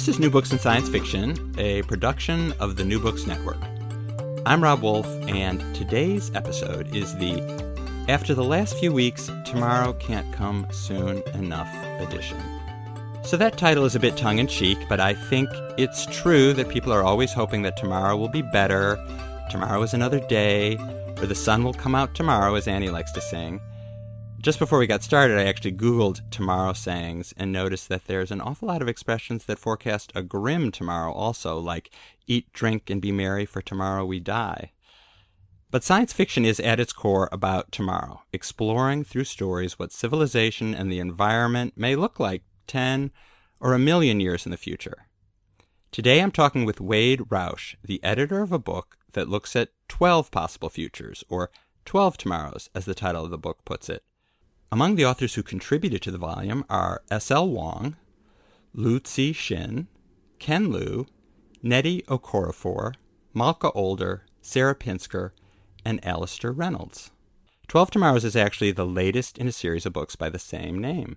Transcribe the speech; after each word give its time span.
This 0.00 0.08
is 0.08 0.18
New 0.18 0.30
Books 0.30 0.50
in 0.50 0.58
Science 0.58 0.88
Fiction, 0.88 1.54
a 1.58 1.82
production 1.82 2.52
of 2.52 2.76
the 2.76 2.84
New 2.84 2.98
Books 2.98 3.26
Network. 3.26 3.58
I'm 4.46 4.62
Rob 4.62 4.80
Wolf, 4.80 5.06
and 5.28 5.60
today's 5.74 6.34
episode 6.34 6.96
is 6.96 7.14
the 7.16 7.42
After 8.08 8.32
the 8.32 8.42
Last 8.42 8.78
Few 8.78 8.94
Weeks, 8.94 9.30
Tomorrow 9.44 9.92
Can't 9.92 10.32
Come 10.32 10.66
Soon 10.70 11.22
Enough 11.34 11.68
edition. 12.00 12.40
So 13.24 13.36
that 13.36 13.58
title 13.58 13.84
is 13.84 13.94
a 13.94 14.00
bit 14.00 14.16
tongue 14.16 14.38
in 14.38 14.46
cheek, 14.46 14.78
but 14.88 15.00
I 15.00 15.12
think 15.12 15.50
it's 15.76 16.06
true 16.06 16.54
that 16.54 16.70
people 16.70 16.94
are 16.94 17.02
always 17.02 17.34
hoping 17.34 17.60
that 17.60 17.76
tomorrow 17.76 18.16
will 18.16 18.30
be 18.30 18.40
better, 18.40 18.96
tomorrow 19.50 19.82
is 19.82 19.92
another 19.92 20.20
day, 20.28 20.78
or 21.18 21.26
the 21.26 21.34
sun 21.34 21.62
will 21.62 21.74
come 21.74 21.94
out 21.94 22.14
tomorrow, 22.14 22.54
as 22.54 22.66
Annie 22.66 22.88
likes 22.88 23.12
to 23.12 23.20
sing. 23.20 23.60
Just 24.42 24.58
before 24.58 24.78
we 24.78 24.86
got 24.86 25.02
started, 25.02 25.36
I 25.36 25.44
actually 25.44 25.72
Googled 25.72 26.22
tomorrow 26.30 26.72
sayings 26.72 27.34
and 27.36 27.52
noticed 27.52 27.90
that 27.90 28.06
there's 28.06 28.30
an 28.30 28.40
awful 28.40 28.68
lot 28.68 28.80
of 28.80 28.88
expressions 28.88 29.44
that 29.44 29.58
forecast 29.58 30.12
a 30.14 30.22
grim 30.22 30.70
tomorrow 30.70 31.12
also, 31.12 31.58
like 31.58 31.90
eat, 32.26 32.50
drink, 32.54 32.88
and 32.88 33.02
be 33.02 33.12
merry, 33.12 33.44
for 33.44 33.60
tomorrow 33.60 34.02
we 34.02 34.18
die. 34.18 34.72
But 35.70 35.84
science 35.84 36.14
fiction 36.14 36.46
is 36.46 36.58
at 36.58 36.80
its 36.80 36.94
core 36.94 37.28
about 37.30 37.70
tomorrow, 37.70 38.22
exploring 38.32 39.04
through 39.04 39.24
stories 39.24 39.78
what 39.78 39.92
civilization 39.92 40.74
and 40.74 40.90
the 40.90 41.00
environment 41.00 41.74
may 41.76 41.94
look 41.94 42.18
like 42.18 42.42
10 42.66 43.10
or 43.60 43.74
a 43.74 43.78
million 43.78 44.20
years 44.20 44.46
in 44.46 44.52
the 44.52 44.56
future. 44.56 45.06
Today 45.92 46.20
I'm 46.22 46.32
talking 46.32 46.64
with 46.64 46.80
Wade 46.80 47.28
Roush, 47.28 47.74
the 47.84 48.02
editor 48.02 48.40
of 48.40 48.52
a 48.52 48.58
book 48.58 48.96
that 49.12 49.28
looks 49.28 49.54
at 49.54 49.68
12 49.88 50.30
possible 50.30 50.70
futures, 50.70 51.24
or 51.28 51.50
12 51.84 52.16
tomorrows, 52.16 52.70
as 52.74 52.86
the 52.86 52.94
title 52.94 53.26
of 53.26 53.30
the 53.30 53.36
book 53.36 53.66
puts 53.66 53.90
it. 53.90 54.02
Among 54.72 54.94
the 54.94 55.04
authors 55.04 55.34
who 55.34 55.42
contributed 55.42 56.00
to 56.02 56.12
the 56.12 56.18
volume 56.18 56.64
are 56.70 57.02
S.L. 57.10 57.48
Huang, 57.48 57.96
Lu 58.72 59.00
Tzi 59.00 59.32
Shin, 59.32 59.88
Ken 60.38 60.70
Liu, 60.70 61.06
Nnedi 61.64 62.04
Okorafor, 62.04 62.94
Malka 63.34 63.72
Older, 63.72 64.26
Sarah 64.40 64.76
Pinsker, 64.76 65.32
and 65.84 66.04
Alastair 66.04 66.52
Reynolds. 66.52 67.10
Twelve 67.66 67.90
Tomorrows 67.90 68.24
is 68.24 68.36
actually 68.36 68.70
the 68.70 68.86
latest 68.86 69.38
in 69.38 69.48
a 69.48 69.52
series 69.52 69.86
of 69.86 69.92
books 69.92 70.14
by 70.14 70.28
the 70.28 70.38
same 70.38 70.78
name. 70.78 71.16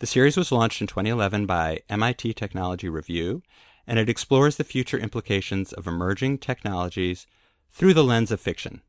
The 0.00 0.06
series 0.06 0.36
was 0.36 0.52
launched 0.52 0.82
in 0.82 0.86
2011 0.86 1.46
by 1.46 1.80
MIT 1.88 2.34
Technology 2.34 2.90
Review, 2.90 3.42
and 3.86 3.98
it 3.98 4.10
explores 4.10 4.56
the 4.56 4.64
future 4.64 4.98
implications 4.98 5.72
of 5.72 5.86
emerging 5.86 6.38
technologies 6.38 7.26
through 7.72 7.94
the 7.94 8.04
lens 8.04 8.30
of 8.30 8.40
fiction. 8.40 8.82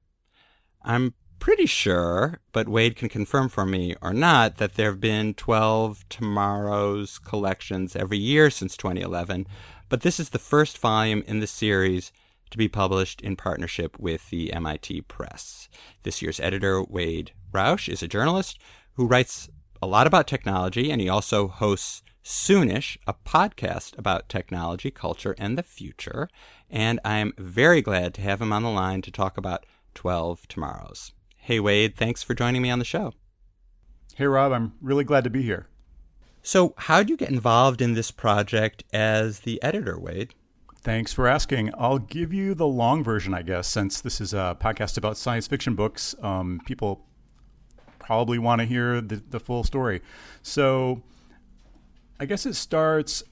I'm 0.83 1.13
pretty 1.41 1.65
sure, 1.65 2.39
but 2.53 2.69
Wade 2.69 2.95
can 2.95 3.09
confirm 3.09 3.49
for 3.49 3.65
me 3.65 3.95
or 3.99 4.13
not, 4.13 4.57
that 4.57 4.75
there 4.75 4.91
have 4.91 5.01
been 5.01 5.33
12 5.33 6.07
Tomorrow's 6.07 7.17
collections 7.17 7.95
every 7.95 8.19
year 8.19 8.51
since 8.51 8.77
2011. 8.77 9.47
But 9.89 10.01
this 10.01 10.19
is 10.19 10.29
the 10.29 10.39
first 10.39 10.77
volume 10.77 11.23
in 11.25 11.39
the 11.39 11.47
series 11.47 12.11
to 12.51 12.59
be 12.59 12.67
published 12.67 13.21
in 13.21 13.35
partnership 13.35 13.99
with 13.99 14.29
the 14.29 14.53
MIT 14.53 15.01
Press. 15.01 15.67
This 16.03 16.21
year's 16.21 16.39
editor, 16.39 16.83
Wade 16.83 17.31
Roush, 17.51 17.89
is 17.89 18.03
a 18.03 18.07
journalist 18.07 18.59
who 18.93 19.07
writes 19.07 19.49
a 19.81 19.87
lot 19.87 20.05
about 20.05 20.27
technology, 20.27 20.91
and 20.91 21.01
he 21.01 21.09
also 21.09 21.47
hosts 21.47 22.03
Soonish, 22.23 22.97
a 23.07 23.15
podcast 23.15 23.97
about 23.97 24.29
technology, 24.29 24.91
culture, 24.91 25.35
and 25.39 25.57
the 25.57 25.63
future. 25.63 26.29
And 26.69 26.99
I'm 27.03 27.33
very 27.39 27.81
glad 27.81 28.13
to 28.13 28.21
have 28.21 28.41
him 28.41 28.53
on 28.53 28.61
the 28.61 28.69
line 28.69 29.01
to 29.01 29.11
talk 29.11 29.37
about 29.37 29.65
12 29.95 30.47
Tomorrows. 30.47 31.13
Hey, 31.51 31.59
Wade, 31.59 31.97
thanks 31.97 32.23
for 32.23 32.33
joining 32.33 32.61
me 32.61 32.69
on 32.69 32.79
the 32.79 32.85
show. 32.85 33.11
Hey, 34.15 34.25
Rob, 34.25 34.53
I'm 34.53 34.71
really 34.79 35.03
glad 35.03 35.25
to 35.25 35.29
be 35.29 35.41
here. 35.41 35.67
So, 36.41 36.73
how'd 36.77 37.09
you 37.09 37.17
get 37.17 37.29
involved 37.29 37.81
in 37.81 37.93
this 37.93 38.09
project 38.09 38.85
as 38.93 39.41
the 39.41 39.61
editor, 39.61 39.99
Wade? 39.99 40.33
Thanks 40.81 41.11
for 41.11 41.27
asking. 41.27 41.71
I'll 41.77 41.99
give 41.99 42.31
you 42.31 42.53
the 42.53 42.67
long 42.67 43.03
version, 43.03 43.33
I 43.33 43.41
guess, 43.41 43.67
since 43.67 43.99
this 43.99 44.21
is 44.21 44.33
a 44.33 44.55
podcast 44.61 44.97
about 44.97 45.17
science 45.17 45.45
fiction 45.45 45.75
books. 45.75 46.15
Um, 46.21 46.61
people 46.65 47.05
probably 47.99 48.39
want 48.39 48.61
to 48.61 48.65
hear 48.65 49.01
the, 49.01 49.17
the 49.17 49.41
full 49.41 49.65
story. 49.65 50.01
So, 50.41 51.03
I 52.17 52.27
guess 52.27 52.45
it 52.45 52.53
starts 52.53 53.23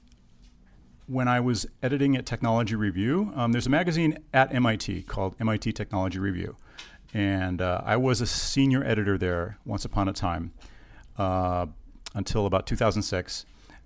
when 1.08 1.30
I 1.30 1.40
was 1.40 1.66
editing 1.82 2.18
at 2.18 2.26
Technology 2.26 2.76
Review. 2.76 3.32
Um, 3.34 3.54
there's 3.54 3.68
a 3.68 3.70
magazine 3.70 4.18
at 4.34 4.54
MIT 4.54 5.04
called 5.04 5.38
MIT 5.40 5.72
Technology 5.72 6.20
Review. 6.20 6.58
And 7.14 7.62
uh, 7.62 7.82
I 7.84 7.98
was 7.98 8.22
a 8.22 8.28
senior 8.28 8.84
editor 8.84 9.18
there 9.18 9.58
once 9.66 9.86
upon 9.86 10.08
a 10.08 10.14
time 10.14 10.54
uh, 11.18 11.66
until 12.14 12.46
about 12.46 12.68
2006. 12.68 13.46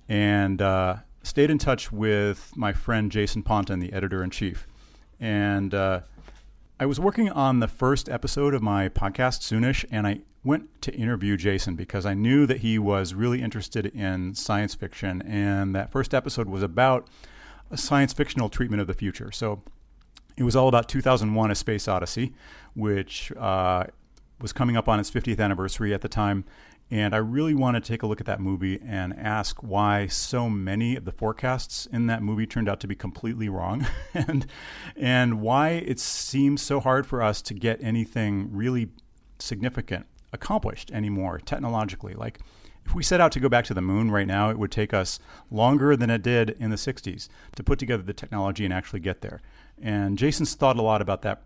And 0.09 0.61
uh, 0.61 0.97
stayed 1.23 1.49
in 1.49 1.57
touch 1.57 1.91
with 1.91 2.51
my 2.55 2.73
friend 2.73 3.11
Jason 3.11 3.43
Pontin, 3.43 3.79
the 3.79 3.93
editor 3.93 4.23
in 4.23 4.29
chief. 4.29 4.67
And 5.19 5.73
uh, 5.73 6.01
I 6.79 6.85
was 6.85 6.99
working 6.99 7.29
on 7.29 7.59
the 7.59 7.67
first 7.67 8.09
episode 8.09 8.53
of 8.53 8.61
my 8.61 8.89
podcast, 8.89 9.41
Soonish, 9.41 9.85
and 9.89 10.05
I 10.05 10.19
went 10.43 10.81
to 10.81 10.93
interview 10.93 11.37
Jason 11.37 11.75
because 11.75 12.05
I 12.05 12.13
knew 12.13 12.45
that 12.45 12.57
he 12.57 12.77
was 12.77 13.13
really 13.13 13.41
interested 13.41 13.85
in 13.85 14.35
science 14.35 14.75
fiction. 14.75 15.21
And 15.21 15.73
that 15.75 15.91
first 15.91 16.13
episode 16.13 16.49
was 16.49 16.61
about 16.61 17.07
a 17.71 17.77
science 17.77 18.11
fictional 18.11 18.49
treatment 18.49 18.81
of 18.81 18.87
the 18.87 18.93
future. 18.93 19.31
So 19.31 19.63
it 20.37 20.43
was 20.43 20.55
all 20.55 20.67
about 20.67 20.89
2001 20.89 21.51
A 21.51 21.55
Space 21.55 21.87
Odyssey, 21.87 22.33
which 22.73 23.31
uh, 23.33 23.85
was 24.41 24.53
coming 24.53 24.75
up 24.75 24.87
on 24.87 24.99
its 24.99 25.09
50th 25.11 25.39
anniversary 25.39 25.93
at 25.93 26.01
the 26.01 26.09
time. 26.09 26.45
And 26.91 27.15
I 27.15 27.17
really 27.17 27.55
want 27.55 27.75
to 27.75 27.81
take 27.81 28.03
a 28.03 28.07
look 28.07 28.19
at 28.19 28.27
that 28.27 28.39
movie 28.39 28.79
and 28.85 29.17
ask 29.17 29.63
why 29.63 30.07
so 30.07 30.49
many 30.49 30.95
of 30.95 31.05
the 31.05 31.11
forecasts 31.11 31.87
in 31.87 32.07
that 32.07 32.21
movie 32.21 32.45
turned 32.45 32.69
out 32.69 32.79
to 32.81 32.87
be 32.87 32.95
completely 32.95 33.49
wrong, 33.49 33.87
and 34.13 34.45
and 34.95 35.41
why 35.41 35.69
it 35.69 35.99
seems 35.99 36.61
so 36.61 36.79
hard 36.79 37.07
for 37.07 37.23
us 37.23 37.41
to 37.43 37.53
get 37.53 37.81
anything 37.81 38.49
really 38.51 38.89
significant 39.39 40.05
accomplished 40.33 40.91
anymore 40.91 41.39
technologically. 41.39 42.13
Like 42.13 42.39
if 42.85 42.93
we 42.93 43.03
set 43.03 43.21
out 43.21 43.31
to 43.33 43.39
go 43.39 43.49
back 43.49 43.65
to 43.65 43.73
the 43.73 43.81
moon 43.81 44.11
right 44.11 44.27
now, 44.27 44.49
it 44.49 44.59
would 44.59 44.71
take 44.71 44.93
us 44.93 45.19
longer 45.49 45.95
than 45.95 46.09
it 46.09 46.21
did 46.21 46.51
in 46.59 46.69
the 46.69 46.75
60s 46.75 47.29
to 47.55 47.63
put 47.63 47.79
together 47.79 48.03
the 48.03 48.13
technology 48.13 48.65
and 48.65 48.73
actually 48.73 48.99
get 48.99 49.21
there. 49.21 49.41
And 49.81 50.17
Jason's 50.17 50.53
thought 50.55 50.77
a 50.77 50.81
lot 50.81 51.01
about 51.01 51.21
that 51.23 51.43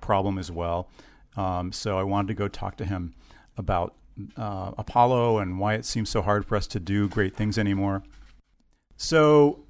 problem 0.00 0.38
as 0.38 0.50
well. 0.50 0.88
Um, 1.36 1.72
so 1.72 1.98
I 1.98 2.02
wanted 2.02 2.28
to 2.28 2.34
go 2.34 2.48
talk 2.48 2.76
to 2.76 2.84
him 2.84 3.14
about 3.56 3.94
uh, 4.36 4.72
Apollo 4.78 5.38
and 5.38 5.58
why 5.58 5.74
it 5.74 5.84
seems 5.84 6.10
so 6.10 6.22
hard 6.22 6.46
for 6.46 6.56
us 6.56 6.66
to 6.68 6.80
do 6.80 7.08
great 7.08 7.34
things 7.34 7.58
anymore. 7.58 8.02
So 8.96 9.64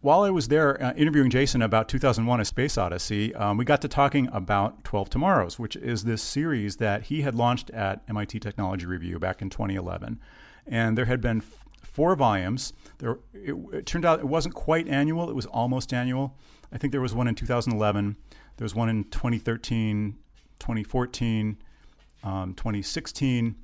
while 0.00 0.22
I 0.22 0.30
was 0.30 0.48
there 0.48 0.80
uh, 0.82 0.94
interviewing 0.94 1.30
Jason 1.30 1.60
about 1.60 1.88
2001 1.88 2.40
A 2.40 2.44
Space 2.44 2.78
Odyssey, 2.78 3.34
um, 3.34 3.56
we 3.56 3.64
got 3.64 3.82
to 3.82 3.88
talking 3.88 4.28
about 4.32 4.84
12 4.84 5.10
Tomorrows, 5.10 5.58
which 5.58 5.74
is 5.76 6.04
this 6.04 6.22
series 6.22 6.76
that 6.76 7.04
he 7.04 7.22
had 7.22 7.34
launched 7.34 7.70
at 7.70 8.02
MIT 8.08 8.38
Technology 8.38 8.86
Review 8.86 9.18
back 9.18 9.42
in 9.42 9.50
2011. 9.50 10.20
And 10.68 10.96
there 10.96 11.06
had 11.06 11.20
been 11.20 11.38
f- 11.38 11.64
four 11.82 12.14
volumes. 12.14 12.72
There, 12.98 13.18
it, 13.32 13.54
it 13.72 13.86
turned 13.86 14.04
out 14.04 14.20
it 14.20 14.28
wasn't 14.28 14.54
quite 14.54 14.88
annual, 14.88 15.28
it 15.30 15.34
was 15.34 15.46
almost 15.46 15.92
annual. 15.92 16.36
I 16.72 16.78
think 16.78 16.92
there 16.92 17.00
was 17.00 17.14
one 17.14 17.28
in 17.28 17.34
2011. 17.34 18.16
There 18.56 18.64
was 18.64 18.74
one 18.74 18.88
in 18.88 19.04
2013, 19.04 20.16
2014, 20.58 21.58
um, 22.24 22.54
2016. 22.54 23.56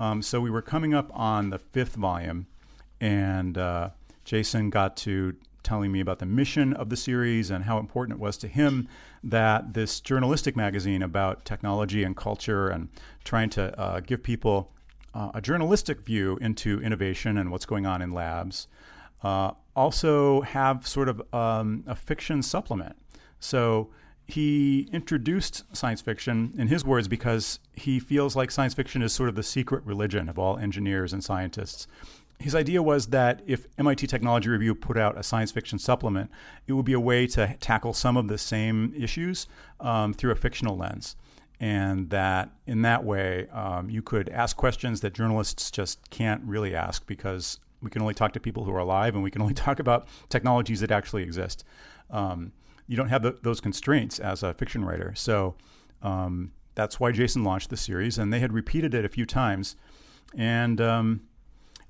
Um, 0.00 0.22
so 0.22 0.40
we 0.40 0.50
were 0.50 0.62
coming 0.62 0.94
up 0.94 1.10
on 1.12 1.50
the 1.50 1.58
fifth 1.58 1.94
volume, 1.94 2.46
and 3.00 3.58
uh, 3.58 3.90
Jason 4.24 4.70
got 4.70 4.96
to 4.98 5.36
telling 5.62 5.92
me 5.92 6.00
about 6.00 6.18
the 6.18 6.26
mission 6.26 6.72
of 6.72 6.88
the 6.88 6.96
series 6.96 7.50
and 7.50 7.64
how 7.64 7.78
important 7.78 8.18
it 8.18 8.20
was 8.20 8.38
to 8.38 8.48
him 8.48 8.88
that 9.22 9.74
this 9.74 10.00
journalistic 10.00 10.56
magazine 10.56 11.02
about 11.02 11.44
technology 11.44 12.04
and 12.04 12.16
culture 12.16 12.68
and 12.68 12.88
trying 13.24 13.50
to 13.50 13.78
uh, 13.78 14.00
give 14.00 14.22
people 14.22 14.72
uh, 15.14 15.30
a 15.34 15.40
journalistic 15.40 16.00
view 16.00 16.38
into 16.40 16.80
innovation 16.80 17.38
and 17.38 17.50
what's 17.50 17.66
going 17.66 17.86
on 17.86 18.02
in 18.02 18.12
labs 18.12 18.68
uh, 19.22 19.52
also 19.74 20.42
have 20.42 20.86
sort 20.86 21.08
of 21.08 21.22
um, 21.34 21.84
a 21.86 21.94
fiction 21.94 22.42
supplement. 22.42 22.96
So 23.40 23.90
he 24.26 24.88
introduced 24.92 25.64
science 25.74 26.02
fiction, 26.02 26.52
in 26.58 26.68
his 26.68 26.84
words, 26.84 27.08
because 27.08 27.60
he 27.72 27.98
feels 27.98 28.36
like 28.36 28.50
science 28.50 28.74
fiction 28.74 29.00
is 29.00 29.12
sort 29.12 29.28
of 29.28 29.34
the 29.34 29.42
secret 29.42 29.84
religion 29.84 30.28
of 30.28 30.38
all 30.38 30.58
engineers 30.58 31.12
and 31.12 31.24
scientists. 31.24 31.86
his 32.38 32.54
idea 32.54 32.80
was 32.80 33.08
that 33.08 33.42
if 33.46 33.66
MIT 33.78 34.06
Technology 34.06 34.48
Review 34.48 34.74
put 34.74 34.96
out 34.96 35.18
a 35.18 35.24
science 35.24 35.50
fiction 35.50 35.78
supplement, 35.78 36.30
it 36.68 36.74
would 36.74 36.84
be 36.84 36.92
a 36.92 37.00
way 37.00 37.26
to 37.26 37.56
tackle 37.58 37.92
some 37.92 38.16
of 38.16 38.28
the 38.28 38.38
same 38.38 38.94
issues 38.96 39.48
um, 39.80 40.12
through 40.12 40.30
a 40.30 40.36
fictional 40.36 40.76
lens. 40.76 41.16
And 41.60 42.10
that 42.10 42.50
in 42.66 42.82
that 42.82 43.04
way, 43.04 43.48
um, 43.48 43.90
you 43.90 44.00
could 44.00 44.28
ask 44.28 44.56
questions 44.56 45.00
that 45.00 45.12
journalists 45.12 45.70
just 45.70 46.08
can't 46.10 46.42
really 46.44 46.74
ask 46.74 47.06
because 47.06 47.58
we 47.82 47.90
can 47.90 48.02
only 48.02 48.14
talk 48.14 48.32
to 48.32 48.40
people 48.40 48.64
who 48.64 48.72
are 48.72 48.78
alive 48.78 49.14
and 49.14 49.24
we 49.24 49.30
can 49.30 49.42
only 49.42 49.54
talk 49.66 49.80
about 49.80 50.06
technologies 50.28 50.80
that 50.80 50.90
actually 50.90 51.22
exist. 51.22 51.64
Um, 52.10 52.52
you 52.86 52.96
don't 52.96 53.08
have 53.08 53.22
the, 53.22 53.38
those 53.42 53.60
constraints 53.60 54.18
as 54.18 54.42
a 54.42 54.54
fiction 54.54 54.84
writer. 54.84 55.12
So 55.14 55.56
um, 56.02 56.52
that's 56.74 57.00
why 57.00 57.12
Jason 57.12 57.44
launched 57.44 57.70
the 57.70 57.76
series, 57.76 58.18
and 58.18 58.32
they 58.32 58.38
had 58.38 58.52
repeated 58.52 58.94
it 58.94 59.04
a 59.04 59.08
few 59.08 59.26
times. 59.26 59.76
And 60.36 60.80
um, 60.80 61.22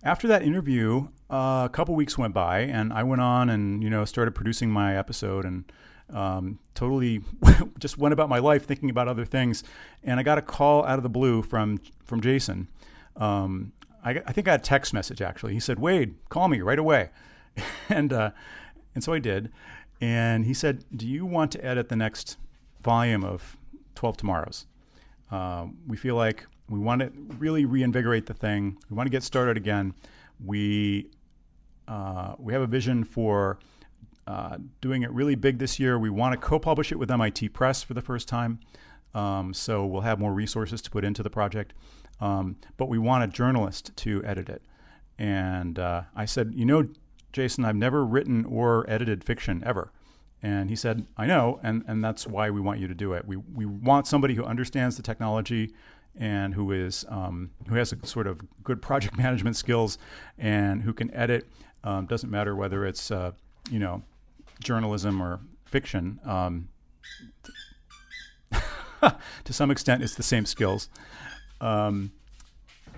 after 0.02 0.26
that 0.28 0.42
interview, 0.42 1.08
uh, 1.30 1.64
a 1.66 1.70
couple 1.72 1.94
weeks 1.94 2.16
went 2.16 2.34
by, 2.34 2.60
and 2.60 2.92
I 2.92 3.02
went 3.02 3.20
on 3.20 3.50
and 3.50 3.82
you 3.82 3.90
know 3.90 4.04
started 4.04 4.34
producing 4.34 4.70
my 4.70 4.96
episode 4.96 5.44
and 5.44 5.70
um, 6.10 6.58
totally 6.74 7.22
just 7.78 7.98
went 7.98 8.12
about 8.12 8.28
my 8.28 8.38
life 8.38 8.64
thinking 8.64 8.90
about 8.90 9.08
other 9.08 9.24
things. 9.24 9.64
And 10.02 10.18
I 10.18 10.22
got 10.22 10.38
a 10.38 10.42
call 10.42 10.84
out 10.84 10.98
of 10.98 11.02
the 11.02 11.08
blue 11.08 11.42
from 11.42 11.80
from 12.04 12.20
Jason. 12.20 12.68
Um, 13.16 13.72
I, 14.04 14.10
I, 14.10 14.32
think 14.32 14.48
I 14.48 14.52
got 14.52 14.60
a 14.60 14.62
text 14.62 14.94
message 14.94 15.20
actually. 15.20 15.52
He 15.54 15.60
said, 15.60 15.78
"Wade, 15.78 16.14
call 16.28 16.48
me 16.48 16.60
right 16.60 16.78
away," 16.78 17.10
and 17.88 18.12
uh, 18.12 18.30
and 18.94 19.02
so 19.02 19.12
I 19.12 19.18
did. 19.18 19.50
And 20.00 20.44
he 20.44 20.54
said, 20.54 20.84
"Do 20.94 21.06
you 21.06 21.26
want 21.26 21.52
to 21.52 21.64
edit 21.64 21.88
the 21.88 21.96
next 21.96 22.36
volume 22.80 23.24
of 23.24 23.56
Twelve 23.94 24.16
Tomorrows? 24.16 24.66
Uh, 25.30 25.66
we 25.86 25.96
feel 25.96 26.14
like." 26.14 26.46
We 26.70 26.78
want 26.78 27.00
to 27.00 27.10
really 27.38 27.64
reinvigorate 27.64 28.26
the 28.26 28.34
thing. 28.34 28.76
We 28.90 28.96
want 28.96 29.06
to 29.06 29.10
get 29.10 29.22
started 29.22 29.56
again. 29.56 29.94
We 30.44 31.08
uh, 31.88 32.34
we 32.38 32.52
have 32.52 32.60
a 32.60 32.66
vision 32.66 33.04
for 33.04 33.58
uh, 34.28 34.58
doing 34.82 35.02
it 35.02 35.10
really 35.10 35.34
big 35.34 35.58
this 35.58 35.80
year. 35.80 35.98
We 35.98 36.10
want 36.10 36.32
to 36.34 36.38
co-publish 36.38 36.92
it 36.92 36.98
with 36.98 37.10
MIT 37.10 37.48
Press 37.48 37.82
for 37.82 37.94
the 37.94 38.02
first 38.02 38.28
time, 38.28 38.60
um, 39.14 39.54
so 39.54 39.86
we'll 39.86 40.02
have 40.02 40.18
more 40.18 40.34
resources 40.34 40.82
to 40.82 40.90
put 40.90 41.02
into 41.02 41.22
the 41.22 41.30
project. 41.30 41.72
Um, 42.20 42.56
but 42.76 42.90
we 42.90 42.98
want 42.98 43.24
a 43.24 43.26
journalist 43.26 43.96
to 43.96 44.22
edit 44.24 44.50
it. 44.50 44.62
And 45.18 45.78
uh, 45.78 46.02
I 46.14 46.26
said, 46.26 46.52
you 46.54 46.66
know, 46.66 46.88
Jason, 47.32 47.64
I've 47.64 47.76
never 47.76 48.04
written 48.04 48.44
or 48.44 48.88
edited 48.88 49.24
fiction 49.24 49.62
ever. 49.64 49.92
And 50.42 50.68
he 50.68 50.76
said, 50.76 51.06
I 51.16 51.26
know, 51.26 51.58
and, 51.62 51.82
and 51.88 52.04
that's 52.04 52.26
why 52.26 52.50
we 52.50 52.60
want 52.60 52.80
you 52.80 52.86
to 52.86 52.94
do 52.94 53.14
it. 53.14 53.26
We, 53.26 53.36
we 53.36 53.64
want 53.64 54.06
somebody 54.06 54.34
who 54.34 54.44
understands 54.44 54.96
the 54.96 55.02
technology, 55.02 55.72
and 56.18 56.54
who 56.54 56.72
is 56.72 57.04
um, 57.08 57.50
who 57.68 57.76
has 57.76 57.92
a 57.92 58.06
sort 58.06 58.26
of 58.26 58.40
good 58.62 58.82
project 58.82 59.16
management 59.24 59.56
skills 59.56 59.98
and 60.36 60.82
who 60.82 60.92
can 60.92 61.12
edit. 61.14 61.46
Um, 61.84 62.06
doesn't 62.06 62.30
matter 62.30 62.54
whether 62.56 62.84
it's 62.84 63.10
uh, 63.10 63.32
you 63.70 63.78
know 63.78 64.02
journalism 64.60 65.22
or 65.22 65.40
fiction. 65.64 66.20
Um, 66.24 66.68
to 69.02 69.52
some 69.52 69.70
extent, 69.70 70.02
it's 70.02 70.14
the 70.14 70.22
same 70.22 70.46
skills. 70.46 70.88
Um, 71.60 72.12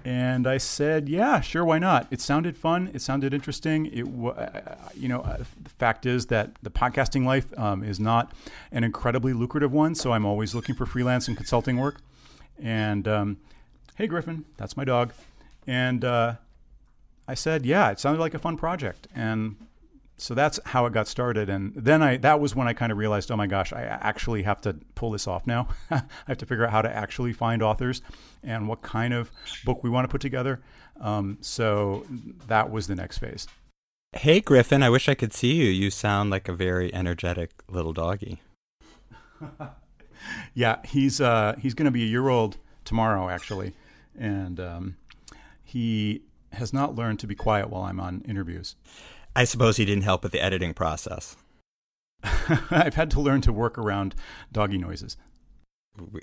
and 0.05 0.47
I 0.47 0.59
said, 0.59 1.09
"Yeah, 1.09 1.41
sure, 1.41 1.65
why 1.65 1.79
not?" 1.79 2.07
It 2.11 2.21
sounded 2.21 2.57
fun. 2.57 2.91
It 2.95 3.03
sounded 3.03 3.35
interesting. 3.35 3.87
It, 3.87 4.07
you 4.97 5.09
know, 5.09 5.21
uh, 5.21 5.39
the 5.63 5.71
fact 5.71 6.07
is 6.07 6.27
that 6.27 6.53
the 6.63 6.71
podcasting 6.71 7.25
life 7.25 7.47
um, 7.59 7.83
is 7.83 8.01
not 8.01 8.33
an 8.73 8.83
incredibly 8.83 9.33
lucrative 9.33 9.73
one. 9.73 9.95
So 9.95 10.13
I'm 10.13 10.25
always 10.25 10.55
looking 10.55 10.75
for 10.75 10.87
freelance 10.87 11.29
and 11.29 11.37
consulting 11.37 11.77
work. 11.77 12.01
And 12.63 13.07
um, 13.07 13.37
hey, 13.97 14.07
Griffin, 14.07 14.45
that's 14.57 14.77
my 14.77 14.85
dog. 14.85 15.13
And 15.67 16.05
uh, 16.05 16.37
I 17.29 17.35
said, 17.35 17.67
yeah, 17.67 17.91
it 17.91 18.01
sounded 18.01 18.21
like 18.21 18.35
a 18.35 18.39
fun 18.39 18.57
project. 18.57 19.07
And 19.15 19.57
so 20.21 20.35
that's 20.35 20.61
how 20.67 20.87
it 20.87 20.93
got 20.93 21.09
started. 21.09 21.49
And 21.49 21.73
then 21.75 22.03
I 22.03 22.17
that 22.19 22.41
was 22.41 22.55
when 22.55 22.69
I 22.69 22.73
kind 22.73 22.93
of 22.93 22.99
realized, 22.99 23.31
oh 23.31 23.37
my 23.37 23.47
gosh, 23.47 23.73
I 23.73 23.83
actually 23.83 24.43
have 24.43 24.61
to 24.63 24.77
pull 24.95 25.11
this 25.11 25.27
off 25.27 25.47
now. 25.47 25.69
I 25.91 26.03
have 26.27 26.39
to 26.39 26.47
figure 26.47 26.65
out 26.65 26.71
how 26.71 26.83
to 26.83 26.95
actually 26.95 27.33
find 27.33 27.63
authors 27.63 28.03
and 28.43 28.69
what 28.69 28.83
kind 28.83 29.15
of 29.15 29.31
book 29.65 29.83
we 29.83 29.91
want 29.91 30.05
to 30.05 30.09
put 30.09 30.21
together. 30.21 30.61
Um, 31.01 31.39
so 31.41 32.05
that 32.47 32.71
was 32.71 32.87
the 32.87 32.95
next 32.95 33.19
phase. 33.19 33.47
Hey, 34.13 34.41
Griffin, 34.41 34.83
I 34.83 34.91
wish 34.91 35.09
I 35.09 35.15
could 35.15 35.33
see 35.33 35.53
you. 35.53 35.67
You 35.67 35.91
sound 35.91 36.31
like 36.31 36.49
a 36.49 36.53
very 36.53 36.93
energetic 36.93 37.53
little 37.69 37.93
doggy. 37.93 38.41
yeah, 40.55 40.79
he's 40.85 41.21
uh, 41.21 41.55
he's 41.59 41.75
going 41.75 41.87
to 41.87 41.91
be 41.93 42.03
a 42.03 42.07
year 42.07 42.29
old 42.29 42.59
tomorrow, 42.85 43.29
actually, 43.29 43.73
and 44.19 44.61
um, 44.61 44.97
he 45.65 46.23
has 46.53 46.73
not 46.73 46.97
learned 46.97 47.21
to 47.21 47.27
be 47.27 47.35
quiet 47.35 47.71
while 47.71 47.85
I'm 47.85 48.01
on 48.01 48.23
interviews. 48.27 48.75
I 49.35 49.45
suppose 49.45 49.77
he 49.77 49.85
didn't 49.85 50.05
help 50.05 50.23
with 50.23 50.33
the 50.33 50.43
editing 50.43 50.75
process. 50.75 51.37
I've 52.71 52.95
had 52.95 53.11
to 53.13 53.21
learn 53.21 53.41
to 53.43 53.53
work 53.53 53.79
around 53.79 54.15
doggy 54.53 54.79
noises. 54.79 55.17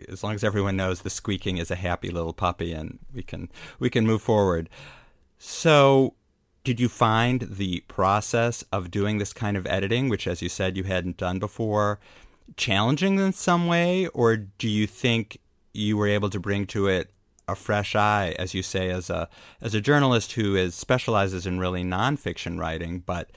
As 0.09 0.23
long 0.23 0.35
as 0.35 0.43
everyone 0.43 0.77
knows 0.77 1.01
the 1.01 1.09
squeaking 1.09 1.57
is 1.57 1.71
a 1.71 1.75
happy 1.75 2.09
little 2.09 2.33
puppy, 2.33 2.71
and 2.71 2.99
we 3.13 3.21
can 3.23 3.49
we 3.79 3.89
can 3.89 4.05
move 4.05 4.21
forward. 4.21 4.69
So, 5.37 6.15
did 6.63 6.79
you 6.79 6.89
find 6.89 7.41
the 7.41 7.83
process 7.87 8.63
of 8.71 8.91
doing 8.91 9.17
this 9.17 9.33
kind 9.33 9.55
of 9.55 9.67
editing, 9.67 10.09
which, 10.09 10.27
as 10.27 10.41
you 10.41 10.49
said, 10.49 10.77
you 10.77 10.83
hadn't 10.83 11.17
done 11.17 11.37
before, 11.37 11.99
challenging 12.55 13.19
in 13.19 13.33
some 13.33 13.67
way, 13.67 14.07
or 14.07 14.37
do 14.37 14.69
you 14.69 14.87
think 14.87 15.39
you 15.73 15.97
were 15.97 16.07
able 16.07 16.29
to 16.29 16.39
bring 16.39 16.65
to 16.67 16.87
it 16.87 17.11
a 17.47 17.55
fresh 17.55 17.95
eye, 17.95 18.35
as 18.37 18.53
you 18.53 18.61
say, 18.61 18.89
as 18.89 19.09
a 19.09 19.29
as 19.61 19.73
a 19.73 19.81
journalist 19.81 20.33
who 20.33 20.55
is 20.55 20.75
specializes 20.75 21.45
in 21.45 21.59
really 21.59 21.83
nonfiction 21.83 22.59
writing, 22.59 22.99
but 22.99 23.31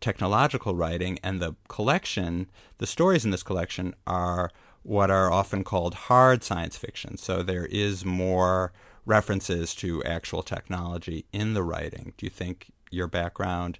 technological 0.00 0.74
writing, 0.74 1.18
and 1.22 1.40
the 1.40 1.54
collection, 1.68 2.50
the 2.78 2.86
stories 2.86 3.24
in 3.24 3.30
this 3.30 3.42
collection 3.42 3.94
are 4.06 4.50
what 4.82 5.10
are 5.10 5.32
often 5.32 5.64
called 5.64 5.94
hard 5.94 6.44
science 6.44 6.76
fiction. 6.76 7.16
So 7.16 7.42
there 7.42 7.66
is 7.66 8.04
more 8.04 8.72
references 9.04 9.74
to 9.76 10.02
actual 10.04 10.42
technology 10.42 11.24
in 11.32 11.54
the 11.54 11.62
writing. 11.62 12.12
Do 12.16 12.26
you 12.26 12.30
think 12.30 12.70
your 12.90 13.06
background 13.06 13.78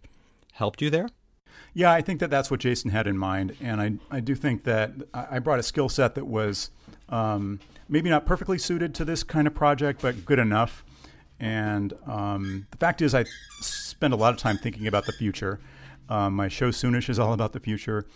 helped 0.52 0.80
you 0.80 0.90
there? 0.90 1.08
Yeah, 1.74 1.92
I 1.92 2.00
think 2.00 2.20
that 2.20 2.30
that's 2.30 2.50
what 2.50 2.60
Jason 2.60 2.90
had 2.90 3.06
in 3.06 3.18
mind, 3.18 3.56
and 3.60 3.80
I 3.80 3.92
I 4.10 4.20
do 4.20 4.34
think 4.34 4.64
that 4.64 4.92
I 5.12 5.38
brought 5.38 5.58
a 5.58 5.62
skill 5.62 5.88
set 5.88 6.14
that 6.14 6.26
was 6.26 6.70
um, 7.08 7.60
maybe 7.88 8.08
not 8.08 8.24
perfectly 8.26 8.58
suited 8.58 8.94
to 8.94 9.04
this 9.04 9.22
kind 9.22 9.46
of 9.46 9.54
project, 9.54 10.00
but 10.00 10.24
good 10.24 10.38
enough. 10.38 10.84
And 11.38 11.92
um, 12.06 12.66
the 12.70 12.78
fact 12.78 13.02
is, 13.02 13.14
I 13.14 13.26
spend 13.60 14.14
a 14.14 14.16
lot 14.16 14.32
of 14.32 14.40
time 14.40 14.56
thinking 14.56 14.86
about 14.86 15.04
the 15.04 15.12
future. 15.12 15.60
Um, 16.08 16.34
my 16.34 16.48
show 16.48 16.70
Soonish 16.70 17.10
is 17.10 17.18
all 17.18 17.32
about 17.32 17.52
the 17.52 17.60
future, 17.60 18.06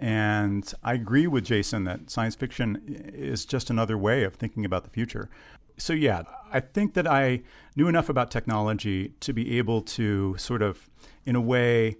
and 0.00 0.72
I 0.82 0.94
agree 0.94 1.26
with 1.26 1.44
Jason 1.44 1.84
that 1.84 2.10
science 2.10 2.34
fiction 2.34 2.82
is 3.14 3.44
just 3.44 3.68
another 3.68 3.98
way 3.98 4.24
of 4.24 4.36
thinking 4.36 4.64
about 4.64 4.84
the 4.84 4.90
future. 4.90 5.28
So 5.76 5.92
yeah, 5.92 6.22
I 6.52 6.60
think 6.60 6.94
that 6.94 7.06
I 7.06 7.42
knew 7.76 7.88
enough 7.88 8.08
about 8.08 8.30
technology 8.30 9.14
to 9.20 9.32
be 9.32 9.58
able 9.58 9.82
to 9.82 10.36
sort 10.38 10.62
of, 10.62 10.88
in 11.24 11.34
a 11.34 11.40
way 11.40 11.96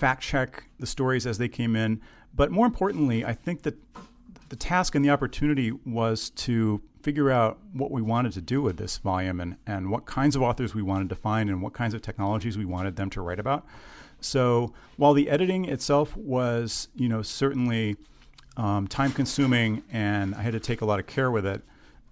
fact 0.00 0.22
check 0.22 0.64
the 0.78 0.86
stories 0.86 1.26
as 1.26 1.38
they 1.38 1.48
came 1.48 1.76
in. 1.76 2.00
But 2.34 2.50
more 2.50 2.66
importantly, 2.66 3.24
I 3.24 3.34
think 3.34 3.62
that 3.62 3.76
the 4.48 4.56
task 4.56 4.94
and 4.94 5.04
the 5.04 5.10
opportunity 5.10 5.72
was 5.84 6.30
to 6.30 6.80
figure 7.02 7.30
out 7.30 7.58
what 7.72 7.90
we 7.90 8.02
wanted 8.02 8.32
to 8.32 8.40
do 8.40 8.60
with 8.62 8.76
this 8.76 8.98
volume 8.98 9.40
and, 9.40 9.56
and 9.66 9.90
what 9.90 10.06
kinds 10.06 10.36
of 10.36 10.42
authors 10.42 10.74
we 10.74 10.82
wanted 10.82 11.08
to 11.08 11.14
find 11.14 11.48
and 11.48 11.62
what 11.62 11.72
kinds 11.72 11.94
of 11.94 12.02
technologies 12.02 12.58
we 12.58 12.64
wanted 12.64 12.96
them 12.96 13.10
to 13.10 13.20
write 13.20 13.38
about. 13.38 13.64
So 14.20 14.72
while 14.96 15.14
the 15.14 15.30
editing 15.30 15.64
itself 15.66 16.16
was, 16.16 16.88
you 16.94 17.08
know, 17.08 17.22
certainly 17.22 17.96
um, 18.56 18.86
time 18.86 19.12
consuming 19.12 19.82
and 19.90 20.34
I 20.34 20.42
had 20.42 20.52
to 20.52 20.60
take 20.60 20.80
a 20.80 20.84
lot 20.84 20.98
of 20.98 21.06
care 21.06 21.30
with 21.30 21.46
it 21.46 21.62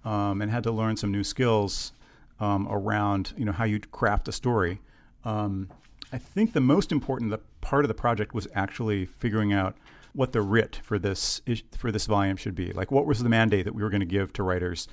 um, 0.05 0.41
and 0.41 0.49
had 0.49 0.63
to 0.63 0.71
learn 0.71 0.97
some 0.97 1.11
new 1.11 1.23
skills 1.23 1.91
um, 2.39 2.67
around, 2.69 3.33
you 3.37 3.45
know, 3.45 3.51
how 3.51 3.65
you 3.65 3.79
craft 3.79 4.27
a 4.27 4.31
story. 4.31 4.79
Um, 5.23 5.69
I 6.11 6.17
think 6.17 6.53
the 6.53 6.61
most 6.61 6.91
important 6.91 7.29
part 7.61 7.83
of 7.85 7.89
the 7.89 7.93
project 7.93 8.33
was 8.33 8.47
actually 8.53 9.05
figuring 9.05 9.53
out 9.53 9.75
what 10.13 10.31
the 10.31 10.41
writ 10.41 10.79
for 10.83 10.97
this 10.97 11.41
for 11.77 11.91
this 11.91 12.05
volume 12.05 12.37
should 12.37 12.55
be. 12.55 12.71
Like, 12.73 12.91
what 12.91 13.05
was 13.05 13.21
the 13.21 13.29
mandate 13.29 13.65
that 13.65 13.75
we 13.75 13.83
were 13.83 13.89
going 13.89 13.99
to 14.01 14.05
give 14.05 14.33
to 14.33 14.43
writers 14.43 14.87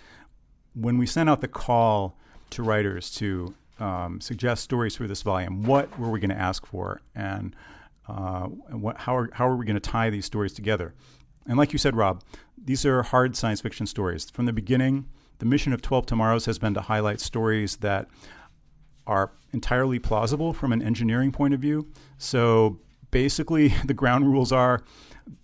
when 0.75 0.99
we 0.99 1.07
sent 1.07 1.29
out 1.29 1.41
the 1.41 1.49
call 1.49 2.19
to 2.51 2.63
writers 2.63 3.11
to 3.17 3.55
um, 3.79 4.21
suggest 4.21 4.63
stories 4.63 4.97
for 4.97 5.07
this 5.07 5.23
volume? 5.23 5.65
What 5.65 5.99
were 5.99 6.11
we 6.11 6.21
going 6.21 6.31
to 6.31 6.39
ask 6.39 6.67
for, 6.67 7.01
and 7.15 7.57
uh, 8.09 8.45
what, 8.45 8.99
how 8.99 9.17
are 9.17 9.31
how 9.33 9.49
are 9.49 9.57
we 9.57 9.65
going 9.65 9.81
to 9.81 9.81
tie 9.81 10.11
these 10.11 10.27
stories 10.27 10.53
together? 10.53 10.95
And 11.47 11.57
like 11.57 11.73
you 11.73 11.79
said, 11.79 11.97
Rob, 11.97 12.23
these 12.63 12.85
are 12.85 13.03
hard 13.03 13.37
science 13.37 13.61
fiction 13.61 13.87
stories 13.87 14.29
from 14.31 14.47
the 14.47 14.53
beginning. 14.53 15.07
The 15.39 15.47
mission 15.47 15.73
of 15.73 15.83
Twelve 15.83 16.07
Tomorrows 16.07 16.47
has 16.47 16.59
been 16.59 16.75
to 16.75 16.81
highlight 16.83 17.21
stories 17.21 17.77
that 17.77 18.09
are 19.07 19.33
entirely 19.53 19.99
plausible 19.99 20.53
from 20.53 20.73
an 20.73 20.83
engineering 20.83 21.33
point 21.33 21.55
of 21.55 21.61
view. 21.61 21.87
So 22.19 22.79
basically, 23.11 23.69
the 23.85 23.95
ground 23.95 24.31
rules 24.31 24.53
are 24.53 24.83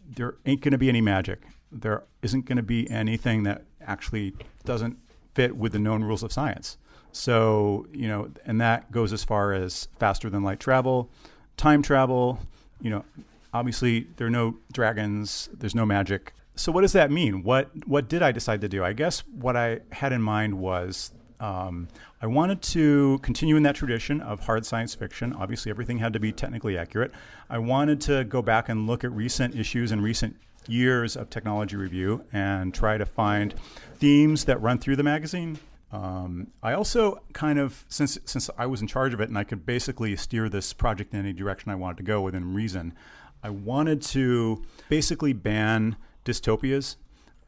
there 0.08 0.36
ain't 0.44 0.60
going 0.60 0.72
to 0.72 0.78
be 0.78 0.88
any 0.88 1.00
magic. 1.00 1.42
There 1.70 2.04
isn't 2.22 2.44
going 2.44 2.56
to 2.56 2.62
be 2.62 2.88
anything 2.90 3.44
that 3.44 3.64
actually 3.80 4.34
doesn't 4.64 4.98
fit 5.34 5.56
with 5.56 5.72
the 5.72 5.78
known 5.78 6.04
rules 6.04 6.22
of 6.22 6.32
science. 6.32 6.76
So, 7.12 7.86
you 7.92 8.08
know, 8.08 8.30
and 8.44 8.60
that 8.60 8.90
goes 8.90 9.12
as 9.12 9.24
far 9.24 9.52
as 9.52 9.88
faster 9.98 10.30
than 10.30 10.42
light 10.42 10.60
travel, 10.60 11.10
time 11.56 11.82
travel, 11.82 12.40
you 12.80 12.90
know, 12.90 13.04
obviously 13.52 14.06
there 14.16 14.26
are 14.26 14.30
no 14.30 14.56
dragons, 14.72 15.48
there's 15.52 15.74
no 15.74 15.86
magic. 15.86 16.34
So 16.54 16.72
what 16.72 16.82
does 16.82 16.92
that 16.92 17.10
mean? 17.10 17.42
What 17.42 17.70
what 17.86 18.08
did 18.08 18.22
I 18.22 18.32
decide 18.32 18.60
to 18.60 18.68
do? 18.68 18.84
I 18.84 18.92
guess 18.92 19.20
what 19.26 19.56
I 19.56 19.80
had 19.92 20.12
in 20.12 20.20
mind 20.20 20.58
was 20.58 21.12
um, 21.42 21.88
I 22.22 22.28
wanted 22.28 22.62
to 22.62 23.18
continue 23.18 23.56
in 23.56 23.64
that 23.64 23.74
tradition 23.74 24.20
of 24.20 24.38
hard 24.40 24.64
science 24.64 24.94
fiction. 24.94 25.32
Obviously, 25.32 25.70
everything 25.70 25.98
had 25.98 26.12
to 26.12 26.20
be 26.20 26.30
technically 26.30 26.78
accurate. 26.78 27.10
I 27.50 27.58
wanted 27.58 28.00
to 28.02 28.22
go 28.24 28.42
back 28.42 28.68
and 28.68 28.86
look 28.86 29.02
at 29.02 29.10
recent 29.10 29.56
issues 29.56 29.90
and 29.90 30.04
recent 30.04 30.36
years 30.68 31.16
of 31.16 31.30
technology 31.30 31.74
review 31.74 32.24
and 32.32 32.72
try 32.72 32.96
to 32.96 33.04
find 33.04 33.54
themes 33.96 34.44
that 34.44 34.62
run 34.62 34.78
through 34.78 34.94
the 34.94 35.02
magazine. 35.02 35.58
Um, 35.90 36.46
I 36.62 36.74
also 36.74 37.20
kind 37.32 37.58
of 37.58 37.84
since 37.88 38.18
since 38.24 38.48
I 38.56 38.66
was 38.66 38.80
in 38.80 38.86
charge 38.86 39.12
of 39.12 39.20
it 39.20 39.28
and 39.28 39.36
I 39.36 39.42
could 39.42 39.66
basically 39.66 40.14
steer 40.14 40.48
this 40.48 40.72
project 40.72 41.12
in 41.12 41.20
any 41.20 41.32
direction 41.32 41.72
I 41.72 41.74
wanted 41.74 41.96
to 41.98 42.04
go 42.04 42.20
within 42.22 42.54
reason. 42.54 42.94
I 43.42 43.50
wanted 43.50 44.00
to 44.02 44.62
basically 44.88 45.32
ban 45.32 45.96
dystopias. 46.24 46.96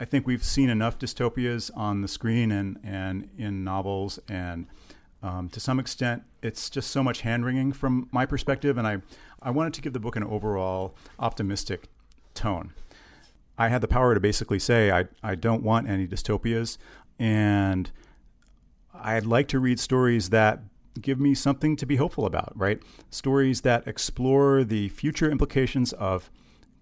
I 0.04 0.06
think 0.06 0.26
we've 0.26 0.44
seen 0.44 0.68
enough 0.68 0.98
dystopias 0.98 1.70
on 1.74 2.02
the 2.02 2.08
screen 2.08 2.52
and, 2.52 2.78
and 2.84 3.30
in 3.38 3.64
novels, 3.64 4.18
and 4.28 4.66
um, 5.22 5.48
to 5.48 5.58
some 5.58 5.80
extent, 5.80 6.24
it's 6.42 6.68
just 6.68 6.90
so 6.90 7.02
much 7.02 7.22
hand 7.22 7.46
wringing 7.46 7.72
from 7.72 8.10
my 8.12 8.26
perspective. 8.26 8.76
And 8.76 8.86
I, 8.86 8.98
I 9.40 9.50
wanted 9.50 9.72
to 9.72 9.80
give 9.80 9.94
the 9.94 9.98
book 9.98 10.14
an 10.14 10.22
overall 10.22 10.94
optimistic 11.18 11.88
tone. 12.34 12.74
I 13.56 13.68
had 13.68 13.80
the 13.80 13.88
power 13.88 14.12
to 14.12 14.20
basically 14.20 14.58
say, 14.58 14.90
I, 14.90 15.06
I 15.22 15.36
don't 15.36 15.62
want 15.62 15.88
any 15.88 16.06
dystopias, 16.06 16.76
and 17.18 17.90
I'd 18.92 19.24
like 19.24 19.48
to 19.48 19.58
read 19.58 19.80
stories 19.80 20.28
that 20.28 20.60
give 21.00 21.18
me 21.18 21.34
something 21.34 21.76
to 21.76 21.86
be 21.86 21.96
hopeful 21.96 22.26
about, 22.26 22.52
right? 22.54 22.78
Stories 23.08 23.62
that 23.62 23.88
explore 23.88 24.64
the 24.64 24.90
future 24.90 25.30
implications 25.30 25.94
of 25.94 26.30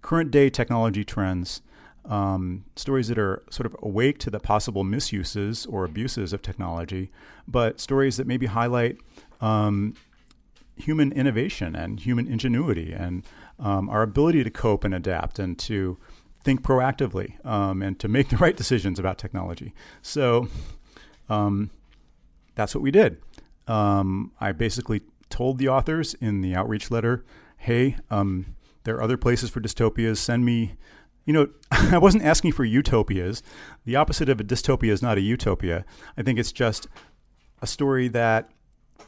current 0.00 0.32
day 0.32 0.50
technology 0.50 1.04
trends, 1.04 1.62
um, 2.04 2.64
stories 2.76 3.08
that 3.08 3.18
are 3.18 3.42
sort 3.50 3.66
of 3.66 3.76
awake 3.82 4.18
to 4.18 4.30
the 4.30 4.40
possible 4.40 4.84
misuses 4.84 5.66
or 5.66 5.84
abuses 5.84 6.32
of 6.32 6.42
technology, 6.42 7.10
but 7.46 7.80
stories 7.80 8.16
that 8.16 8.26
maybe 8.26 8.46
highlight 8.46 8.98
um, 9.40 9.94
human 10.76 11.12
innovation 11.12 11.76
and 11.76 12.00
human 12.00 12.26
ingenuity 12.26 12.92
and 12.92 13.22
um, 13.58 13.88
our 13.88 14.02
ability 14.02 14.42
to 14.42 14.50
cope 14.50 14.84
and 14.84 14.94
adapt 14.94 15.38
and 15.38 15.58
to 15.58 15.98
think 16.42 16.62
proactively 16.62 17.44
um, 17.46 17.82
and 17.82 18.00
to 18.00 18.08
make 18.08 18.28
the 18.30 18.36
right 18.36 18.56
decisions 18.56 18.98
about 18.98 19.18
technology. 19.18 19.72
So 20.00 20.48
um, 21.28 21.70
that's 22.54 22.74
what 22.74 22.82
we 22.82 22.90
did 22.90 23.18
um, 23.66 24.32
I 24.40 24.52
basically 24.52 25.02
told 25.30 25.58
the 25.58 25.68
authors 25.68 26.14
in 26.14 26.40
the 26.40 26.54
outreach 26.54 26.90
letter, 26.90 27.24
hey, 27.56 27.96
there 28.84 28.96
are 28.96 29.02
other 29.02 29.16
places 29.16 29.50
for 29.50 29.60
dystopias. 29.60 30.18
Send 30.18 30.44
me, 30.44 30.74
you 31.24 31.32
know, 31.32 31.48
I 31.70 31.98
wasn't 31.98 32.24
asking 32.24 32.52
for 32.52 32.64
utopias. 32.64 33.42
The 33.84 33.96
opposite 33.96 34.28
of 34.28 34.40
a 34.40 34.44
dystopia 34.44 34.90
is 34.90 35.02
not 35.02 35.18
a 35.18 35.20
utopia. 35.20 35.84
I 36.16 36.22
think 36.22 36.38
it's 36.38 36.52
just 36.52 36.86
a 37.60 37.66
story 37.66 38.08
that 38.08 38.50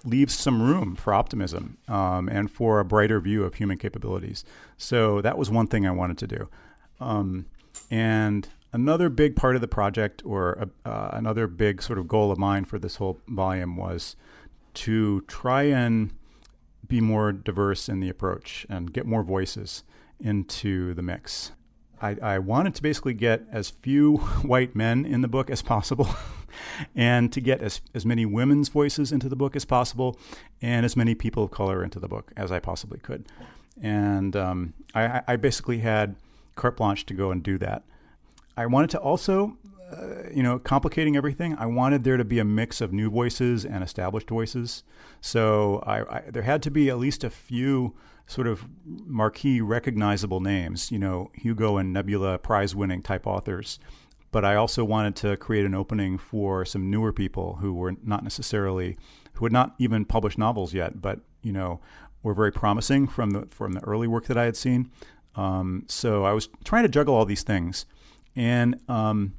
leaves 0.04 0.34
some 0.34 0.62
room 0.62 0.96
for 0.96 1.14
optimism 1.14 1.78
um, 1.88 2.28
and 2.28 2.50
for 2.50 2.80
a 2.80 2.84
brighter 2.84 3.20
view 3.20 3.44
of 3.44 3.54
human 3.54 3.78
capabilities. 3.78 4.44
So 4.76 5.20
that 5.22 5.38
was 5.38 5.50
one 5.50 5.66
thing 5.66 5.86
I 5.86 5.90
wanted 5.90 6.18
to 6.18 6.26
do. 6.26 6.48
Um, 7.00 7.46
and 7.90 8.48
another 8.72 9.08
big 9.08 9.36
part 9.36 9.54
of 9.54 9.60
the 9.60 9.68
project, 9.68 10.22
or 10.24 10.68
uh, 10.84 11.10
another 11.12 11.46
big 11.46 11.82
sort 11.82 11.98
of 11.98 12.08
goal 12.08 12.30
of 12.30 12.38
mine 12.38 12.64
for 12.64 12.78
this 12.78 12.96
whole 12.96 13.20
volume, 13.28 13.76
was 13.76 14.16
to 14.74 15.22
try 15.22 15.62
and 15.62 16.12
be 16.86 17.00
more 17.00 17.32
diverse 17.32 17.88
in 17.88 18.00
the 18.00 18.08
approach 18.08 18.66
and 18.68 18.92
get 18.92 19.06
more 19.06 19.22
voices 19.22 19.84
into 20.20 20.92
the 20.94 21.02
mix. 21.02 21.52
I, 22.04 22.16
I, 22.34 22.38
wanted 22.38 22.74
to 22.74 22.82
basically 22.82 23.14
get 23.14 23.44
as 23.50 23.70
few 23.70 24.16
white 24.42 24.76
men 24.76 25.06
in 25.06 25.22
the 25.22 25.28
book 25.28 25.48
as 25.48 25.62
possible 25.62 26.08
and 26.94 27.32
to 27.32 27.40
get 27.40 27.62
as, 27.62 27.80
as 27.94 28.04
many 28.04 28.26
women's 28.26 28.68
voices 28.68 29.10
into 29.10 29.28
the 29.30 29.36
book 29.36 29.56
as 29.56 29.64
possible 29.64 30.18
and 30.60 30.84
as 30.84 30.96
many 30.96 31.14
people 31.14 31.44
of 31.44 31.50
color 31.50 31.82
into 31.82 31.98
the 31.98 32.08
book 32.08 32.30
as 32.36 32.52
I 32.52 32.58
possibly 32.58 32.98
could. 32.98 33.24
And 33.80 34.36
um, 34.36 34.74
I, 34.94 35.22
I 35.26 35.36
basically 35.36 35.78
had 35.78 36.16
carte 36.56 36.76
blanche 36.76 37.06
to 37.06 37.14
go 37.14 37.30
and 37.30 37.42
do 37.42 37.56
that. 37.58 37.84
I 38.56 38.66
wanted 38.66 38.90
to 38.90 38.98
also 38.98 39.56
you 40.34 40.42
know, 40.42 40.58
complicating 40.58 41.16
everything, 41.16 41.56
I 41.58 41.66
wanted 41.66 42.04
there 42.04 42.16
to 42.16 42.24
be 42.24 42.38
a 42.38 42.44
mix 42.44 42.80
of 42.80 42.92
new 42.92 43.10
voices 43.10 43.64
and 43.64 43.84
established 43.84 44.28
voices. 44.28 44.82
So 45.20 45.82
I, 45.86 46.16
I, 46.16 46.22
there 46.30 46.42
had 46.42 46.62
to 46.64 46.70
be 46.70 46.90
at 46.90 46.98
least 46.98 47.24
a 47.24 47.30
few 47.30 47.94
sort 48.26 48.46
of 48.46 48.66
marquee 48.86 49.60
recognizable 49.60 50.40
names, 50.40 50.90
you 50.90 50.98
know, 50.98 51.30
Hugo 51.34 51.76
and 51.76 51.92
Nebula 51.92 52.38
prize 52.38 52.74
winning 52.74 53.02
type 53.02 53.26
authors. 53.26 53.78
But 54.30 54.44
I 54.44 54.56
also 54.56 54.84
wanted 54.84 55.14
to 55.16 55.36
create 55.36 55.64
an 55.64 55.74
opening 55.74 56.18
for 56.18 56.64
some 56.64 56.90
newer 56.90 57.12
people 57.12 57.58
who 57.60 57.72
were 57.72 57.94
not 58.02 58.24
necessarily, 58.24 58.96
who 59.34 59.44
had 59.44 59.52
not 59.52 59.74
even 59.78 60.04
published 60.04 60.38
novels 60.38 60.74
yet, 60.74 61.00
but, 61.00 61.20
you 61.42 61.52
know, 61.52 61.80
were 62.22 62.34
very 62.34 62.50
promising 62.50 63.06
from 63.06 63.30
the, 63.30 63.46
from 63.50 63.72
the 63.72 63.84
early 63.84 64.08
work 64.08 64.26
that 64.26 64.38
I 64.38 64.44
had 64.44 64.56
seen. 64.56 64.90
Um, 65.36 65.84
so 65.88 66.24
I 66.24 66.32
was 66.32 66.48
trying 66.64 66.82
to 66.84 66.88
juggle 66.88 67.14
all 67.14 67.24
these 67.24 67.42
things. 67.42 67.86
And 68.34 68.80
um, 68.88 69.34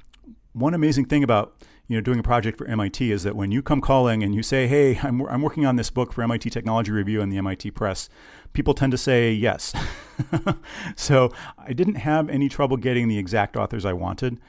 one 0.56 0.74
amazing 0.74 1.04
thing 1.04 1.22
about 1.22 1.54
you 1.86 1.96
know 1.96 2.00
doing 2.00 2.18
a 2.18 2.22
project 2.22 2.58
for 2.58 2.66
MIT 2.66 3.12
is 3.12 3.22
that 3.22 3.36
when 3.36 3.52
you 3.52 3.62
come 3.62 3.80
calling 3.80 4.22
and 4.22 4.34
you 4.34 4.42
say, 4.42 4.66
"Hey, 4.66 4.98
I'm 5.02 5.22
I'm 5.26 5.42
working 5.42 5.66
on 5.66 5.76
this 5.76 5.90
book 5.90 6.12
for 6.12 6.22
MIT 6.22 6.50
Technology 6.50 6.90
Review 6.90 7.20
and 7.20 7.30
the 7.30 7.38
MIT 7.38 7.70
Press," 7.72 8.08
people 8.52 8.74
tend 8.74 8.92
to 8.92 8.98
say 8.98 9.32
yes. 9.32 9.74
so 10.96 11.30
I 11.58 11.72
didn't 11.72 11.96
have 11.96 12.28
any 12.30 12.48
trouble 12.48 12.76
getting 12.76 13.08
the 13.08 13.18
exact 13.18 13.56
authors 13.56 13.84
I 13.84 13.92
wanted, 13.92 14.40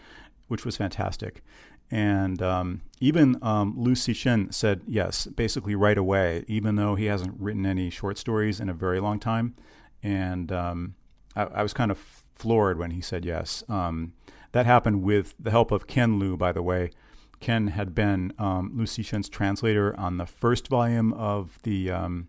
which 0.48 0.66
was 0.66 0.78
fantastic. 0.78 1.44
And 1.90 2.42
um, 2.42 2.82
even 3.00 3.38
um, 3.42 3.74
Liu 3.78 3.94
Cixin 3.94 4.54
said 4.54 4.82
yes, 4.88 5.26
basically 5.26 5.74
right 5.74 5.98
away, 5.98 6.44
even 6.48 6.76
though 6.76 6.96
he 6.96 7.06
hasn't 7.06 7.40
written 7.40 7.66
any 7.66 7.90
short 7.90 8.18
stories 8.18 8.60
in 8.60 8.68
a 8.68 8.74
very 8.74 9.00
long 9.00 9.20
time. 9.20 9.56
And 10.04 10.52
um, 10.52 10.96
I, 11.34 11.44
I, 11.44 11.64
was 11.64 11.74
kind 11.74 11.90
of 11.90 11.98
floored 12.36 12.78
when 12.78 12.92
he 12.92 13.00
said 13.00 13.24
yes. 13.24 13.64
Um, 13.70 14.14
that 14.52 14.66
happened 14.66 15.04
with 15.04 15.34
the 15.40 15.52
help 15.52 15.72
of 15.72 15.88
Ken 15.88 16.20
Liu, 16.20 16.38
by 16.38 16.52
the 16.52 16.64
way. 16.64 16.92
Ken 17.40 17.68
had 17.68 17.94
been 17.94 18.34
um, 18.40 18.72
Cixin's 18.80 19.30
translator 19.30 19.98
on 20.00 20.18
the 20.18 20.26
first 20.26 20.68
volume 20.68 21.14
of 21.14 21.60
the, 21.64 21.92
um, 21.92 22.28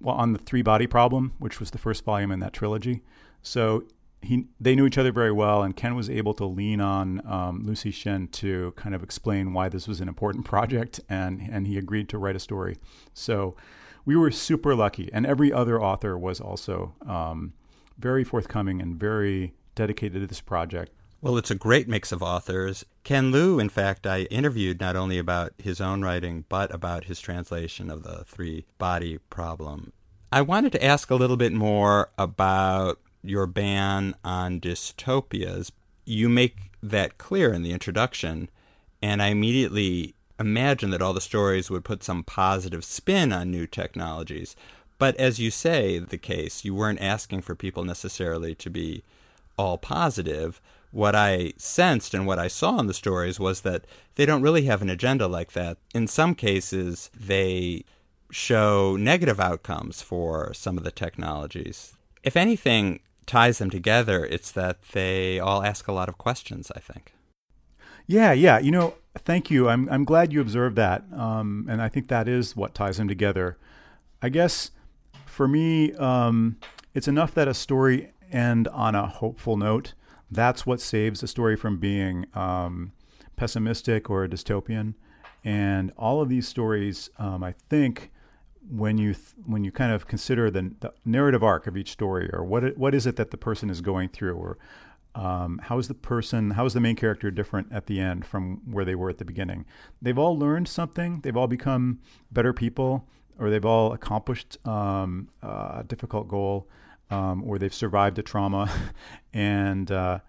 well, 0.00 0.16
on 0.16 0.32
the 0.32 0.38
Three 0.38 0.62
Body 0.62 0.86
Problem, 0.86 1.32
which 1.38 1.60
was 1.60 1.70
the 1.70 1.78
first 1.78 2.04
volume 2.04 2.30
in 2.30 2.40
that 2.40 2.52
trilogy. 2.52 3.02
So 3.42 3.84
he, 4.20 4.46
they 4.60 4.74
knew 4.74 4.86
each 4.86 4.98
other 4.98 5.12
very 5.12 5.32
well, 5.32 5.62
and 5.62 5.76
Ken 5.76 5.94
was 5.94 6.10
able 6.10 6.34
to 6.34 6.44
lean 6.44 6.80
on 6.80 7.26
um, 7.26 7.62
Liu 7.64 7.74
Cixin 7.74 8.30
to 8.32 8.72
kind 8.76 8.94
of 8.94 9.02
explain 9.02 9.52
why 9.52 9.68
this 9.68 9.86
was 9.86 10.00
an 10.00 10.08
important 10.08 10.44
project, 10.52 11.00
and 11.08 11.40
and 11.50 11.66
he 11.66 11.78
agreed 11.78 12.08
to 12.10 12.18
write 12.18 12.36
a 12.36 12.40
story. 12.40 12.76
So 13.14 13.56
we 14.04 14.16
were 14.16 14.30
super 14.30 14.74
lucky, 14.74 15.10
and 15.12 15.24
every 15.26 15.52
other 15.52 15.80
author 15.80 16.18
was 16.18 16.40
also 16.40 16.94
um, 17.06 17.52
very 17.98 18.24
forthcoming 18.24 18.80
and 18.80 18.98
very 18.98 19.54
dedicated 19.74 20.20
to 20.20 20.26
this 20.26 20.40
project. 20.40 20.92
Well, 21.20 21.36
it's 21.36 21.50
a 21.50 21.56
great 21.56 21.88
mix 21.88 22.12
of 22.12 22.22
authors. 22.22 22.84
Ken 23.02 23.32
Liu, 23.32 23.58
in 23.58 23.68
fact, 23.68 24.06
I 24.06 24.22
interviewed 24.24 24.78
not 24.78 24.94
only 24.94 25.18
about 25.18 25.52
his 25.58 25.80
own 25.80 26.02
writing, 26.02 26.44
but 26.48 26.72
about 26.72 27.04
his 27.04 27.20
translation 27.20 27.90
of 27.90 28.04
the 28.04 28.22
three 28.24 28.66
body 28.78 29.18
problem. 29.28 29.92
I 30.30 30.42
wanted 30.42 30.70
to 30.72 30.84
ask 30.84 31.10
a 31.10 31.16
little 31.16 31.36
bit 31.36 31.52
more 31.52 32.10
about 32.16 33.00
your 33.24 33.46
ban 33.46 34.14
on 34.22 34.60
dystopias. 34.60 35.72
You 36.04 36.28
make 36.28 36.70
that 36.84 37.18
clear 37.18 37.52
in 37.52 37.62
the 37.64 37.72
introduction, 37.72 38.48
and 39.02 39.20
I 39.20 39.28
immediately 39.28 40.14
imagine 40.38 40.90
that 40.90 41.02
all 41.02 41.14
the 41.14 41.20
stories 41.20 41.68
would 41.68 41.84
put 41.84 42.04
some 42.04 42.22
positive 42.22 42.84
spin 42.84 43.32
on 43.32 43.50
new 43.50 43.66
technologies. 43.66 44.54
But 44.98 45.16
as 45.16 45.40
you 45.40 45.50
say, 45.50 45.98
the 45.98 46.16
case, 46.16 46.64
you 46.64 46.76
weren't 46.76 47.00
asking 47.00 47.42
for 47.42 47.56
people 47.56 47.82
necessarily 47.82 48.54
to 48.54 48.70
be 48.70 49.02
all 49.56 49.78
positive 49.78 50.60
what 50.90 51.14
I 51.14 51.52
sensed 51.58 52.14
and 52.14 52.26
what 52.26 52.38
I 52.38 52.48
saw 52.48 52.78
in 52.78 52.86
the 52.86 52.94
stories 52.94 53.38
was 53.38 53.60
that 53.62 53.84
they 54.14 54.26
don't 54.26 54.42
really 54.42 54.64
have 54.64 54.82
an 54.82 54.90
agenda 54.90 55.26
like 55.26 55.52
that. 55.52 55.78
In 55.94 56.06
some 56.06 56.34
cases, 56.34 57.10
they 57.14 57.84
show 58.30 58.96
negative 58.96 59.40
outcomes 59.40 60.02
for 60.02 60.52
some 60.54 60.78
of 60.78 60.84
the 60.84 60.90
technologies. 60.90 61.96
If 62.22 62.36
anything 62.36 63.00
ties 63.26 63.58
them 63.58 63.70
together, 63.70 64.24
it's 64.24 64.50
that 64.52 64.82
they 64.92 65.38
all 65.38 65.62
ask 65.62 65.88
a 65.88 65.92
lot 65.92 66.08
of 66.08 66.18
questions, 66.18 66.72
I 66.74 66.80
think. 66.80 67.14
Yeah, 68.06 68.32
yeah. 68.32 68.58
You 68.58 68.70
know, 68.70 68.94
thank 69.14 69.50
you. 69.50 69.68
I'm, 69.68 69.88
I'm 69.90 70.04
glad 70.04 70.32
you 70.32 70.40
observed 70.40 70.76
that. 70.76 71.04
Um, 71.14 71.66
and 71.68 71.82
I 71.82 71.88
think 71.88 72.08
that 72.08 72.26
is 72.26 72.56
what 72.56 72.74
ties 72.74 72.96
them 72.96 73.08
together. 73.08 73.58
I 74.22 74.30
guess 74.30 74.70
for 75.26 75.46
me, 75.46 75.92
um, 75.94 76.56
it's 76.94 77.06
enough 77.06 77.34
that 77.34 77.46
a 77.46 77.54
story 77.54 78.12
end 78.32 78.66
on 78.68 78.94
a 78.94 79.06
hopeful 79.06 79.56
note 79.56 79.92
that's 80.30 80.66
what 80.66 80.80
saves 80.80 81.22
a 81.22 81.26
story 81.26 81.56
from 81.56 81.78
being 81.78 82.26
um, 82.34 82.92
pessimistic 83.36 84.10
or 84.10 84.26
dystopian. 84.26 84.94
And 85.44 85.92
all 85.96 86.20
of 86.20 86.28
these 86.28 86.46
stories, 86.46 87.10
um, 87.18 87.42
I 87.42 87.54
think, 87.68 88.10
when 88.70 88.98
you 88.98 89.14
th- 89.14 89.34
when 89.46 89.64
you 89.64 89.72
kind 89.72 89.92
of 89.92 90.06
consider 90.06 90.50
the, 90.50 90.74
the, 90.80 90.92
narrative 91.04 91.42
arc 91.42 91.66
of 91.66 91.76
each 91.76 91.90
story, 91.90 92.28
or 92.32 92.44
what 92.44 92.64
it, 92.64 92.76
what 92.76 92.94
is 92.94 93.06
it 93.06 93.16
that 93.16 93.30
the 93.30 93.38
person 93.38 93.70
is 93.70 93.80
going 93.80 94.10
through, 94.10 94.34
or 94.34 94.58
um, 95.14 95.58
how 95.64 95.78
is 95.78 95.88
the 95.88 95.94
person, 95.94 96.50
how 96.50 96.66
is 96.66 96.74
the 96.74 96.80
main 96.80 96.96
character 96.96 97.30
different 97.30 97.72
at 97.72 97.86
the 97.86 97.98
end 97.98 98.26
from 98.26 98.60
where 98.70 98.84
they 98.84 98.94
were 98.94 99.08
at 99.08 99.18
the 99.18 99.24
beginning? 99.24 99.64
They've 100.02 100.18
all 100.18 100.38
learned 100.38 100.68
something. 100.68 101.20
They've 101.20 101.36
all 101.36 101.46
become 101.46 102.00
better 102.30 102.52
people, 102.52 103.08
or 103.38 103.48
they've 103.48 103.64
all 103.64 103.92
accomplished 103.92 104.58
um, 104.66 105.28
a 105.42 105.84
difficult 105.86 106.28
goal, 106.28 106.68
um, 107.10 107.42
or 107.44 107.58
they've 107.58 107.74
survived 107.74 108.18
a 108.18 108.22
trauma, 108.22 108.70
and 109.32 109.90
uh, 109.90 110.20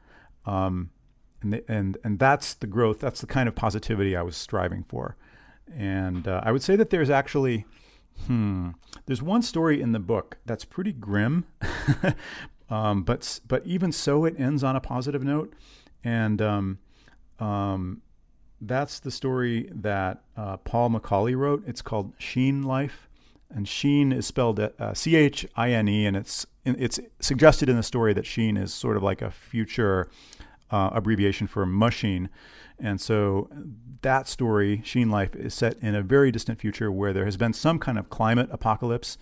um, 0.45 0.89
and, 1.41 1.61
and 1.67 1.97
and 2.03 2.19
that's 2.19 2.53
the 2.53 2.67
growth. 2.67 2.99
That's 2.99 3.21
the 3.21 3.27
kind 3.27 3.47
of 3.47 3.55
positivity 3.55 4.15
I 4.15 4.21
was 4.21 4.37
striving 4.37 4.83
for. 4.83 5.15
And 5.75 6.27
uh, 6.27 6.41
I 6.43 6.51
would 6.51 6.63
say 6.63 6.75
that 6.75 6.89
there's 6.89 7.11
actually 7.11 7.65
Hmm. 8.27 8.69
There's 9.05 9.21
one 9.21 9.41
story 9.41 9.81
in 9.81 9.91
the 9.91 9.99
book 9.99 10.37
that's 10.45 10.65
pretty 10.65 10.91
grim, 10.91 11.45
um, 12.69 13.03
but 13.03 13.39
but 13.47 13.65
even 13.65 13.91
so, 13.91 14.25
it 14.25 14.39
ends 14.39 14.63
on 14.63 14.75
a 14.75 14.81
positive 14.81 15.23
note, 15.23 15.53
and 16.03 16.41
um, 16.41 16.79
um, 17.39 18.01
that's 18.61 18.99
the 18.99 19.11
story 19.11 19.69
that 19.73 20.21
uh, 20.35 20.57
Paul 20.57 20.91
McAuley 20.91 21.35
wrote. 21.35 21.63
It's 21.65 21.81
called 21.81 22.17
Chine 22.19 22.63
Life, 22.63 23.08
and 23.53 23.65
Chine 23.65 24.11
is 24.11 24.27
spelled 24.27 24.59
uh, 24.59 24.93
C 24.93 25.15
H 25.15 25.47
I 25.55 25.71
N 25.71 25.87
E, 25.87 26.05
and 26.05 26.15
it's 26.15 26.45
it's 26.65 26.99
suggested 27.19 27.69
in 27.69 27.75
the 27.75 27.83
story 27.83 28.13
that 28.13 28.25
Chine 28.25 28.57
is 28.57 28.73
sort 28.73 28.97
of 28.97 29.03
like 29.03 29.21
a 29.21 29.31
future 29.31 30.09
uh, 30.71 30.89
abbreviation 30.93 31.47
for 31.47 31.65
machine. 31.65 32.29
And 32.79 33.01
so 33.01 33.49
that 34.01 34.27
story, 34.27 34.81
Chine 34.85 35.09
Life, 35.09 35.35
is 35.35 35.53
set 35.53 35.77
in 35.81 35.95
a 35.95 36.01
very 36.01 36.31
distant 36.31 36.59
future 36.59 36.91
where 36.91 37.11
there 37.11 37.25
has 37.25 37.37
been 37.37 37.53
some 37.53 37.79
kind 37.79 37.97
of 37.97 38.09
climate 38.09 38.49
apocalypse 38.51 39.17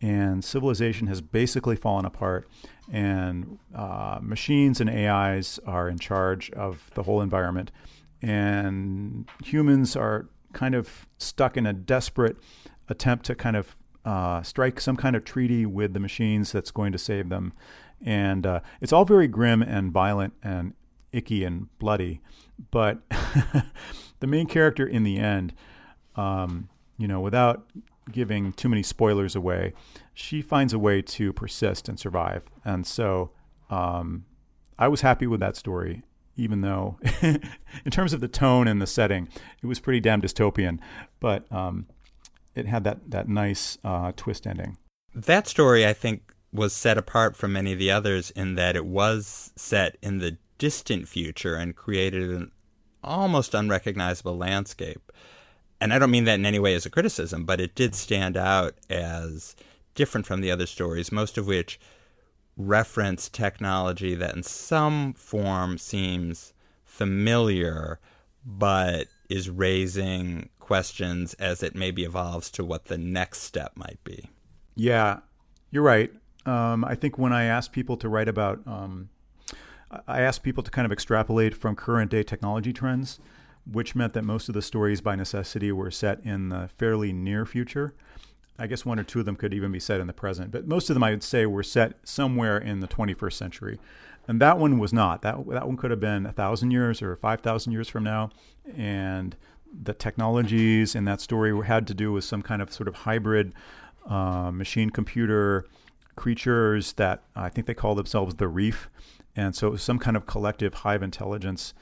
and 0.00 0.44
civilization 0.44 1.06
has 1.06 1.20
basically 1.20 1.76
fallen 1.76 2.04
apart. 2.04 2.48
And 2.90 3.58
uh, 3.74 4.18
machines 4.20 4.80
and 4.80 4.90
AIs 4.90 5.60
are 5.66 5.88
in 5.88 5.98
charge 5.98 6.50
of 6.52 6.90
the 6.94 7.04
whole 7.04 7.20
environment. 7.20 7.70
And 8.20 9.28
humans 9.44 9.94
are 9.94 10.28
kind 10.52 10.74
of 10.74 11.06
stuck 11.18 11.56
in 11.56 11.66
a 11.66 11.72
desperate 11.72 12.36
attempt 12.88 13.26
to 13.26 13.34
kind 13.34 13.56
of 13.56 13.76
uh, 14.04 14.42
strike 14.42 14.80
some 14.80 14.96
kind 14.96 15.14
of 15.14 15.24
treaty 15.24 15.64
with 15.66 15.94
the 15.94 16.00
machines 16.00 16.52
that's 16.52 16.70
going 16.70 16.92
to 16.92 16.98
save 16.98 17.28
them. 17.28 17.52
And 18.04 18.46
uh, 18.46 18.60
it's 18.80 18.92
all 18.92 19.04
very 19.04 19.28
grim 19.28 19.62
and 19.62 19.92
violent 19.92 20.34
and 20.42 20.74
icky 21.12 21.44
and 21.44 21.68
bloody. 21.78 22.20
But 22.70 22.98
the 24.20 24.26
main 24.26 24.46
character 24.46 24.86
in 24.86 25.04
the 25.04 25.18
end, 25.18 25.54
um, 26.16 26.68
you 26.98 27.06
know, 27.06 27.20
without 27.20 27.64
giving 28.10 28.52
too 28.52 28.68
many 28.68 28.82
spoilers 28.82 29.36
away, 29.36 29.72
she 30.12 30.42
finds 30.42 30.72
a 30.72 30.78
way 30.78 31.02
to 31.02 31.32
persist 31.32 31.88
and 31.88 31.98
survive. 31.98 32.42
And 32.64 32.86
so 32.86 33.30
um, 33.70 34.24
I 34.78 34.88
was 34.88 35.02
happy 35.02 35.26
with 35.26 35.40
that 35.40 35.56
story, 35.56 36.02
even 36.36 36.60
though, 36.62 36.98
in 37.22 37.90
terms 37.90 38.12
of 38.12 38.20
the 38.20 38.28
tone 38.28 38.66
and 38.66 38.82
the 38.82 38.86
setting, 38.86 39.28
it 39.62 39.66
was 39.66 39.78
pretty 39.78 40.00
damn 40.00 40.20
dystopian. 40.20 40.80
But 41.20 41.50
um, 41.52 41.86
it 42.54 42.66
had 42.66 42.84
that, 42.84 43.10
that 43.10 43.28
nice 43.28 43.78
uh, 43.84 44.12
twist 44.16 44.46
ending. 44.46 44.76
That 45.14 45.46
story, 45.46 45.86
I 45.86 45.92
think, 45.92 46.32
was 46.52 46.72
set 46.72 46.98
apart 46.98 47.36
from 47.36 47.52
many 47.54 47.72
of 47.72 47.78
the 47.78 47.90
others 47.90 48.30
in 48.30 48.54
that 48.56 48.76
it 48.76 48.84
was 48.84 49.52
set 49.56 49.96
in 50.02 50.18
the 50.18 50.36
distant 50.58 51.08
future 51.08 51.54
and 51.54 51.74
created 51.74 52.30
an 52.30 52.50
almost 53.02 53.54
unrecognizable 53.54 54.36
landscape. 54.36 55.10
And 55.80 55.92
I 55.92 55.98
don't 55.98 56.10
mean 56.10 56.24
that 56.24 56.38
in 56.38 56.46
any 56.46 56.58
way 56.58 56.74
as 56.74 56.86
a 56.86 56.90
criticism, 56.90 57.44
but 57.44 57.60
it 57.60 57.74
did 57.74 57.94
stand 57.94 58.36
out 58.36 58.74
as 58.88 59.56
different 59.94 60.26
from 60.26 60.40
the 60.40 60.50
other 60.50 60.66
stories, 60.66 61.10
most 61.10 61.36
of 61.36 61.46
which 61.46 61.80
reference 62.56 63.28
technology 63.28 64.14
that 64.14 64.36
in 64.36 64.42
some 64.42 65.14
form 65.14 65.78
seems 65.78 66.52
familiar, 66.84 67.98
but 68.44 69.08
is 69.28 69.50
raising 69.50 70.48
questions 70.72 71.34
as 71.34 71.62
it 71.62 71.74
maybe 71.74 72.02
evolves 72.02 72.50
to 72.50 72.64
what 72.64 72.86
the 72.86 72.96
next 72.96 73.40
step 73.42 73.72
might 73.74 73.98
be. 74.04 74.30
Yeah, 74.74 75.18
you're 75.70 75.82
right. 75.82 76.10
Um, 76.46 76.82
I 76.82 76.94
think 76.94 77.18
when 77.18 77.30
I 77.30 77.44
ask 77.44 77.72
people 77.72 77.98
to 77.98 78.08
write 78.08 78.26
about 78.26 78.66
um, 78.66 79.10
I 80.08 80.22
asked 80.22 80.42
people 80.42 80.62
to 80.62 80.70
kind 80.70 80.86
of 80.86 80.90
extrapolate 80.90 81.54
from 81.54 81.76
current 81.76 82.10
day 82.10 82.22
technology 82.22 82.72
trends, 82.72 83.20
which 83.70 83.94
meant 83.94 84.14
that 84.14 84.22
most 84.22 84.48
of 84.48 84.54
the 84.54 84.62
stories 84.62 85.02
by 85.02 85.14
necessity 85.14 85.70
were 85.72 85.90
set 85.90 86.20
in 86.24 86.48
the 86.48 86.70
fairly 86.74 87.12
near 87.12 87.44
future. 87.44 87.92
I 88.58 88.66
guess 88.66 88.86
one 88.86 88.98
or 88.98 89.04
two 89.04 89.20
of 89.20 89.26
them 89.26 89.36
could 89.36 89.52
even 89.52 89.72
be 89.72 89.80
set 89.80 90.00
in 90.00 90.06
the 90.06 90.14
present, 90.14 90.52
but 90.52 90.66
most 90.66 90.88
of 90.88 90.94
them 90.94 91.02
I 91.02 91.10
would 91.10 91.22
say 91.22 91.44
were 91.44 91.62
set 91.62 91.96
somewhere 92.02 92.56
in 92.56 92.80
the 92.80 92.88
21st 92.88 93.34
century. 93.34 93.78
And 94.26 94.40
that 94.40 94.56
one 94.56 94.78
was 94.78 94.94
not. 94.94 95.20
That 95.20 95.36
that 95.50 95.66
one 95.66 95.76
could 95.76 95.90
have 95.90 96.00
been 96.00 96.24
a 96.24 96.32
thousand 96.32 96.70
years 96.70 97.02
or 97.02 97.14
five 97.16 97.42
thousand 97.42 97.72
years 97.72 97.90
from 97.90 98.04
now, 98.04 98.30
and 98.74 99.36
the 99.72 99.94
technologies 99.94 100.94
in 100.94 101.04
that 101.06 101.20
story 101.20 101.54
had 101.66 101.86
to 101.86 101.94
do 101.94 102.12
with 102.12 102.24
some 102.24 102.42
kind 102.42 102.60
of 102.60 102.72
sort 102.72 102.88
of 102.88 102.94
hybrid 102.94 103.52
uh, 104.06 104.50
machine 104.50 104.90
computer 104.90 105.64
creatures 106.16 106.92
that 106.94 107.22
I 107.34 107.48
think 107.48 107.66
they 107.66 107.74
call 107.74 107.94
themselves 107.94 108.34
the 108.34 108.48
Reef, 108.48 108.90
and 109.34 109.54
so 109.54 109.68
it 109.68 109.70
was 109.70 109.82
some 109.82 109.98
kind 109.98 110.16
of 110.16 110.26
collective 110.26 110.74
hive 110.74 111.02
intelligence 111.02 111.72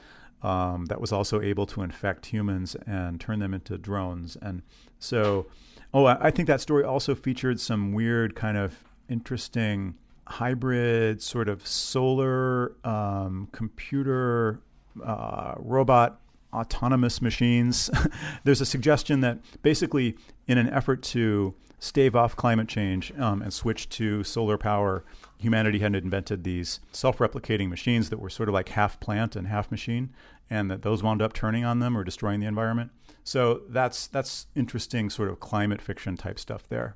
um, 0.41 0.85
that 0.85 0.99
was 0.99 1.11
also 1.11 1.41
able 1.41 1.65
to 1.67 1.81
infect 1.81 2.27
humans 2.27 2.75
and 2.87 3.19
turn 3.19 3.39
them 3.39 3.53
into 3.53 3.77
drones. 3.77 4.37
And 4.41 4.63
so, 4.99 5.47
oh, 5.93 6.05
I 6.05 6.31
think 6.31 6.47
that 6.47 6.61
story 6.61 6.83
also 6.83 7.13
featured 7.13 7.59
some 7.59 7.93
weird 7.93 8.35
kind 8.35 8.57
of 8.57 8.75
interesting 9.09 9.95
hybrid 10.27 11.21
sort 11.21 11.49
of 11.49 11.67
solar 11.67 12.73
um, 12.85 13.49
computer 13.51 14.61
uh, 15.05 15.55
robot 15.57 16.19
autonomous 16.53 17.21
machines. 17.21 17.89
There's 18.43 18.61
a 18.61 18.65
suggestion 18.65 19.21
that 19.21 19.39
basically, 19.61 20.17
in 20.47 20.57
an 20.57 20.69
effort 20.69 21.01
to 21.03 21.55
stave 21.79 22.15
off 22.15 22.35
climate 22.35 22.67
change 22.67 23.11
um, 23.17 23.41
and 23.41 23.51
switch 23.53 23.89
to 23.89 24.23
solar 24.23 24.57
power, 24.57 25.03
humanity 25.39 25.79
had 25.79 25.95
invented 25.95 26.43
these 26.43 26.79
self-replicating 26.91 27.69
machines 27.69 28.09
that 28.09 28.19
were 28.19 28.29
sort 28.29 28.47
of 28.47 28.53
like 28.53 28.69
half 28.69 28.99
plant 28.99 29.35
and 29.35 29.47
half 29.47 29.71
machine, 29.71 30.13
and 30.49 30.69
that 30.69 30.83
those 30.83 31.01
wound 31.01 31.21
up 31.21 31.33
turning 31.33 31.65
on 31.65 31.79
them 31.79 31.97
or 31.97 32.03
destroying 32.03 32.39
the 32.39 32.45
environment. 32.45 32.91
So 33.23 33.61
that's 33.69 34.07
that's 34.07 34.47
interesting 34.55 35.09
sort 35.09 35.29
of 35.29 35.39
climate 35.39 35.81
fiction 35.81 36.17
type 36.17 36.39
stuff 36.39 36.67
there. 36.69 36.95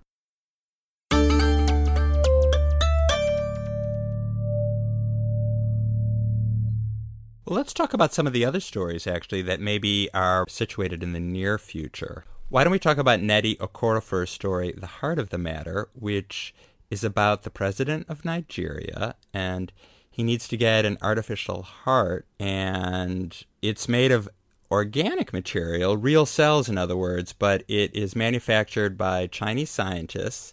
Well, 7.46 7.58
let's 7.58 7.76
talk 7.76 7.94
about 7.94 8.12
some 8.12 8.26
of 8.26 8.34
the 8.34 8.44
other 8.44 8.60
stories 8.60 9.06
actually 9.06 9.44
that 9.44 9.60
maybe 9.60 10.10
are 10.16 10.46
situated 10.50 11.04
in 11.04 11.14
the 11.14 11.20
near 11.20 11.60
future. 11.60 12.26
Why 12.50 12.64
don't 12.64 12.72
we 12.72 12.80
talk 12.80 12.98
about 12.98 13.20
Nnedi 13.20 13.58
Okorafor's 13.58 14.32
story, 14.32 14.74
The 14.76 14.88
Heart 14.88 15.20
of 15.20 15.30
the 15.30 15.38
Matter, 15.38 15.90
which 15.94 16.56
is 16.90 17.04
about 17.04 17.44
the 17.44 17.52
president 17.52 18.08
of 18.10 18.26
Nigeria 18.26 19.14
and 19.32 19.72
he 20.10 20.24
needs 20.24 20.48
to 20.48 20.58
get 20.58 20.86
an 20.86 20.98
artificial 21.04 21.62
heart 21.62 22.26
and 22.40 23.46
it's 23.62 23.88
made 23.88 24.12
of 24.12 24.28
organic 24.72 25.32
material, 25.32 25.98
real 25.98 26.26
cells 26.26 26.68
in 26.68 26.80
other 26.80 26.98
words, 26.98 27.32
but 27.32 27.64
it 27.68 27.94
is 27.96 28.16
manufactured 28.16 28.98
by 28.98 29.28
Chinese 29.28 29.70
scientists. 29.70 30.52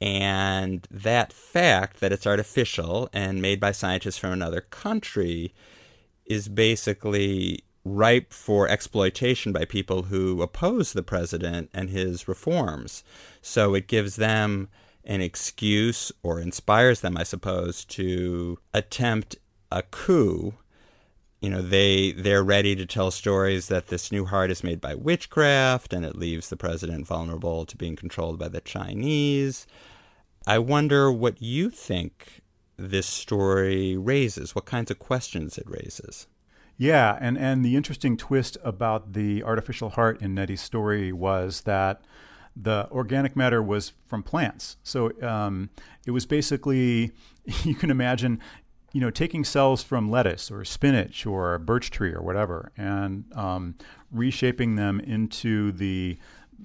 And 0.00 0.88
that 0.90 1.34
fact 1.34 2.00
that 2.00 2.12
it's 2.12 2.26
artificial 2.26 3.10
and 3.12 3.42
made 3.42 3.60
by 3.60 3.72
scientists 3.72 4.16
from 4.16 4.32
another 4.32 4.62
country 4.62 5.52
is 6.32 6.48
basically 6.48 7.62
ripe 7.84 8.32
for 8.32 8.68
exploitation 8.68 9.52
by 9.52 9.64
people 9.64 10.04
who 10.04 10.40
oppose 10.40 10.92
the 10.92 11.02
president 11.02 11.70
and 11.74 11.90
his 11.90 12.28
reforms. 12.28 13.02
So 13.40 13.74
it 13.74 13.88
gives 13.88 14.16
them 14.16 14.68
an 15.04 15.20
excuse 15.20 16.12
or 16.22 16.40
inspires 16.40 17.00
them, 17.00 17.16
I 17.16 17.24
suppose, 17.24 17.84
to 17.86 18.58
attempt 18.72 19.36
a 19.70 19.82
coup. 19.82 20.54
You 21.40 21.50
know, 21.50 21.62
they 21.62 22.12
they're 22.12 22.44
ready 22.44 22.76
to 22.76 22.86
tell 22.86 23.10
stories 23.10 23.66
that 23.66 23.88
this 23.88 24.12
new 24.12 24.24
heart 24.26 24.52
is 24.52 24.62
made 24.62 24.80
by 24.80 24.94
witchcraft 24.94 25.92
and 25.92 26.04
it 26.04 26.16
leaves 26.16 26.48
the 26.48 26.56
president 26.56 27.06
vulnerable 27.06 27.66
to 27.66 27.76
being 27.76 27.96
controlled 27.96 28.38
by 28.38 28.48
the 28.48 28.60
Chinese. 28.60 29.66
I 30.46 30.58
wonder 30.58 31.10
what 31.10 31.42
you 31.42 31.68
think 31.70 32.41
this 32.90 33.06
story 33.06 33.96
raises, 33.96 34.54
what 34.54 34.64
kinds 34.64 34.90
of 34.90 34.98
questions 34.98 35.58
it 35.58 35.64
raises. 35.66 36.26
Yeah, 36.76 37.18
and, 37.20 37.38
and 37.38 37.64
the 37.64 37.76
interesting 37.76 38.16
twist 38.16 38.56
about 38.64 39.12
the 39.12 39.42
artificial 39.42 39.90
heart 39.90 40.20
in 40.20 40.34
Nnedi's 40.34 40.60
story 40.60 41.12
was 41.12 41.62
that 41.62 42.02
the 42.56 42.88
organic 42.90 43.36
matter 43.36 43.62
was 43.62 43.92
from 44.06 44.22
plants. 44.22 44.76
So 44.82 45.12
um, 45.22 45.70
it 46.06 46.10
was 46.10 46.26
basically, 46.26 47.12
you 47.64 47.74
can 47.74 47.90
imagine 47.90 48.40
you 48.92 49.00
know, 49.00 49.10
taking 49.10 49.42
cells 49.42 49.82
from 49.82 50.10
lettuce 50.10 50.50
or 50.50 50.64
spinach 50.64 51.24
or 51.24 51.58
birch 51.58 51.90
tree 51.90 52.12
or 52.12 52.22
whatever, 52.22 52.72
and 52.76 53.24
um, 53.34 53.74
reshaping 54.10 54.76
them 54.76 55.00
into 55.00 55.72
the, 55.72 56.18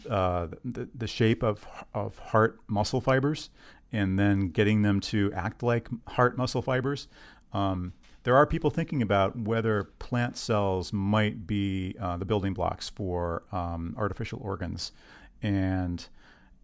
uh, 0.10 0.48
the 0.64 0.90
the 0.94 1.08
shape 1.08 1.42
of 1.42 1.66
of 1.94 2.20
heart 2.20 2.60
muscle 2.68 3.00
fibers, 3.02 3.50
and 3.92 4.18
then 4.18 4.50
getting 4.50 4.82
them 4.82 5.00
to 5.00 5.32
act 5.34 5.64
like 5.64 5.88
heart 6.10 6.38
muscle 6.38 6.62
fibers. 6.62 7.08
Um, 7.54 7.94
there 8.24 8.36
are 8.36 8.46
people 8.46 8.70
thinking 8.70 9.02
about 9.02 9.38
whether 9.38 9.86
plant 10.00 10.36
cells 10.36 10.92
might 10.92 11.48
be 11.48 11.96
uh, 12.00 12.18
the 12.18 12.26
building 12.26 12.54
blocks 12.54 12.90
for 12.90 13.44
um, 13.52 13.96
artificial 13.98 14.40
organs, 14.42 14.92
and 15.42 16.08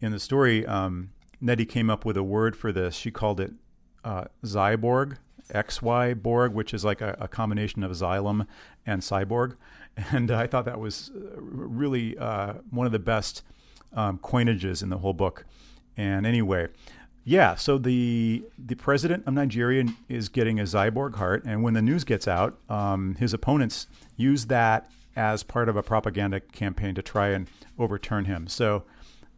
in 0.01 0.12
the 0.12 0.19
story, 0.19 0.65
um, 0.65 1.12
Nnedi 1.41 1.67
came 1.67 1.89
up 1.89 2.03
with 2.03 2.17
a 2.17 2.23
word 2.23 2.55
for 2.55 2.71
this. 2.71 2.95
She 2.95 3.12
called 3.12 3.39
it 3.39 3.53
uh, 4.03 4.25
Xyborg, 4.43 5.17
XY 5.53 6.21
Borg, 6.21 6.53
which 6.53 6.73
is 6.73 6.83
like 6.83 7.01
a, 7.01 7.15
a, 7.19 7.27
combination 7.27 7.83
of 7.83 7.91
Xylem 7.91 8.47
and 8.86 9.01
Cyborg. 9.01 9.55
And 10.12 10.31
I 10.31 10.47
thought 10.47 10.65
that 10.65 10.79
was 10.79 11.12
uh, 11.15 11.39
really 11.39 12.17
uh, 12.17 12.55
one 12.71 12.88
of 12.88 12.91
the 12.91 12.97
best 12.97 13.43
um, 13.93 14.17
coinages 14.17 14.81
in 14.81 14.89
the 14.89 14.97
whole 14.97 15.13
book. 15.13 15.45
And 15.95 16.25
anyway, 16.25 16.69
yeah, 17.25 17.55
so 17.55 17.77
the 17.77 18.43
the 18.57 18.75
president 18.75 19.23
of 19.25 19.33
Nigeria 19.33 19.86
is 20.09 20.27
getting 20.29 20.59
a 20.59 20.63
Xyborg 20.63 21.15
heart, 21.15 21.43
and 21.45 21.63
when 21.63 21.73
the 21.73 21.81
news 21.81 22.03
gets 22.03 22.27
out, 22.27 22.57
um, 22.69 23.15
his 23.15 23.33
opponents 23.33 23.88
use 24.17 24.47
that 24.47 24.89
as 25.15 25.43
part 25.43 25.69
of 25.69 25.77
a 25.77 25.83
propaganda 25.83 26.39
campaign 26.39 26.95
to 26.95 27.01
try 27.01 27.29
and 27.29 27.47
overturn 27.79 28.25
him. 28.25 28.47
So, 28.47 28.83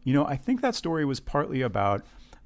you 0.04 0.14
know, 0.14 0.26
I 0.26 0.36
think 0.36 0.62
that 0.62 0.74
story 0.74 1.04
was 1.04 1.20
partly 1.20 1.60
about 1.60 2.04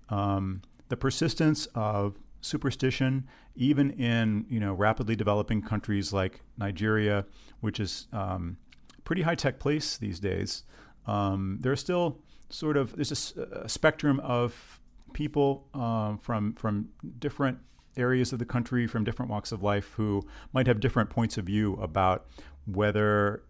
um, 0.09 0.63
the 0.89 0.97
persistence 0.97 1.67
of 1.75 2.17
superstition, 2.43 3.27
even 3.57 3.93
in 3.93 4.45
you 4.51 4.61
know 4.61 4.75
rapidly 4.75 5.17
developing 5.17 5.63
countries 5.63 6.13
like 6.13 6.43
Nigeria, 6.59 7.25
which 7.61 7.81
is 7.81 8.09
um, 8.13 8.59
pretty 9.05 9.23
high 9.23 9.35
tech 9.37 9.59
place 9.59 9.97
these 9.97 10.21
days. 10.21 10.65
Um, 11.07 11.59
there's 11.61 11.81
still 11.81 12.19
sort 12.51 12.77
of 12.77 12.95
there's 12.97 13.35
a, 13.37 13.43
a 13.63 13.69
spectrum 13.71 14.21
of 14.21 14.80
people 15.13 15.67
um, 15.75 16.19
from 16.19 16.55
from 16.55 16.89
different 17.19 17.59
areas 17.97 18.33
of 18.33 18.39
the 18.39 18.45
country, 18.45 18.87
from 18.87 19.05
different 19.05 19.31
walks 19.31 19.53
of 19.53 19.63
life, 19.63 19.93
who 19.97 20.23
might 20.53 20.67
have 20.67 20.81
different 20.81 21.11
points 21.11 21.37
of 21.37 21.45
view 21.45 21.75
about 21.75 22.27
whether 22.67 23.43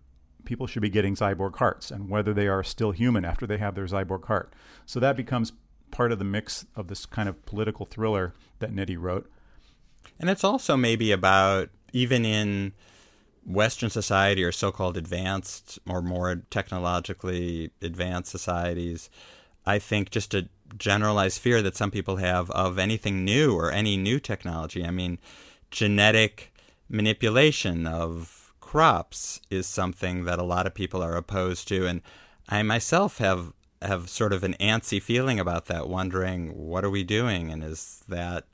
people 0.45 0.67
should 0.67 0.83
be 0.83 0.89
getting 0.89 1.15
cyborg 1.15 1.57
hearts 1.57 1.91
and 1.91 2.09
whether 2.09 2.33
they 2.33 2.49
are 2.49 2.65
still 2.65 2.93
human 2.93 3.25
after 3.25 3.47
they 3.47 3.59
have 3.59 3.75
their 3.75 3.87
cyborg 3.87 4.25
heart. 4.25 4.53
So 4.87 4.99
that 5.01 5.17
becomes 5.17 5.53
part 5.91 6.13
of 6.13 6.19
the 6.19 6.25
mix 6.25 6.65
of 6.77 6.89
this 6.89 7.05
kind 7.05 7.29
of 7.29 7.45
political 7.45 7.85
thriller 7.85 8.35
that 8.61 8.73
Nnedi 8.73 8.97
wrote. 8.99 9.31
And 10.19 10.31
it's 10.31 10.45
also 10.45 10.77
maybe 10.77 11.13
about 11.13 11.69
even 11.93 12.25
in 12.25 12.73
Western 13.45 13.91
society 13.91 14.45
or 14.45 14.53
so 14.53 14.71
called 14.71 14.97
advanced 14.97 15.79
or 15.89 16.03
more 16.03 16.43
technologically 16.51 17.71
advanced 17.83 18.31
societies, 18.31 19.11
I 19.67 19.79
think 19.79 20.11
just 20.11 20.35
a 20.35 20.49
generalized 20.77 21.41
fear 21.41 21.63
that 21.63 21.77
some 21.77 21.91
people 21.91 22.17
have 22.17 22.51
of 22.51 22.79
anything 22.79 23.25
new 23.25 23.55
or 23.55 23.71
any 23.71 23.97
new 23.97 24.21
technology. 24.21 24.85
I 24.85 24.91
mean, 24.91 25.19
genetic 25.71 26.53
manipulation 26.89 27.87
of 27.87 28.53
crops 28.61 29.41
is 29.51 29.67
something 29.67 30.25
that 30.25 30.39
a 30.39 30.45
lot 30.45 30.67
of 30.67 30.75
people 30.75 31.03
are 31.03 31.17
opposed 31.17 31.69
to. 31.69 31.87
And 31.87 32.03
I 32.49 32.63
myself 32.63 33.19
have 33.19 33.53
have 33.83 34.11
sort 34.11 34.33
of 34.33 34.45
an 34.45 34.55
antsy 34.61 35.03
feeling 35.03 35.41
about 35.41 35.67
that, 35.67 35.89
wondering 35.89 36.57
what 36.57 36.85
are 36.85 36.91
we 36.91 37.03
doing, 37.03 37.51
and 37.51 37.65
is 37.65 38.03
that 38.09 38.45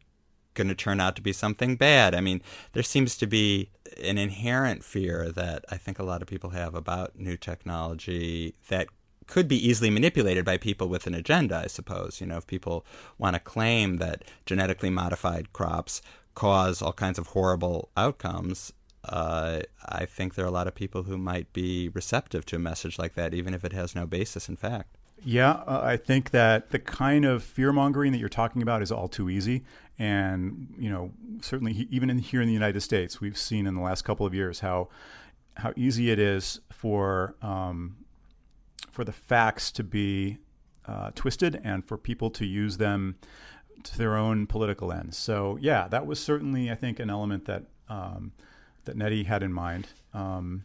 going 0.54 0.68
to 0.68 0.74
turn 0.74 1.00
out 1.00 1.16
to 1.16 1.22
be 1.22 1.32
something 1.32 1.76
bad? 1.76 2.14
I 2.14 2.20
mean, 2.20 2.40
there 2.72 2.82
seems 2.82 3.16
to 3.18 3.26
be 3.26 3.70
an 4.02 4.18
inherent 4.18 4.84
fear 4.84 5.30
that 5.32 5.64
I 5.68 5.76
think 5.76 5.98
a 5.98 6.04
lot 6.04 6.22
of 6.22 6.28
people 6.28 6.50
have 6.50 6.74
about 6.74 7.18
new 7.18 7.36
technology 7.36 8.54
that 8.68 8.88
could 9.26 9.48
be 9.48 9.68
easily 9.68 9.90
manipulated 9.90 10.44
by 10.44 10.56
people 10.56 10.88
with 10.88 11.06
an 11.06 11.14
agenda, 11.14 11.62
I 11.64 11.66
suppose. 11.66 12.20
You 12.20 12.26
know, 12.26 12.36
if 12.36 12.46
people 12.46 12.84
want 13.18 13.34
to 13.34 13.40
claim 13.40 13.96
that 13.98 14.24
genetically 14.44 14.90
modified 14.90 15.52
crops 15.52 16.02
cause 16.34 16.82
all 16.82 16.92
kinds 16.92 17.18
of 17.18 17.28
horrible 17.28 17.90
outcomes, 17.96 18.72
uh, 19.04 19.60
I 19.84 20.04
think 20.04 20.34
there 20.34 20.44
are 20.44 20.48
a 20.48 20.52
lot 20.52 20.66
of 20.66 20.74
people 20.74 21.04
who 21.04 21.16
might 21.16 21.52
be 21.52 21.88
receptive 21.88 22.44
to 22.46 22.56
a 22.56 22.60
message 22.60 22.98
like 22.98 23.14
that, 23.14 23.34
even 23.34 23.54
if 23.54 23.64
it 23.64 23.72
has 23.72 23.94
no 23.94 24.06
basis 24.06 24.48
in 24.48 24.56
fact. 24.56 24.96
Yeah, 25.24 25.52
uh, 25.52 25.80
I 25.82 25.96
think 25.96 26.30
that 26.30 26.70
the 26.70 26.78
kind 26.78 27.24
of 27.24 27.42
fear 27.42 27.72
mongering 27.72 28.12
that 28.12 28.18
you're 28.18 28.28
talking 28.28 28.62
about 28.62 28.82
is 28.82 28.92
all 28.92 29.08
too 29.08 29.30
easy. 29.30 29.64
And, 29.98 30.74
you 30.78 30.90
know, 30.90 31.12
certainly 31.40 31.88
even 31.90 32.10
in, 32.10 32.18
here 32.18 32.42
in 32.42 32.48
the 32.48 32.54
United 32.54 32.80
States, 32.80 33.20
we've 33.20 33.38
seen 33.38 33.66
in 33.66 33.74
the 33.74 33.80
last 33.80 34.02
couple 34.02 34.26
of 34.26 34.34
years 34.34 34.60
how 34.60 34.88
how 35.56 35.72
easy 35.74 36.10
it 36.10 36.18
is 36.18 36.60
for 36.70 37.34
um, 37.40 37.96
for 38.96 39.04
the 39.04 39.12
facts 39.12 39.70
to 39.70 39.84
be 39.84 40.38
uh, 40.86 41.10
twisted 41.14 41.60
and 41.62 41.84
for 41.84 41.98
people 41.98 42.30
to 42.30 42.46
use 42.46 42.78
them 42.78 43.16
to 43.82 43.98
their 43.98 44.16
own 44.16 44.46
political 44.46 44.90
ends. 44.90 45.18
So 45.18 45.58
yeah, 45.60 45.86
that 45.88 46.06
was 46.06 46.18
certainly 46.18 46.70
I 46.70 46.76
think 46.76 46.98
an 46.98 47.10
element 47.10 47.44
that 47.44 47.64
um, 47.90 48.32
that 48.86 48.96
Nnedi 48.96 49.26
had 49.26 49.42
in 49.42 49.52
mind. 49.52 49.88
Um, 50.14 50.64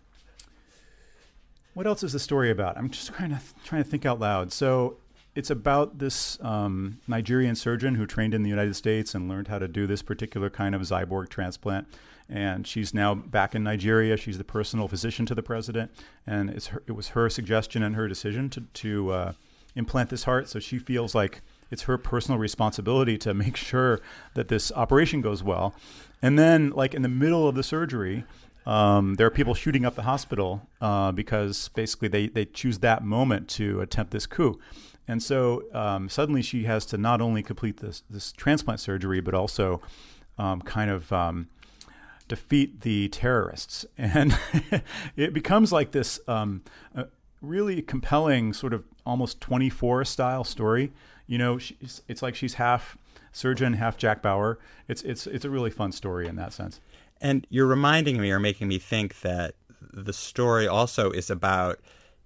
what 1.73 1.85
else 1.85 2.03
is 2.03 2.13
the 2.13 2.19
story 2.19 2.49
about? 2.49 2.77
I'm 2.77 2.89
just 2.89 3.13
trying 3.13 3.31
to 3.31 3.41
trying 3.65 3.83
to 3.83 3.89
think 3.89 4.05
out 4.05 4.21
loud. 4.21 4.53
So 4.53 4.95
it's 5.35 5.49
about 5.49 5.99
this 5.99 6.39
um, 6.41 7.01
Nigerian 7.09 7.55
surgeon 7.55 7.95
who 7.95 8.05
trained 8.05 8.33
in 8.33 8.43
the 8.43 8.49
United 8.49 8.77
States 8.77 9.13
and 9.13 9.27
learned 9.27 9.49
how 9.49 9.59
to 9.59 9.67
do 9.67 9.85
this 9.87 10.01
particular 10.01 10.49
kind 10.49 10.73
of 10.73 10.81
cyborg 10.83 11.27
transplant. 11.27 11.85
And 12.31 12.65
she's 12.65 12.93
now 12.93 13.13
back 13.13 13.53
in 13.55 13.63
Nigeria. 13.63 14.15
She's 14.15 14.37
the 14.37 14.45
personal 14.45 14.87
physician 14.87 15.25
to 15.25 15.35
the 15.35 15.43
president, 15.43 15.91
and 16.25 16.49
her, 16.63 16.81
it 16.87 16.93
was 16.93 17.09
her 17.09 17.29
suggestion 17.29 17.83
and 17.83 17.95
her 17.95 18.07
decision 18.07 18.49
to 18.51 18.61
to 18.61 19.11
uh, 19.11 19.33
implant 19.75 20.09
this 20.09 20.23
heart. 20.23 20.47
So 20.47 20.59
she 20.59 20.79
feels 20.79 21.13
like 21.13 21.41
it's 21.69 21.83
her 21.83 21.97
personal 21.97 22.39
responsibility 22.39 23.17
to 23.19 23.33
make 23.33 23.57
sure 23.57 23.99
that 24.33 24.47
this 24.47 24.71
operation 24.71 25.21
goes 25.21 25.43
well. 25.43 25.75
And 26.21 26.39
then, 26.39 26.69
like 26.69 26.93
in 26.93 27.01
the 27.01 27.09
middle 27.09 27.47
of 27.47 27.55
the 27.55 27.63
surgery, 27.63 28.23
um, 28.65 29.15
there 29.15 29.25
are 29.25 29.31
people 29.31 29.53
shooting 29.53 29.85
up 29.85 29.95
the 29.95 30.03
hospital 30.03 30.67
uh, 30.79 31.11
because 31.11 31.69
basically 31.69 32.07
they, 32.07 32.27
they 32.27 32.45
choose 32.45 32.79
that 32.79 33.03
moment 33.03 33.49
to 33.49 33.81
attempt 33.81 34.11
this 34.11 34.27
coup. 34.27 34.59
And 35.07 35.21
so 35.21 35.63
um, 35.73 36.09
suddenly 36.09 36.41
she 36.41 36.65
has 36.65 36.85
to 36.87 36.97
not 36.97 37.21
only 37.21 37.41
complete 37.41 37.77
this, 37.77 38.03
this 38.09 38.31
transplant 38.31 38.79
surgery, 38.79 39.19
but 39.19 39.33
also 39.33 39.81
um, 40.37 40.61
kind 40.61 40.91
of 40.91 41.11
um, 41.11 41.47
defeat 42.31 42.81
the 42.81 43.09
terrorists. 43.09 43.85
And 43.97 44.37
it 45.17 45.33
becomes 45.33 45.73
like 45.73 45.91
this 45.91 46.19
um, 46.29 46.63
really 47.41 47.81
compelling, 47.81 48.53
sort 48.53 48.73
of 48.73 48.85
almost 49.05 49.41
24 49.41 50.05
style 50.05 50.45
story. 50.45 50.93
You 51.27 51.37
know, 51.37 51.59
it's 52.07 52.21
like 52.21 52.35
she's 52.35 52.53
half 52.53 52.97
surgeon, 53.33 53.73
half 53.73 53.97
Jack 53.97 54.21
Bauer. 54.21 54.59
It's, 54.87 55.01
it's, 55.03 55.27
it's 55.27 55.43
a 55.43 55.49
really 55.49 55.69
fun 55.69 55.91
story 55.91 56.27
in 56.27 56.37
that 56.37 56.53
sense. 56.53 56.79
And 57.19 57.45
you're 57.49 57.67
reminding 57.67 58.19
me 58.21 58.31
or 58.31 58.39
making 58.39 58.69
me 58.69 58.79
think 58.79 59.19
that 59.21 59.55
the 59.91 60.13
story 60.13 60.67
also 60.67 61.11
is 61.11 61.29
about 61.29 61.79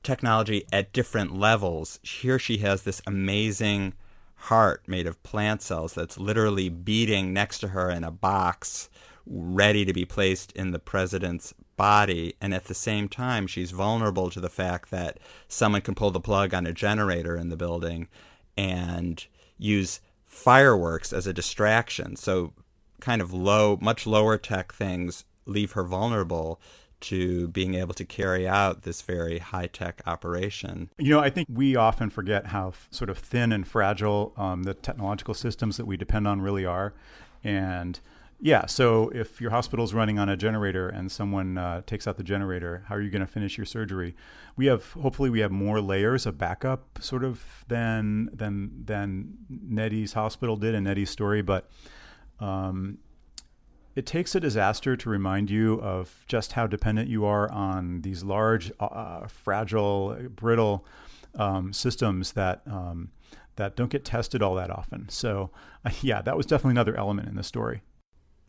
technology 0.04 0.66
at 0.72 0.94
different 0.94 1.36
levels. 1.36 2.00
Here 2.04 2.38
she 2.38 2.58
has 2.60 2.84
this 2.84 3.02
amazing 3.08 3.94
heart 4.36 4.84
made 4.88 5.08
of 5.08 5.22
plant 5.24 5.64
cells 5.64 5.94
that's 5.94 6.20
literally 6.20 6.70
beating 6.70 7.34
next 7.34 7.60
to 7.60 7.70
her 7.70 7.90
in 7.90 8.04
a 8.04 8.12
box, 8.12 8.90
ready 9.26 9.86
to 9.86 9.94
be 9.94 10.06
placed 10.06 10.52
in 10.54 10.72
the 10.72 10.80
president's 10.80 11.54
body. 11.78 12.36
And 12.40 12.54
at 12.54 12.66
the 12.66 12.74
same 12.74 13.10
time, 13.10 13.48
she's 13.48 13.72
vulnerable 13.72 14.30
to 14.30 14.40
the 14.40 14.50
fact 14.50 14.92
that 14.92 15.20
someone 15.48 15.82
can 15.82 15.96
pull 15.96 16.12
the 16.12 16.20
plug 16.20 16.54
on 16.54 16.66
a 16.66 16.74
generator 16.74 17.36
in 17.36 17.50
the 17.50 17.58
building 17.58 18.08
and 18.58 19.26
use 19.58 20.00
fireworks 20.26 21.14
as 21.14 21.28
a 21.28 21.34
distraction. 21.34 22.16
So 22.16 22.54
kind 23.00 23.22
of 23.22 23.34
low, 23.34 23.78
much 23.82 24.08
lower 24.08 24.38
tech 24.38 24.74
things 24.74 25.26
leave 25.46 25.74
her 25.74 25.84
vulnerable 25.84 26.60
to 27.02 27.48
being 27.50 27.76
able 27.76 27.94
to 27.94 28.06
carry 28.06 28.48
out 28.48 28.82
this 28.82 29.02
very 29.02 29.38
high 29.38 29.68
tech 29.68 30.02
operation. 30.08 30.90
You 30.98 31.12
know, 31.12 31.20
I 31.20 31.30
think 31.30 31.48
we 31.52 31.76
often 31.76 32.10
forget 32.10 32.48
how 32.48 32.70
f- 32.70 32.88
sort 32.90 33.10
of 33.10 33.18
thin 33.18 33.52
and 33.52 33.68
fragile 33.68 34.34
um, 34.38 34.64
the 34.64 34.74
technological 34.74 35.34
systems 35.34 35.78
that 35.78 35.86
we 35.86 35.98
depend 35.98 36.28
on 36.28 36.42
really 36.42 36.66
are. 36.66 36.94
And 37.44 38.00
yeah, 38.46 38.68
so 38.68 39.10
if 39.10 39.42
your 39.42 39.50
hospital's 39.50 39.96
running 39.96 40.20
on 40.20 40.30
a 40.30 40.38
generator 40.38 40.88
and 40.88 41.12
someone 41.12 41.58
uh, 41.58 41.82
takes 41.88 42.08
out 42.08 42.18
the 42.18 42.24
generator, 42.24 42.84
how 42.88 42.94
are 42.94 43.02
you 43.02 43.10
going 43.10 43.26
to 43.26 43.28
finish 43.28 43.58
your 43.58 43.66
surgery? 43.66 44.16
We 44.56 44.68
have 44.68 44.92
hopefully 44.92 45.32
we 45.32 45.40
have 45.40 45.50
more 45.50 45.82
layers 45.82 46.28
of 46.28 46.38
backup 46.38 47.00
sort 47.02 47.24
of 47.24 47.66
than 47.70 48.30
than 48.32 48.84
than 48.86 49.40
Nnedi's 49.52 50.14
hospital 50.14 50.58
did 50.58 50.76
in 50.76 50.84
Nnedi's 50.84 51.10
story, 51.10 51.42
but 51.42 51.72
um, 52.40 53.00
it 53.96 54.06
takes 54.06 54.36
a 54.36 54.40
disaster 54.40 54.96
to 54.96 55.10
remind 55.10 55.50
you 55.50 55.82
of 55.82 56.24
just 56.28 56.52
how 56.52 56.68
dependent 56.68 57.10
you 57.10 57.26
are 57.26 57.52
on 57.52 58.02
these 58.02 58.24
large, 58.24 58.72
uh, 58.80 59.26
fragile, 59.26 60.18
brittle 60.30 60.86
um, 61.34 61.74
systems 61.74 62.34
that 62.34 62.62
um, 62.68 63.10
that 63.56 63.76
don't 63.76 63.90
get 63.90 64.06
tested 64.06 64.44
all 64.44 64.54
that 64.54 64.70
often. 64.70 65.10
So, 65.10 65.50
uh, 65.84 65.90
yeah, 66.02 66.22
that 66.22 66.38
was 66.38 66.46
definitely 66.46 66.74
another 66.74 66.96
element 66.96 67.28
in 67.28 67.38
the 67.38 67.44
story. 67.44 67.82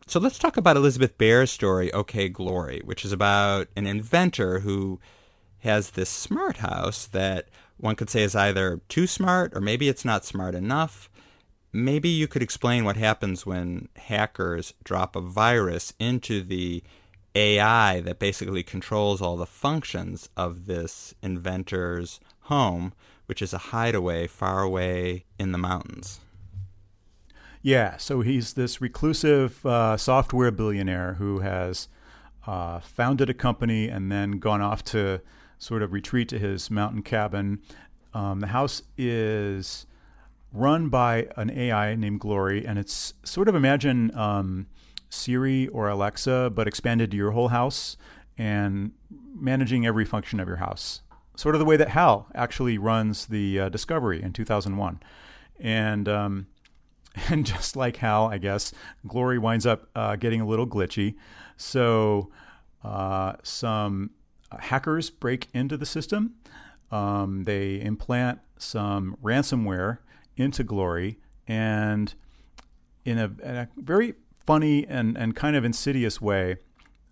So 0.09 0.21
let's 0.21 0.39
talk 0.39 0.55
about 0.55 0.77
Elizabeth 0.77 1.17
Bear's 1.17 1.51
story, 1.51 1.91
OK 1.91 2.29
Glory, 2.29 2.81
which 2.85 3.03
is 3.03 3.11
about 3.11 3.67
an 3.75 3.85
inventor 3.85 4.61
who 4.61 5.01
has 5.59 5.91
this 5.91 6.09
smart 6.09 6.57
house 6.57 7.07
that 7.07 7.49
one 7.75 7.97
could 7.97 8.09
say 8.09 8.23
is 8.23 8.33
either 8.33 8.79
too 8.87 9.05
smart 9.05 9.51
or 9.53 9.59
maybe 9.59 9.89
it's 9.89 10.05
not 10.05 10.23
smart 10.23 10.55
enough. 10.55 11.09
Maybe 11.73 12.07
you 12.07 12.25
could 12.25 12.41
explain 12.41 12.85
what 12.85 12.95
happens 12.95 13.45
when 13.45 13.89
hackers 13.97 14.73
drop 14.81 15.17
a 15.17 15.21
virus 15.21 15.91
into 15.99 16.41
the 16.41 16.83
AI 17.35 17.99
that 17.99 18.17
basically 18.17 18.63
controls 18.63 19.21
all 19.21 19.35
the 19.35 19.45
functions 19.45 20.29
of 20.37 20.67
this 20.67 21.15
inventor's 21.21 22.21
home, 22.43 22.93
which 23.25 23.41
is 23.41 23.51
a 23.51 23.57
hideaway 23.57 24.25
far 24.25 24.61
away 24.61 25.25
in 25.37 25.51
the 25.51 25.57
mountains. 25.57 26.21
Yeah, 27.67 27.97
so 27.97 28.21
he's 28.21 28.53
this 28.53 28.79
reclusive 28.79 29.65
uh, 29.65 29.97
software 29.97 30.51
billionaire 30.51 31.15
who 31.15 31.39
has 31.39 31.89
uh, 32.45 32.79
founded 32.79 33.29
a 33.29 33.33
company 33.33 33.89
and 33.89 34.09
then 34.09 34.39
gone 34.39 34.61
off 34.61 34.85
to 34.85 35.19
sort 35.59 35.83
of 35.83 35.91
retreat 35.91 36.29
to 36.29 36.39
his 36.39 36.71
mountain 36.71 37.01
cabin. 37.01 37.59
Um, 38.13 38.39
the 38.39 38.47
house 38.47 38.83
is 38.97 39.85
run 40.53 40.87
by 40.87 41.27
an 41.35 41.49
AI 41.49 41.95
named 41.95 42.21
Glory, 42.21 42.65
and 42.65 42.79
it's 42.79 43.13
sort 43.23 43.49
of 43.49 43.55
imagine 43.55 44.15
um, 44.15 44.67
Siri 45.09 45.67
or 45.67 45.89
Alexa, 45.89 46.53
but 46.55 46.69
expanded 46.69 47.11
to 47.11 47.17
your 47.17 47.31
whole 47.31 47.49
house 47.49 47.97
and 48.37 48.93
managing 49.35 49.85
every 49.85 50.05
function 50.05 50.39
of 50.39 50.47
your 50.47 50.55
house. 50.55 51.01
Sort 51.35 51.53
of 51.53 51.59
the 51.59 51.65
way 51.65 51.75
that 51.75 51.89
HAL 51.89 52.27
actually 52.33 52.77
runs 52.77 53.25
the 53.25 53.59
uh, 53.59 53.67
Discovery 53.67 54.23
in 54.23 54.31
2001. 54.31 55.01
And, 55.59 56.07
um, 56.07 56.47
and 57.29 57.45
just 57.45 57.75
like 57.75 57.97
HAL, 57.97 58.27
I 58.27 58.37
guess, 58.37 58.73
Glory 59.07 59.37
winds 59.39 59.65
up 59.65 59.89
uh, 59.95 60.15
getting 60.15 60.41
a 60.41 60.45
little 60.45 60.67
glitchy. 60.67 61.15
So 61.55 62.29
uh, 62.83 63.33
some 63.43 64.11
hackers 64.59 65.09
break 65.09 65.47
into 65.53 65.77
the 65.77 65.85
system. 65.85 66.35
Um, 66.91 67.43
they 67.43 67.81
implant 67.81 68.39
some 68.57 69.17
ransomware 69.21 69.99
into 70.37 70.63
Glory, 70.63 71.19
and 71.47 72.13
in 73.03 73.17
a, 73.17 73.25
in 73.43 73.55
a 73.55 73.69
very 73.77 74.13
funny 74.45 74.85
and, 74.87 75.17
and 75.17 75.35
kind 75.35 75.55
of 75.55 75.65
insidious 75.65 76.21
way, 76.21 76.57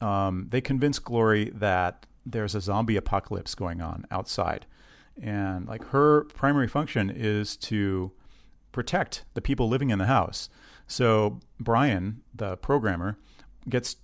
um, 0.01 0.47
they 0.49 0.61
convince 0.61 0.99
Glory 0.99 1.51
that 1.53 2.05
there's 2.25 2.55
a 2.55 2.61
zombie 2.61 2.95
apocalypse 2.95 3.53
going 3.55 3.81
on 3.81 4.05
outside. 4.11 4.65
And 5.21 5.67
like 5.67 5.85
her 5.89 6.25
primary 6.33 6.67
function 6.67 7.09
is 7.09 7.55
to 7.57 8.11
protect 8.75 9.25
the 9.33 9.41
people 9.41 9.67
living 9.67 9.89
in 9.89 9.97
the 9.97 10.05
house. 10.05 10.49
So 10.85 11.39
Brian, 11.59 12.21
the 12.33 12.57
programmer, 12.57 13.17
gets 13.67 13.95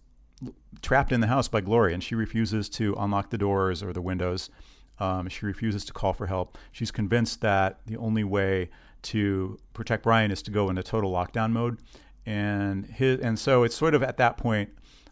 trapped 0.82 1.12
in 1.12 1.22
the 1.22 1.28
house 1.28 1.48
by 1.48 1.62
Gloria, 1.62 1.94
and 1.94 2.04
she 2.04 2.16
refuses 2.16 2.70
to 2.70 2.96
unlock 2.98 3.30
the 3.30 3.38
doors 3.38 3.84
or 3.84 3.94
the 3.94 4.02
windows. 4.02 4.50
Um, 4.98 5.30
she 5.30 5.46
refuses 5.46 5.86
to 5.86 5.94
call 5.94 6.14
for 6.14 6.28
help. 6.28 6.58
She's 6.72 6.90
convinced 6.90 7.42
that 7.42 7.82
the 7.86 7.98
only 7.98 8.24
way 8.24 8.70
to 9.04 9.60
protect 9.74 10.04
Brian 10.04 10.32
is 10.32 10.42
to 10.44 10.52
go 10.52 10.70
into 10.70 10.82
total 10.82 11.12
lockdown 11.12 11.52
mode 11.52 11.78
and 12.26 12.86
his 12.86 13.20
and 13.20 13.40
so 13.40 13.64
it's 13.64 13.76
sort 13.76 13.96
of 13.96 14.04
at 14.04 14.18
that 14.18 14.38
point 14.38 14.70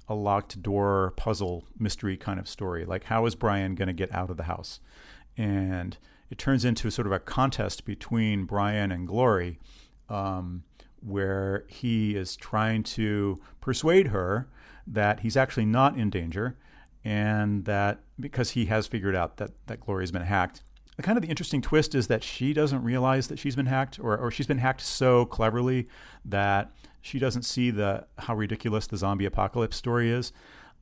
a 0.08 0.14
locked 0.14 0.62
door 0.62 1.14
puzzle 1.18 1.66
mystery 1.78 2.16
kind 2.16 2.40
of 2.40 2.48
story 2.48 2.86
like 2.86 3.06
how 3.06 3.26
is 3.26 3.36
brian 3.36 3.76
going 3.76 3.88
to 3.88 3.94
get 3.94 4.14
out 4.14 4.30
of 4.30 4.38
the 4.38 4.44
house 4.44 4.80
and 5.38 5.98
it 6.30 6.38
turns 6.38 6.66
into 6.66 6.90
sort 6.90 7.06
of 7.08 7.14
a 7.14 7.20
contest 7.20 7.86
between 7.86 8.46
brian 8.46 8.92
and 8.92 9.08
glory 9.08 9.60
um, 10.10 10.64
where 11.02 11.66
he 11.68 12.16
is 12.16 12.36
trying 12.36 12.84
to 12.84 13.40
persuade 13.62 14.08
her 14.08 14.48
that 14.88 15.22
he's 15.22 15.38
actually 15.38 15.66
not 15.66 15.98
in 15.98 16.10
danger 16.10 16.58
and 17.06 17.66
that 17.66 18.00
because 18.20 18.52
he 18.52 18.66
has 18.66 18.88
figured 18.88 19.16
out 19.16 19.38
that 19.38 19.52
that 19.68 19.80
glory 19.80 20.04
has 20.04 20.12
been 20.12 20.22
hacked 20.24 20.64
the 21.00 21.04
kind 21.04 21.18
of 21.18 21.22
the 21.22 21.30
interesting 21.30 21.62
twist 21.62 21.96
is 21.96 22.08
that 22.08 22.26
she 22.26 22.52
doesn't 22.52 22.84
realize 22.84 23.30
that 23.30 23.40
she's 23.40 23.56
been 23.56 23.68
hacked 23.68 24.02
or, 24.02 24.18
or 24.18 24.30
she's 24.32 24.48
been 24.48 24.58
hacked 24.58 24.82
so 24.82 25.26
cleverly 25.26 25.88
that 26.26 26.74
she 27.00 27.20
doesn't 27.20 27.44
see 27.44 27.72
the 27.72 28.06
how 28.18 28.36
ridiculous 28.36 28.86
the 28.86 28.98
zombie 28.98 29.24
apocalypse 29.24 29.78
story 29.78 30.12
is. 30.12 30.34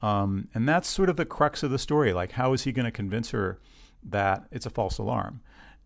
Um, 0.02 0.48
and 0.56 0.68
that's 0.68 0.88
sort 0.88 1.10
of 1.10 1.18
the 1.18 1.26
crux 1.26 1.62
of 1.62 1.70
the 1.70 1.78
story. 1.78 2.14
Like, 2.14 2.32
how 2.32 2.54
is 2.54 2.64
he 2.64 2.72
going 2.72 2.86
to 2.86 2.92
convince 2.92 3.30
her 3.30 3.60
that 4.08 4.48
it's 4.52 4.66
a 4.66 4.70
false 4.70 4.98
alarm? 4.98 5.42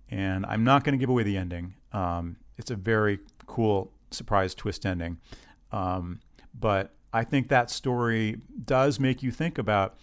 And 0.09 0.45
I'm 0.45 0.63
not 0.63 0.83
going 0.83 0.93
to 0.93 0.97
give 0.97 1.09
away 1.09 1.23
the 1.23 1.37
ending. 1.37 1.75
Um, 1.93 2.37
it's 2.57 2.71
a 2.71 2.75
very 2.75 3.19
cool 3.47 3.91
surprise 4.11 4.53
twist 4.53 4.85
ending. 4.85 5.17
Um, 5.71 6.19
but 6.57 6.93
I 7.13 7.23
think 7.23 7.47
that 7.49 7.69
story 7.69 8.37
does 8.65 8.99
make 8.99 9.23
you 9.23 9.31
think 9.31 9.57
about 9.57 9.97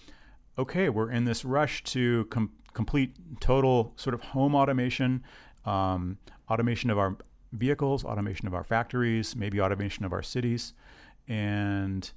okay, 0.59 0.89
we're 0.89 1.11
in 1.11 1.25
this 1.25 1.45
rush 1.45 1.85
to 1.85 2.25
com- 2.31 2.51
complete 2.73 3.15
total 3.41 3.93
sort 3.95 4.13
of 4.13 4.21
home 4.21 4.57
automation, 4.57 5.23
um, 5.65 6.19
automation 6.51 6.91
of 6.91 6.99
our 6.99 7.17
vehicles, 7.53 8.05
automation 8.05 8.49
of 8.49 8.55
our 8.55 8.65
factories, 8.65 9.37
maybe 9.37 9.61
automation 9.61 10.05
of 10.05 10.13
our 10.13 10.23
cities. 10.23 10.75
And 11.29 12.11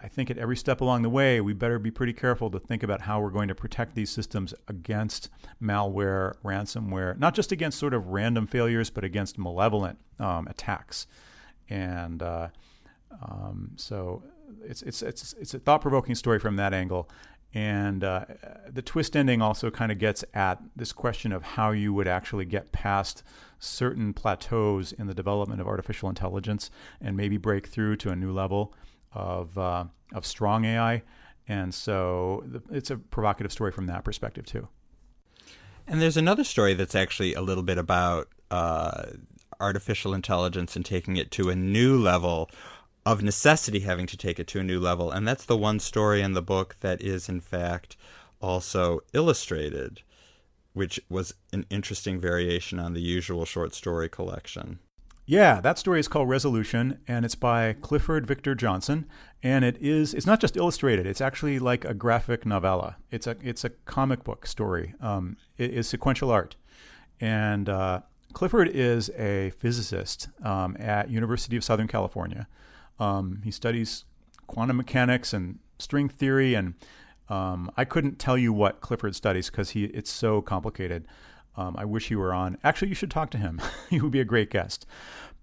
I 0.00 0.08
think 0.08 0.30
at 0.30 0.38
every 0.38 0.56
step 0.56 0.80
along 0.80 1.02
the 1.02 1.08
way, 1.08 1.40
we 1.40 1.52
better 1.52 1.78
be 1.78 1.90
pretty 1.90 2.12
careful 2.12 2.50
to 2.50 2.58
think 2.58 2.82
about 2.82 3.02
how 3.02 3.20
we're 3.20 3.30
going 3.30 3.48
to 3.48 3.54
protect 3.54 3.94
these 3.94 4.10
systems 4.10 4.54
against 4.68 5.28
malware, 5.62 6.34
ransomware, 6.44 7.18
not 7.18 7.34
just 7.34 7.52
against 7.52 7.78
sort 7.78 7.94
of 7.94 8.08
random 8.08 8.46
failures, 8.46 8.90
but 8.90 9.04
against 9.04 9.38
malevolent 9.38 9.98
um, 10.18 10.46
attacks. 10.48 11.06
And 11.68 12.22
uh, 12.22 12.48
um, 13.22 13.72
so 13.76 14.22
it's, 14.64 14.82
it's, 14.82 15.02
it's, 15.02 15.34
it's 15.34 15.54
a 15.54 15.58
thought 15.58 15.80
provoking 15.80 16.14
story 16.14 16.38
from 16.38 16.56
that 16.56 16.74
angle. 16.74 17.08
And 17.54 18.02
uh, 18.02 18.24
the 18.70 18.82
twist 18.82 19.14
ending 19.14 19.42
also 19.42 19.70
kind 19.70 19.92
of 19.92 19.98
gets 19.98 20.24
at 20.32 20.58
this 20.74 20.92
question 20.92 21.32
of 21.32 21.42
how 21.42 21.72
you 21.72 21.92
would 21.92 22.08
actually 22.08 22.46
get 22.46 22.72
past 22.72 23.22
certain 23.58 24.14
plateaus 24.14 24.92
in 24.92 25.06
the 25.06 25.14
development 25.14 25.60
of 25.60 25.68
artificial 25.68 26.08
intelligence 26.08 26.70
and 27.00 27.16
maybe 27.16 27.36
break 27.36 27.66
through 27.66 27.96
to 27.96 28.10
a 28.10 28.16
new 28.16 28.32
level 28.32 28.74
of, 29.14 29.56
uh, 29.56 29.84
of 30.12 30.26
strong 30.26 30.64
AI. 30.64 31.02
And 31.48 31.74
so 31.74 32.44
it's 32.70 32.90
a 32.90 32.96
provocative 32.96 33.52
story 33.52 33.72
from 33.72 33.86
that 33.86 34.04
perspective, 34.04 34.46
too. 34.46 34.68
And 35.86 36.00
there's 36.00 36.16
another 36.16 36.44
story 36.44 36.74
that's 36.74 36.94
actually 36.94 37.34
a 37.34 37.40
little 37.40 37.64
bit 37.64 37.78
about 37.78 38.28
uh, 38.50 39.04
artificial 39.60 40.14
intelligence 40.14 40.76
and 40.76 40.84
taking 40.84 41.16
it 41.16 41.30
to 41.32 41.50
a 41.50 41.56
new 41.56 41.96
level 41.96 42.50
of 43.04 43.22
necessity 43.22 43.80
having 43.80 44.06
to 44.06 44.16
take 44.16 44.38
it 44.38 44.46
to 44.48 44.60
a 44.60 44.64
new 44.64 44.78
level. 44.78 45.10
And 45.10 45.26
that's 45.26 45.44
the 45.44 45.56
one 45.56 45.80
story 45.80 46.22
in 46.22 46.34
the 46.34 46.42
book 46.42 46.76
that 46.80 47.02
is, 47.02 47.28
in 47.28 47.40
fact, 47.40 47.96
also 48.40 49.00
illustrated, 49.12 50.02
which 50.72 51.00
was 51.08 51.34
an 51.52 51.66
interesting 51.70 52.20
variation 52.20 52.78
on 52.78 52.92
the 52.92 53.00
usual 53.00 53.44
short 53.44 53.74
story 53.74 54.08
collection. 54.08 54.78
Yeah, 55.24 55.60
that 55.60 55.78
story 55.78 56.00
is 56.00 56.08
called 56.08 56.28
Resolution, 56.28 56.98
and 57.06 57.24
it's 57.24 57.36
by 57.36 57.74
Clifford 57.74 58.26
Victor 58.26 58.56
Johnson. 58.56 59.06
And 59.42 59.64
it 59.64 59.76
is 59.80 60.14
it's 60.14 60.26
not 60.26 60.40
just 60.40 60.56
illustrated; 60.56 61.06
it's 61.06 61.20
actually 61.20 61.58
like 61.58 61.84
a 61.84 61.94
graphic 61.94 62.44
novella. 62.44 62.96
It's 63.10 63.26
a 63.26 63.36
it's 63.42 63.64
a 63.64 63.70
comic 63.70 64.24
book 64.24 64.46
story. 64.46 64.94
Um, 65.00 65.36
it 65.58 65.72
is 65.72 65.88
sequential 65.88 66.30
art, 66.30 66.56
and 67.20 67.68
uh, 67.68 68.00
Clifford 68.32 68.68
is 68.68 69.10
a 69.10 69.50
physicist 69.58 70.28
um, 70.44 70.76
at 70.78 71.08
University 71.08 71.56
of 71.56 71.62
Southern 71.62 71.88
California. 71.88 72.48
Um, 72.98 73.42
he 73.44 73.50
studies 73.50 74.04
quantum 74.48 74.76
mechanics 74.76 75.32
and 75.32 75.60
string 75.78 76.08
theory, 76.08 76.54
and 76.54 76.74
um, 77.28 77.70
I 77.76 77.84
couldn't 77.84 78.18
tell 78.18 78.36
you 78.36 78.52
what 78.52 78.80
Clifford 78.80 79.14
studies 79.14 79.50
because 79.50 79.70
he 79.70 79.84
it's 79.84 80.10
so 80.10 80.42
complicated. 80.42 81.06
Um, 81.56 81.74
I 81.78 81.84
wish 81.84 82.08
he 82.08 82.16
were 82.16 82.32
on. 82.32 82.56
Actually, 82.64 82.88
you 82.88 82.94
should 82.94 83.10
talk 83.10 83.30
to 83.30 83.38
him. 83.38 83.60
he 83.90 84.00
would 84.00 84.12
be 84.12 84.20
a 84.20 84.24
great 84.24 84.50
guest. 84.50 84.86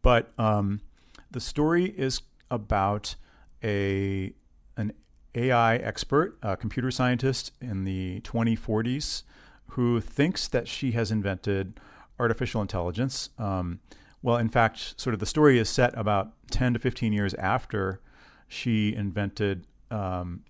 But 0.01 0.31
um, 0.37 0.81
the 1.29 1.39
story 1.39 1.85
is 1.85 2.21
about 2.49 3.15
a 3.63 4.33
an 4.77 4.93
AI 5.35 5.75
expert, 5.77 6.37
a 6.41 6.57
computer 6.57 6.89
scientist 6.89 7.51
in 7.61 7.83
the 7.83 8.21
2040s, 8.21 9.23
who 9.67 9.99
thinks 10.01 10.47
that 10.47 10.67
she 10.67 10.91
has 10.91 11.11
invented 11.11 11.79
artificial 12.19 12.61
intelligence. 12.61 13.29
Um, 13.37 13.79
well, 14.21 14.37
in 14.37 14.49
fact, 14.49 14.99
sort 14.99 15.13
of 15.13 15.19
the 15.19 15.25
story 15.25 15.59
is 15.59 15.69
set 15.69 15.97
about 15.97 16.31
10 16.51 16.73
to 16.73 16.79
15 16.79 17.13
years 17.13 17.33
after 17.35 18.01
she 18.47 18.93
invented 18.93 19.67
um, 19.91 20.43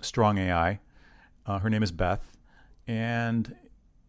strong 0.00 0.38
AI. 0.38 0.80
Uh, 1.46 1.58
her 1.58 1.68
name 1.68 1.82
is 1.82 1.92
Beth. 1.92 2.32
And 2.86 3.54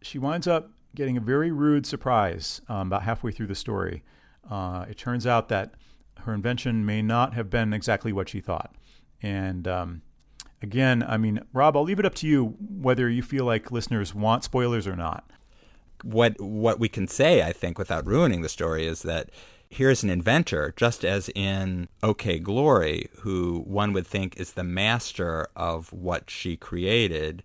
she 0.00 0.18
winds 0.18 0.46
up 0.46 0.70
getting 0.96 1.16
a 1.16 1.20
very 1.20 1.52
rude 1.52 1.86
surprise 1.86 2.60
um, 2.68 2.88
about 2.88 3.02
halfway 3.02 3.30
through 3.30 3.46
the 3.46 3.54
story. 3.54 4.02
Uh, 4.50 4.84
it 4.88 4.98
turns 4.98 5.26
out 5.26 5.48
that 5.48 5.74
her 6.20 6.34
invention 6.34 6.84
may 6.84 7.02
not 7.02 7.34
have 7.34 7.48
been 7.48 7.72
exactly 7.72 8.12
what 8.12 8.28
she 8.28 8.40
thought. 8.40 8.74
And 9.22 9.68
um, 9.68 10.02
again, 10.60 11.04
I 11.06 11.16
mean, 11.16 11.40
Rob, 11.52 11.76
I'll 11.76 11.84
leave 11.84 12.00
it 12.00 12.06
up 12.06 12.14
to 12.16 12.26
you 12.26 12.56
whether 12.58 13.08
you 13.08 13.22
feel 13.22 13.44
like 13.44 13.70
listeners 13.70 14.14
want 14.14 14.42
spoilers 14.42 14.86
or 14.86 14.96
not 14.96 15.30
what 16.02 16.40
what 16.40 16.78
we 16.78 16.88
can 16.88 17.08
say, 17.08 17.42
I 17.42 17.52
think, 17.52 17.78
without 17.78 18.06
ruining 18.06 18.42
the 18.42 18.48
story, 18.48 18.86
is 18.86 19.02
that 19.02 19.30
here's 19.68 20.02
an 20.02 20.10
inventor, 20.10 20.72
just 20.76 21.04
as 21.04 21.28
in 21.34 21.88
OK 22.02 22.38
Glory, 22.38 23.08
who 23.20 23.62
one 23.66 23.92
would 23.92 24.06
think 24.06 24.36
is 24.36 24.52
the 24.52 24.64
master 24.64 25.48
of 25.56 25.92
what 25.92 26.30
she 26.30 26.56
created, 26.56 27.42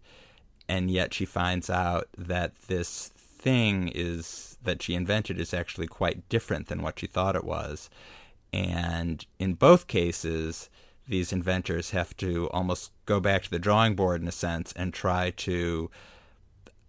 and 0.68 0.92
yet 0.92 1.14
she 1.14 1.26
finds 1.26 1.70
out 1.70 2.08
that 2.18 2.56
this 2.68 3.12
thing 3.42 3.90
is 3.90 4.58
that 4.64 4.82
she 4.82 4.94
invented 4.94 5.40
is 5.40 5.54
actually 5.54 5.88
quite 5.88 6.30
different 6.30 6.68
than 6.68 6.82
what 6.82 7.00
she 7.00 7.08
thought 7.08 7.36
it 7.36 7.44
was. 7.44 7.90
And 8.54 9.26
in 9.40 9.54
both 9.54 9.88
cases, 9.88 10.70
these 11.08 11.34
inventors 11.34 11.92
have 11.92 12.16
to 12.18 12.50
almost 12.52 12.92
go 13.06 13.20
back 13.20 13.44
to 13.44 13.52
the 13.52 13.60
drawing 13.60 13.96
board 13.96 14.22
in 14.22 14.28
a 14.28 14.32
sense 14.32 14.74
and 14.74 14.94
try 14.94 15.32
to 15.32 15.90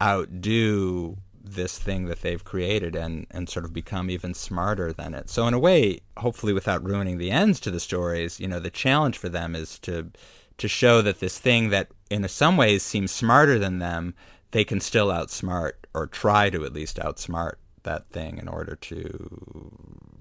outdo 0.00 1.16
this 1.44 1.78
thing 1.78 2.06
that 2.06 2.20
they've 2.20 2.44
created 2.44 2.94
and, 2.94 3.26
and 3.30 3.48
sort 3.48 3.64
of 3.64 3.72
become 3.72 4.10
even 4.10 4.34
smarter 4.34 4.92
than 4.92 5.14
it. 5.14 5.28
So 5.28 5.46
in 5.46 5.54
a 5.54 5.58
way, 5.58 6.00
hopefully 6.18 6.52
without 6.52 6.84
ruining 6.84 7.18
the 7.18 7.30
ends 7.30 7.58
to 7.60 7.70
the 7.70 7.80
stories, 7.80 8.38
you 8.38 8.46
know, 8.46 8.60
the 8.60 8.70
challenge 8.70 9.18
for 9.18 9.28
them 9.28 9.54
is 9.54 9.78
to 9.80 10.10
to 10.58 10.68
show 10.68 11.02
that 11.02 11.18
this 11.18 11.38
thing 11.38 11.70
that 11.70 11.88
in 12.10 12.28
some 12.28 12.56
ways 12.56 12.82
seems 12.82 13.10
smarter 13.10 13.58
than 13.58 13.78
them, 13.78 14.14
they 14.52 14.64
can 14.64 14.80
still 14.80 15.08
outsmart 15.08 15.72
or 15.92 16.06
try 16.06 16.48
to 16.50 16.64
at 16.64 16.72
least 16.72 16.98
outsmart 16.98 17.54
that 17.82 18.08
thing 18.10 18.38
in 18.38 18.48
order 18.48 18.76
to 18.76 19.72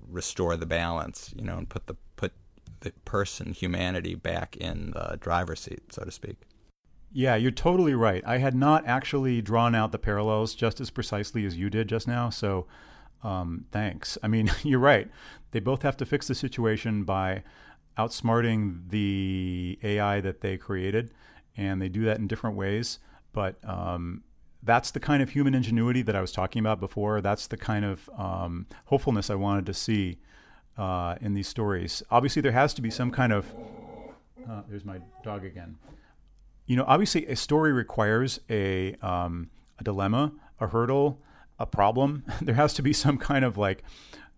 restore 0.09 0.57
the 0.57 0.65
balance, 0.65 1.33
you 1.37 1.43
know, 1.43 1.57
and 1.57 1.69
put 1.69 1.87
the 1.87 1.95
put 2.15 2.33
the 2.79 2.91
person, 3.05 3.53
humanity, 3.53 4.15
back 4.15 4.57
in 4.57 4.91
the 4.91 5.17
driver's 5.21 5.61
seat, 5.61 5.93
so 5.93 6.03
to 6.03 6.11
speak. 6.11 6.37
Yeah, 7.13 7.35
you're 7.35 7.51
totally 7.51 7.93
right. 7.93 8.23
I 8.25 8.37
had 8.37 8.55
not 8.55 8.87
actually 8.87 9.41
drawn 9.41 9.75
out 9.75 9.91
the 9.91 9.99
parallels 9.99 10.55
just 10.55 10.79
as 10.79 10.89
precisely 10.89 11.45
as 11.45 11.57
you 11.57 11.69
did 11.69 11.89
just 11.89 12.07
now. 12.07 12.29
So, 12.29 12.67
um, 13.21 13.65
thanks. 13.71 14.17
I 14.23 14.27
mean, 14.27 14.49
you're 14.63 14.79
right. 14.79 15.09
They 15.51 15.59
both 15.59 15.81
have 15.81 15.97
to 15.97 16.05
fix 16.05 16.27
the 16.27 16.35
situation 16.35 17.03
by 17.03 17.43
outsmarting 17.97 18.89
the 18.89 19.77
AI 19.83 20.21
that 20.21 20.39
they 20.39 20.57
created, 20.57 21.11
and 21.57 21.81
they 21.81 21.89
do 21.89 22.05
that 22.05 22.17
in 22.17 22.27
different 22.27 22.55
ways. 22.55 22.99
But 23.33 23.57
um, 23.63 24.23
that's 24.63 24.91
the 24.91 24.99
kind 24.99 25.23
of 25.23 25.29
human 25.29 25.53
ingenuity 25.53 26.01
that 26.03 26.15
I 26.15 26.21
was 26.21 26.31
talking 26.31 26.59
about 26.59 26.79
before. 26.79 27.21
That's 27.21 27.47
the 27.47 27.57
kind 27.57 27.85
of 27.85 28.09
um, 28.17 28.67
hopefulness 28.85 29.29
I 29.29 29.35
wanted 29.35 29.65
to 29.67 29.73
see 29.73 30.19
uh, 30.77 31.15
in 31.21 31.33
these 31.33 31.47
stories. 31.47 32.03
Obviously, 32.11 32.41
there 32.41 32.51
has 32.51 32.73
to 32.75 32.81
be 32.81 32.89
some 32.89 33.11
kind 33.11 33.33
of. 33.33 33.45
Uh, 34.49 34.63
there's 34.67 34.83
my 34.83 34.99
dog 35.23 35.45
again 35.45 35.77
you 36.71 36.77
know, 36.77 36.85
obviously 36.87 37.25
a 37.27 37.35
story 37.35 37.73
requires 37.73 38.39
a, 38.49 38.95
um, 39.01 39.49
a 39.77 39.83
dilemma, 39.83 40.31
a 40.57 40.67
hurdle, 40.67 41.19
a 41.59 41.65
problem. 41.65 42.23
there 42.41 42.55
has 42.55 42.73
to 42.75 42.81
be 42.81 42.93
some 42.93 43.17
kind 43.17 43.43
of 43.43 43.57
like 43.57 43.83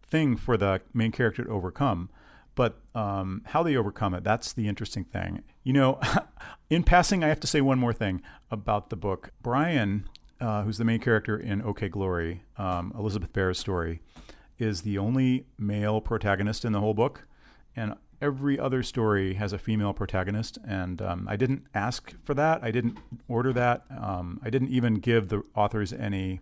thing 0.01 0.35
for 0.35 0.57
the 0.57 0.81
main 0.95 1.11
character 1.11 1.43
to 1.43 1.49
overcome. 1.51 2.09
But 2.55 2.79
um, 2.95 3.43
how 3.45 3.61
they 3.61 3.75
overcome 3.75 4.15
it, 4.15 4.23
that's 4.23 4.51
the 4.51 4.67
interesting 4.67 5.03
thing. 5.03 5.43
You 5.63 5.73
know, 5.73 5.99
in 6.69 6.83
passing, 6.83 7.23
I 7.23 7.27
have 7.27 7.39
to 7.41 7.47
say 7.47 7.61
one 7.61 7.79
more 7.79 7.93
thing 7.93 8.21
about 8.51 8.89
the 8.89 8.95
book. 8.95 9.31
Brian, 9.41 10.07
uh, 10.39 10.63
who's 10.63 10.77
the 10.77 10.85
main 10.85 10.99
character 10.99 11.37
in 11.37 11.61
OK 11.61 11.89
Glory, 11.89 12.43
um, 12.57 12.93
Elizabeth 12.97 13.31
Bear's 13.33 13.59
story, 13.59 14.01
is 14.59 14.81
the 14.81 14.97
only 14.97 15.45
male 15.57 16.01
protagonist 16.01 16.65
in 16.65 16.73
the 16.73 16.79
whole 16.79 16.93
book. 16.93 17.25
And 17.75 17.95
every 18.21 18.57
other 18.57 18.83
story 18.83 19.33
has 19.33 19.51
a 19.51 19.57
female 19.57 19.93
protagonist, 19.93 20.57
and 20.65 21.01
um, 21.01 21.27
I 21.29 21.35
didn't 21.35 21.65
ask 21.73 22.13
for 22.23 22.33
that. 22.35 22.63
I 22.63 22.71
didn't 22.71 22.97
order 23.27 23.51
that. 23.53 23.83
Um, 23.89 24.39
I 24.43 24.49
didn't 24.49 24.69
even 24.69 24.95
give 24.95 25.27
the 25.27 25.43
authors 25.55 25.91
any 25.91 26.39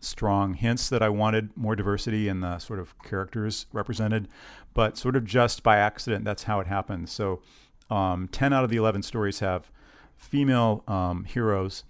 strong 0.00 0.54
hints 0.54 0.88
that 0.88 1.02
I 1.02 1.08
wanted 1.08 1.56
more 1.56 1.76
diversity 1.76 2.26
in 2.26 2.40
the 2.40 2.58
sort 2.58 2.80
of 2.80 2.98
characters 3.02 3.66
represented, 3.72 4.28
but 4.74 4.96
sort 4.96 5.14
of 5.14 5.24
just 5.24 5.62
by 5.62 5.76
accident, 5.76 6.24
that's 6.24 6.44
how 6.44 6.58
it 6.58 6.66
happened. 6.66 7.08
So, 7.08 7.42
um, 7.90 8.28
10 8.28 8.52
out 8.52 8.64
of 8.64 8.70
the 8.70 8.76
11 8.76 9.02
stories 9.02 9.40
have 9.40 9.70
female 10.16 10.84
um, 10.86 11.24
heroes, 11.24 11.84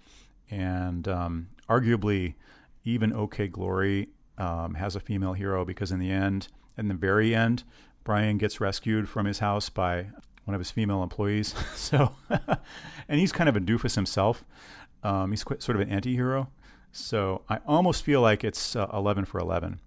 and 0.49 1.07
um, 1.07 1.49
arguably, 1.69 2.35
even 2.83 3.13
OK 3.13 3.47
Glory 3.47 4.09
um, 4.37 4.75
has 4.75 4.95
a 4.95 4.99
female 4.99 5.33
hero 5.33 5.63
because 5.63 5.91
in 5.91 5.99
the 5.99 6.11
end, 6.11 6.47
in 6.77 6.87
the 6.87 6.93
very 6.93 7.35
end, 7.35 7.63
Brian 8.03 8.37
gets 8.37 8.59
rescued 8.59 9.07
from 9.07 9.25
his 9.25 9.39
house 9.39 9.69
by 9.69 10.07
one 10.45 10.55
of 10.55 10.59
his 10.59 10.71
female 10.71 11.03
employees. 11.03 11.53
so, 11.75 12.15
and 13.07 13.19
he's 13.19 13.31
kind 13.31 13.47
of 13.47 13.55
a 13.55 13.59
doofus 13.59 13.95
himself. 13.95 14.43
Um, 15.03 15.31
he's 15.31 15.41
sort 15.41 15.69
of 15.69 15.79
an 15.79 15.89
anti-hero. 15.89 16.49
So 16.91 17.43
I 17.49 17.59
almost 17.65 18.03
feel 18.03 18.21
like 18.21 18.43
it's 18.43 18.75
uh, 18.75 18.87
11 18.93 19.25
for 19.25 19.39
11. 19.39 19.79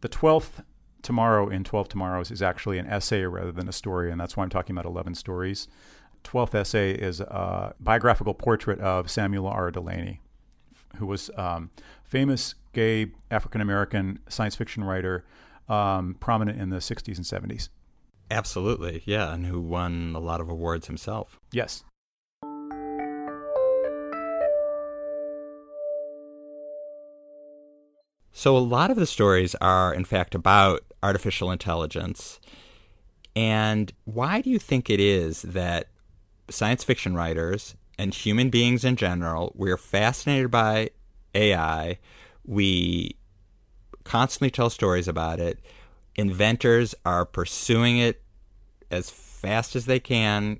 The 0.00 0.08
12th 0.08 0.64
tomorrow 1.02 1.48
in 1.48 1.64
12 1.64 1.88
tomorrows 1.88 2.30
is 2.30 2.42
actually 2.42 2.78
an 2.78 2.86
essay 2.86 3.22
rather 3.22 3.52
than 3.52 3.68
a 3.68 3.72
story, 3.72 4.10
and 4.10 4.20
that's 4.20 4.36
why 4.36 4.44
I'm 4.44 4.50
talking 4.50 4.74
about 4.74 4.86
11 4.86 5.14
stories. 5.14 5.68
12th 6.24 6.54
essay 6.54 6.92
is 6.92 7.20
a 7.20 7.74
biographical 7.80 8.34
portrait 8.34 8.80
of 8.80 9.10
Samuel 9.10 9.46
R. 9.46 9.70
Delany, 9.70 10.20
who 10.96 11.06
was 11.06 11.30
um, 11.36 11.70
famous 12.04 12.54
gay 12.72 13.12
African 13.30 13.60
American 13.60 14.20
science 14.28 14.54
fiction 14.54 14.84
writer 14.84 15.24
um, 15.68 16.16
prominent 16.20 16.60
in 16.60 16.70
the 16.70 16.78
60s 16.78 17.16
and 17.16 17.50
70s. 17.50 17.68
Absolutely, 18.30 19.02
yeah, 19.04 19.32
and 19.34 19.46
who 19.46 19.60
won 19.60 20.14
a 20.16 20.20
lot 20.20 20.40
of 20.40 20.48
awards 20.48 20.86
himself. 20.86 21.38
Yes. 21.50 21.84
So, 28.32 28.56
a 28.56 28.58
lot 28.58 28.90
of 28.90 28.96
the 28.96 29.06
stories 29.06 29.54
are, 29.56 29.92
in 29.92 30.04
fact, 30.04 30.34
about 30.34 30.84
artificial 31.02 31.50
intelligence. 31.50 32.40
And 33.36 33.92
why 34.04 34.40
do 34.40 34.50
you 34.50 34.58
think 34.58 34.88
it 34.88 35.00
is 35.00 35.42
that 35.42 35.88
science 36.48 36.84
fiction 36.84 37.14
writers 37.14 37.76
and 37.98 38.14
human 38.14 38.50
beings 38.50 38.84
in 38.84 38.96
general, 38.96 39.52
we're 39.54 39.76
fascinated 39.76 40.50
by 40.50 40.90
AI? 41.34 41.98
We 42.44 43.16
constantly 44.04 44.50
tell 44.50 44.70
stories 44.70 45.08
about 45.08 45.38
it. 45.38 45.60
Inventors 46.16 46.94
are 47.04 47.24
pursuing 47.24 47.98
it 47.98 48.22
as 48.90 49.10
fast 49.10 49.76
as 49.76 49.86
they 49.86 50.00
can, 50.00 50.58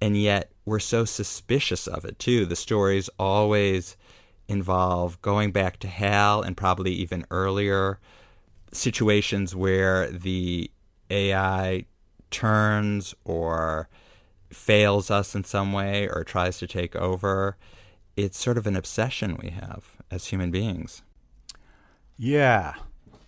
and 0.00 0.16
yet 0.16 0.52
we're 0.64 0.78
so 0.78 1.04
suspicious 1.04 1.86
of 1.86 2.04
it 2.04 2.18
too. 2.18 2.44
The 2.44 2.56
stories 2.56 3.08
always 3.18 3.96
involve 4.48 5.20
going 5.22 5.52
back 5.52 5.78
to 5.80 5.88
HAL 5.88 6.42
and 6.42 6.56
probably 6.56 6.92
even 6.92 7.24
earlier 7.30 8.00
situations 8.72 9.54
where 9.54 10.10
the 10.10 10.70
AI 11.10 11.84
turns 12.30 13.14
or 13.24 13.88
fails 14.50 15.10
us 15.10 15.34
in 15.34 15.44
some 15.44 15.72
way 15.72 16.08
or 16.08 16.24
tries 16.24 16.58
to 16.58 16.66
take 16.66 16.96
over. 16.96 17.56
It's 18.16 18.38
sort 18.38 18.58
of 18.58 18.66
an 18.66 18.76
obsession 18.76 19.38
we 19.42 19.50
have 19.50 19.96
as 20.10 20.26
human 20.26 20.50
beings. 20.50 21.02
Yeah. 22.16 22.74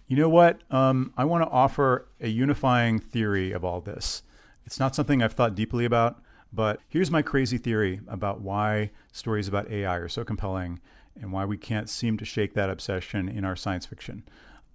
You 0.09 0.17
know 0.17 0.29
what? 0.29 0.63
Um, 0.71 1.13
I 1.17 1.25
want 1.25 1.45
to 1.45 1.51
offer 1.51 2.09
a 2.21 2.29
unifying 2.29 2.99
theory 2.99 3.53
of 3.53 3.65
all 3.65 3.81
this. 3.81 4.23
It's 4.67 4.81
not 4.81 4.95
something 4.95 5.23
I've 5.23 5.33
thought 5.33 5.55
deeply 5.55 5.85
about, 5.85 6.21
but 6.53 6.81
here's 6.89 7.11
my 7.11 7.23
crazy 7.23 7.59
theory 7.59 8.01
about 8.09 8.41
why 8.41 8.91
stories 9.13 9.47
about 9.47 9.71
AI 9.71 9.97
are 9.97 10.09
so 10.09 10.25
compelling 10.25 10.81
and 11.21 11.33
why 11.33 11.45
we 11.45 11.57
can't 11.57 11.89
seem 11.89 12.17
to 12.19 12.25
shake 12.25 12.55
that 12.55 12.71
obsession 12.71 13.29
in 13.29 13.45
our 13.45 13.57
science 13.57 13.87
fiction. 13.87 14.25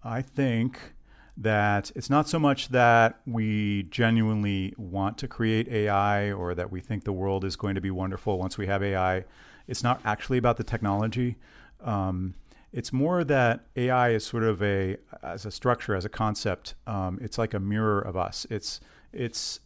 I 0.03 0.21
think 0.21 0.93
that 1.37 1.91
it's 1.95 2.09
not 2.09 2.29
so 2.29 2.39
much 2.39 2.69
that 2.69 3.19
we 3.25 3.83
genuinely 3.83 4.73
want 4.77 5.17
to 5.17 5.27
create 5.27 5.67
AI 5.67 6.31
or 6.31 6.55
that 6.55 6.71
we 6.71 6.79
think 6.79 7.03
the 7.03 7.11
world 7.11 7.43
is 7.43 7.55
going 7.55 7.75
to 7.75 7.81
be 7.81 7.91
wonderful 7.91 8.37
once 8.37 8.57
we 8.57 8.67
have 8.67 8.81
AI. 8.81 9.25
It's 9.67 9.83
not 9.83 9.99
actually 10.05 10.37
about 10.37 10.57
the 10.57 10.63
technology. 10.63 11.35
Um, 11.83 12.35
it's 12.71 12.93
more 12.93 13.23
that 13.23 13.65
AI 13.75 14.09
is 14.09 14.25
sort 14.25 14.43
of 14.43 14.61
a 14.61 14.97
as 15.23 15.45
a 15.45 15.51
structure, 15.51 15.95
as 15.95 16.05
a 16.05 16.09
concept. 16.09 16.75
Um, 16.85 17.19
it's 17.21 17.37
like 17.37 17.53
a 17.53 17.59
mirror 17.59 17.99
of 17.99 18.15
us. 18.15 18.45
It's 18.49 18.79
it's 19.11 19.59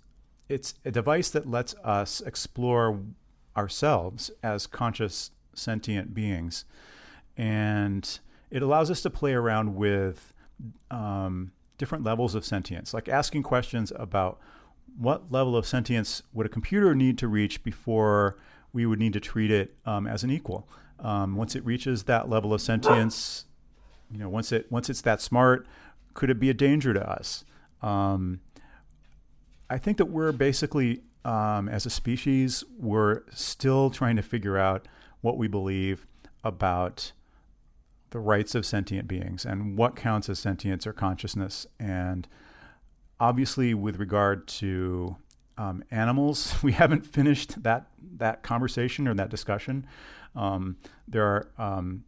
it's 0.47 0.75
a 0.85 0.91
device 0.91 1.29
that 1.31 1.47
lets 1.47 1.75
us 1.83 2.21
explore 2.21 2.99
ourselves 3.57 4.31
as 4.41 4.67
conscious 4.67 5.31
sentient 5.59 6.13
beings, 6.13 6.65
and 7.37 8.19
it 8.49 8.61
allows 8.61 8.89
us 8.89 9.01
to 9.01 9.09
play 9.09 9.33
around 9.33 9.75
with 9.75 10.33
um, 10.89 11.51
different 11.77 12.03
levels 12.03 12.35
of 12.35 12.45
sentience, 12.45 12.93
like 12.93 13.07
asking 13.07 13.43
questions 13.43 13.91
about 13.95 14.39
what 14.97 15.31
level 15.31 15.55
of 15.55 15.65
sentience 15.65 16.23
would 16.33 16.45
a 16.45 16.49
computer 16.49 16.93
need 16.93 17.17
to 17.17 17.27
reach 17.27 17.63
before 17.63 18.37
we 18.73 18.85
would 18.85 18.99
need 18.99 19.13
to 19.13 19.19
treat 19.19 19.51
it 19.51 19.75
um, 19.85 20.05
as 20.05 20.23
an 20.23 20.29
equal. 20.29 20.67
Um, 20.99 21.35
once 21.35 21.55
it 21.55 21.65
reaches 21.65 22.03
that 22.03 22.29
level 22.29 22.53
of 22.53 22.61
sentience, 22.61 23.45
you 24.11 24.17
know, 24.17 24.29
once 24.29 24.51
it 24.51 24.71
once 24.71 24.89
it's 24.89 25.01
that 25.01 25.21
smart, 25.21 25.65
could 26.13 26.29
it 26.29 26.39
be 26.39 26.49
a 26.49 26.53
danger 26.53 26.93
to 26.93 27.09
us? 27.09 27.45
Um, 27.81 28.41
I 29.69 29.77
think 29.77 29.97
that 29.97 30.05
we're 30.05 30.31
basically, 30.31 31.01
um, 31.23 31.69
as 31.69 31.85
a 31.85 31.89
species, 31.89 32.63
we're 32.77 33.21
still 33.31 33.89
trying 33.89 34.15
to 34.17 34.21
figure 34.21 34.57
out 34.57 34.87
what 35.21 35.37
we 35.37 35.47
believe 35.47 36.05
about 36.43 37.11
the 38.11 38.19
rights 38.19 38.55
of 38.55 38.65
sentient 38.65 39.07
beings 39.07 39.45
and 39.45 39.77
what 39.77 39.95
counts 39.95 40.29
as 40.29 40.39
sentience 40.39 40.87
or 40.87 40.93
consciousness. 40.93 41.67
And 41.79 42.27
obviously, 43.19 43.73
with 43.73 43.99
regard 43.99 44.47
to 44.47 45.17
um, 45.57 45.83
animals, 45.91 46.55
we 46.63 46.71
haven't 46.71 47.05
finished 47.05 47.61
that 47.63 47.87
that 48.17 48.43
conversation 48.43 49.07
or 49.07 49.13
that 49.15 49.29
discussion. 49.29 49.85
Um, 50.35 50.77
there 51.07 51.25
are 51.25 51.49
um, 51.57 52.03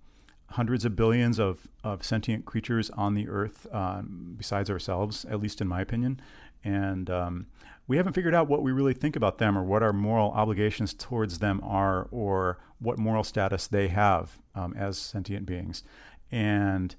hundreds 0.52 0.86
of 0.86 0.96
billions 0.96 1.40
of, 1.40 1.68
of 1.84 2.04
sentient 2.04 2.46
creatures 2.46 2.90
on 2.92 3.16
the 3.16 3.28
earth 3.28 3.68
um, 3.72 4.36
besides 4.38 4.70
ourselves, 4.70 5.26
at 5.26 5.40
least 5.40 5.62
in 5.62 5.68
my 5.68 5.82
opinion. 5.82 6.22
And 6.64 7.10
um, 7.10 7.48
we 7.88 7.98
haven't 7.98 8.14
figured 8.14 8.36
out 8.36 8.48
what 8.48 8.62
we 8.62 8.72
really 8.72 8.94
think 8.94 9.16
about 9.16 9.38
them 9.38 9.58
or 9.58 9.64
what 9.64 9.82
our 9.82 9.94
moral 9.94 10.32
obligations 10.32 10.94
towards 10.94 11.40
them 11.40 11.60
are 11.64 12.08
or 12.12 12.60
what 12.82 12.98
moral 12.98 13.24
status 13.24 13.68
they 13.68 13.88
have 13.88 14.40
um, 14.56 14.74
as 14.78 14.98
sentient 14.98 15.46
beings. 15.46 15.84
And, 16.32 16.96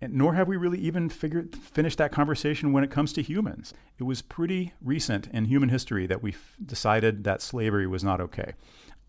and 0.00 0.14
nor 0.14 0.34
have 0.34 0.48
we 0.48 0.56
really 0.56 0.78
even 0.78 1.08
figured 1.08 1.54
finished 1.54 1.98
that 1.98 2.10
conversation 2.10 2.72
when 2.72 2.82
it 2.82 2.90
comes 2.90 3.12
to 3.12 3.22
humans. 3.22 3.74
It 3.98 4.04
was 4.04 4.22
pretty 4.22 4.72
recent 4.80 5.28
in 5.28 5.44
human 5.44 5.68
history 5.68 6.06
that 6.06 6.22
we 6.22 6.34
decided 6.64 7.24
that 7.24 7.42
slavery 7.42 7.86
was 7.86 8.02
not 8.02 8.20
okay. 8.20 8.54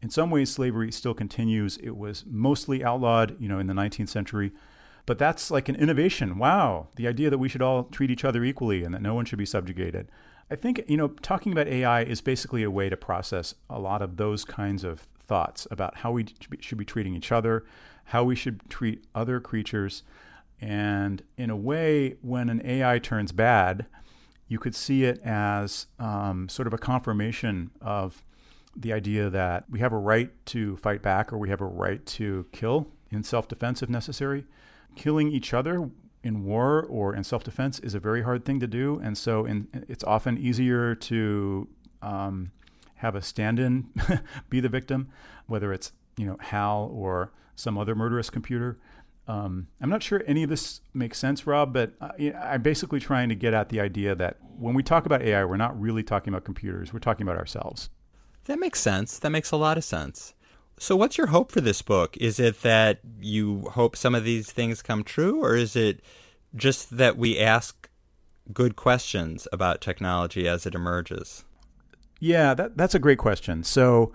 In 0.01 0.09
some 0.09 0.29
ways, 0.29 0.51
slavery 0.51 0.91
still 0.91 1.13
continues. 1.13 1.77
It 1.77 1.97
was 1.97 2.23
mostly 2.27 2.83
outlawed, 2.83 3.35
you 3.39 3.49
know, 3.49 3.59
in 3.59 3.67
the 3.67 3.73
19th 3.73 4.09
century. 4.09 4.51
But 5.05 5.17
that's 5.17 5.49
like 5.49 5.69
an 5.69 5.75
innovation. 5.75 6.37
Wow, 6.37 6.89
the 6.95 7.07
idea 7.07 7.29
that 7.29 7.37
we 7.37 7.49
should 7.49 7.61
all 7.61 7.85
treat 7.85 8.11
each 8.11 8.23
other 8.23 8.43
equally 8.43 8.83
and 8.83 8.93
that 8.93 9.01
no 9.01 9.15
one 9.15 9.25
should 9.25 9.39
be 9.39 9.45
subjugated. 9.45 10.09
I 10.51 10.55
think, 10.55 10.83
you 10.87 10.97
know, 10.97 11.09
talking 11.09 11.51
about 11.51 11.67
AI 11.67 12.03
is 12.03 12.21
basically 12.21 12.63
a 12.63 12.71
way 12.71 12.89
to 12.89 12.97
process 12.97 13.55
a 13.69 13.79
lot 13.79 14.01
of 14.01 14.17
those 14.17 14.45
kinds 14.45 14.83
of 14.83 15.07
thoughts 15.29 15.67
about 15.71 15.97
how 15.97 16.11
we 16.11 16.25
should 16.59 16.77
be 16.77 16.85
treating 16.85 17.15
each 17.15 17.31
other, 17.31 17.63
how 18.05 18.23
we 18.23 18.35
should 18.35 18.67
treat 18.69 19.05
other 19.15 19.39
creatures. 19.39 20.03
And 20.59 21.21
in 21.37 21.49
a 21.49 21.55
way, 21.55 22.15
when 22.21 22.49
an 22.49 22.61
AI 22.65 22.99
turns 22.99 23.31
bad, 23.31 23.85
you 24.47 24.57
could 24.59 24.75
see 24.75 25.05
it 25.05 25.21
as 25.23 25.85
um, 25.99 26.49
sort 26.49 26.67
of 26.67 26.73
a 26.73 26.77
confirmation 26.77 27.69
of 27.79 28.23
the 28.75 28.91
idea 28.91 29.29
that 29.29 29.65
we 29.69 29.79
have 29.79 29.93
a 29.93 29.97
right 29.97 30.31
to 30.47 30.75
fight 30.77 31.01
back 31.01 31.31
or 31.31 31.37
we 31.37 31.49
have 31.49 31.61
a 31.61 31.65
right 31.65 32.05
to 32.05 32.45
kill 32.51 32.87
in 33.11 33.23
self 33.23 33.47
defense 33.47 33.81
if 33.83 33.89
necessary. 33.89 34.45
Killing 34.95 35.31
each 35.31 35.53
other 35.53 35.89
in 36.23 36.43
war 36.43 36.83
or 36.89 37.15
in 37.15 37.23
self 37.23 37.43
defense 37.43 37.79
is 37.79 37.93
a 37.93 37.99
very 37.99 38.23
hard 38.23 38.43
thing 38.43 38.59
to 38.59 38.67
do. 38.67 38.99
And 39.03 39.17
so 39.17 39.45
in, 39.45 39.67
it's 39.87 40.03
often 40.03 40.37
easier 40.37 40.95
to 40.95 41.67
um, 42.01 42.51
have 42.99 43.15
a 43.15 43.21
stand 43.21 43.59
in 43.59 43.89
be 44.49 44.59
the 44.59 44.69
victim, 44.69 45.09
whether 45.47 45.73
it's 45.73 45.91
you 46.17 46.25
know 46.25 46.37
HAL 46.39 46.91
or 46.93 47.31
some 47.55 47.77
other 47.77 47.95
murderous 47.95 48.29
computer. 48.29 48.77
Um, 49.27 49.67
I'm 49.79 49.89
not 49.89 50.01
sure 50.01 50.23
any 50.25 50.43
of 50.43 50.49
this 50.49 50.81
makes 50.93 51.19
sense, 51.19 51.45
Rob, 51.45 51.71
but 51.71 51.93
I, 52.01 52.33
I'm 52.33 52.61
basically 52.61 52.99
trying 52.99 53.29
to 53.29 53.35
get 53.35 53.53
at 53.53 53.69
the 53.69 53.79
idea 53.79 54.15
that 54.15 54.37
when 54.57 54.73
we 54.73 54.81
talk 54.81 55.05
about 55.05 55.21
AI, 55.21 55.45
we're 55.45 55.57
not 55.57 55.79
really 55.79 56.03
talking 56.03 56.33
about 56.33 56.45
computers, 56.45 56.91
we're 56.91 56.99
talking 56.99 57.27
about 57.27 57.37
ourselves. 57.37 57.89
That 58.45 58.59
makes 58.59 58.79
sense. 58.79 59.19
That 59.19 59.29
makes 59.29 59.51
a 59.51 59.57
lot 59.57 59.77
of 59.77 59.83
sense. 59.83 60.33
So, 60.79 60.95
what's 60.95 61.17
your 61.17 61.27
hope 61.27 61.51
for 61.51 61.61
this 61.61 61.81
book? 61.81 62.17
Is 62.17 62.39
it 62.39 62.61
that 62.63 62.99
you 63.21 63.61
hope 63.73 63.95
some 63.95 64.15
of 64.15 64.23
these 64.23 64.51
things 64.51 64.81
come 64.81 65.03
true, 65.03 65.43
or 65.43 65.55
is 65.55 65.75
it 65.75 66.01
just 66.55 66.97
that 66.97 67.17
we 67.17 67.37
ask 67.37 67.89
good 68.51 68.75
questions 68.75 69.47
about 69.53 69.81
technology 69.81 70.47
as 70.47 70.65
it 70.65 70.73
emerges? 70.73 71.45
Yeah, 72.19 72.53
that, 72.53 72.77
that's 72.77 72.95
a 72.95 72.99
great 72.99 73.17
question. 73.17 73.63
So, 73.63 74.13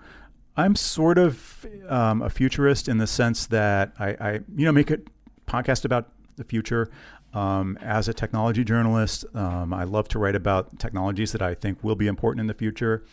I'm 0.57 0.75
sort 0.75 1.17
of 1.17 1.65
um, 1.89 2.21
a 2.21 2.29
futurist 2.29 2.87
in 2.87 2.97
the 2.97 3.07
sense 3.07 3.45
that 3.47 3.93
I, 3.99 4.09
I, 4.19 4.31
you 4.55 4.65
know, 4.65 4.71
make 4.71 4.89
a 4.89 4.99
podcast 5.47 5.85
about 5.85 6.09
the 6.37 6.43
future. 6.43 6.89
Um, 7.33 7.77
as 7.81 8.07
a 8.07 8.13
technology 8.13 8.63
journalist, 8.63 9.25
um, 9.35 9.73
I 9.73 9.83
love 9.83 10.07
to 10.09 10.19
write 10.19 10.35
about 10.35 10.79
technologies 10.79 11.33
that 11.33 11.41
I 11.41 11.53
think 11.53 11.83
will 11.83 11.95
be 11.95 12.07
important 12.07 12.39
in 12.39 12.47
the 12.47 12.53
future. 12.53 13.03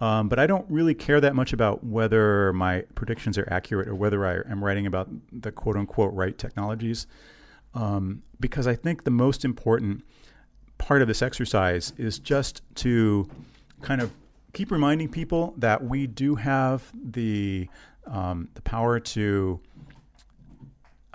Um, 0.00 0.28
but 0.28 0.40
I 0.40 0.46
don't 0.48 0.66
really 0.68 0.94
care 0.94 1.20
that 1.20 1.36
much 1.36 1.52
about 1.52 1.84
whether 1.84 2.52
my 2.52 2.82
predictions 2.96 3.38
are 3.38 3.48
accurate 3.50 3.88
or 3.88 3.94
whether 3.94 4.26
I 4.26 4.50
am 4.50 4.64
writing 4.64 4.86
about 4.86 5.08
the 5.32 5.52
quote 5.52 5.76
unquote 5.76 6.12
right 6.14 6.36
technologies. 6.36 7.06
Um, 7.74 8.22
because 8.40 8.66
I 8.66 8.74
think 8.74 9.04
the 9.04 9.10
most 9.10 9.44
important 9.44 10.02
part 10.78 11.02
of 11.02 11.06
this 11.08 11.22
exercise 11.22 11.92
is 11.96 12.18
just 12.18 12.62
to 12.76 13.28
kind 13.82 14.00
of 14.00 14.10
keep 14.52 14.70
reminding 14.70 15.08
people 15.08 15.54
that 15.58 15.84
we 15.84 16.06
do 16.06 16.36
have 16.36 16.90
the 16.94 17.68
um, 18.06 18.48
the 18.54 18.62
power 18.62 18.98
to 18.98 19.60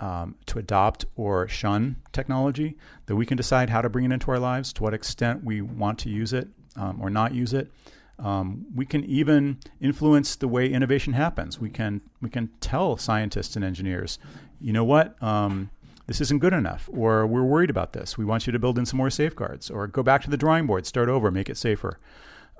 um, 0.00 0.36
to 0.46 0.58
adopt 0.58 1.06
or 1.16 1.48
shun 1.48 1.96
technology. 2.12 2.76
That 3.06 3.16
we 3.16 3.26
can 3.26 3.36
decide 3.36 3.70
how 3.70 3.82
to 3.82 3.88
bring 3.88 4.04
it 4.04 4.12
into 4.12 4.30
our 4.30 4.38
lives, 4.38 4.72
to 4.74 4.82
what 4.82 4.94
extent 4.94 5.44
we 5.44 5.60
want 5.60 5.98
to 6.00 6.10
use 6.10 6.32
it 6.32 6.48
um, 6.76 7.00
or 7.00 7.10
not 7.10 7.34
use 7.34 7.52
it. 7.52 7.70
Um, 8.18 8.66
we 8.74 8.86
can 8.86 9.04
even 9.04 9.58
influence 9.80 10.36
the 10.36 10.46
way 10.46 10.68
innovation 10.68 11.14
happens. 11.14 11.58
We 11.58 11.70
can 11.70 12.00
we 12.20 12.30
can 12.30 12.50
tell 12.60 12.96
scientists 12.96 13.56
and 13.56 13.64
engineers, 13.64 14.18
you 14.60 14.72
know 14.72 14.84
what, 14.84 15.20
um, 15.22 15.70
this 16.06 16.20
isn't 16.20 16.40
good 16.40 16.52
enough, 16.52 16.88
or 16.92 17.26
we're 17.26 17.42
worried 17.42 17.70
about 17.70 17.92
this. 17.92 18.16
We 18.16 18.24
want 18.24 18.46
you 18.46 18.52
to 18.52 18.58
build 18.58 18.78
in 18.78 18.86
some 18.86 18.98
more 18.98 19.10
safeguards, 19.10 19.70
or 19.70 19.86
go 19.86 20.02
back 20.02 20.22
to 20.22 20.30
the 20.30 20.36
drawing 20.36 20.66
board, 20.66 20.86
start 20.86 21.08
over, 21.08 21.30
make 21.30 21.48
it 21.48 21.56
safer. 21.56 21.98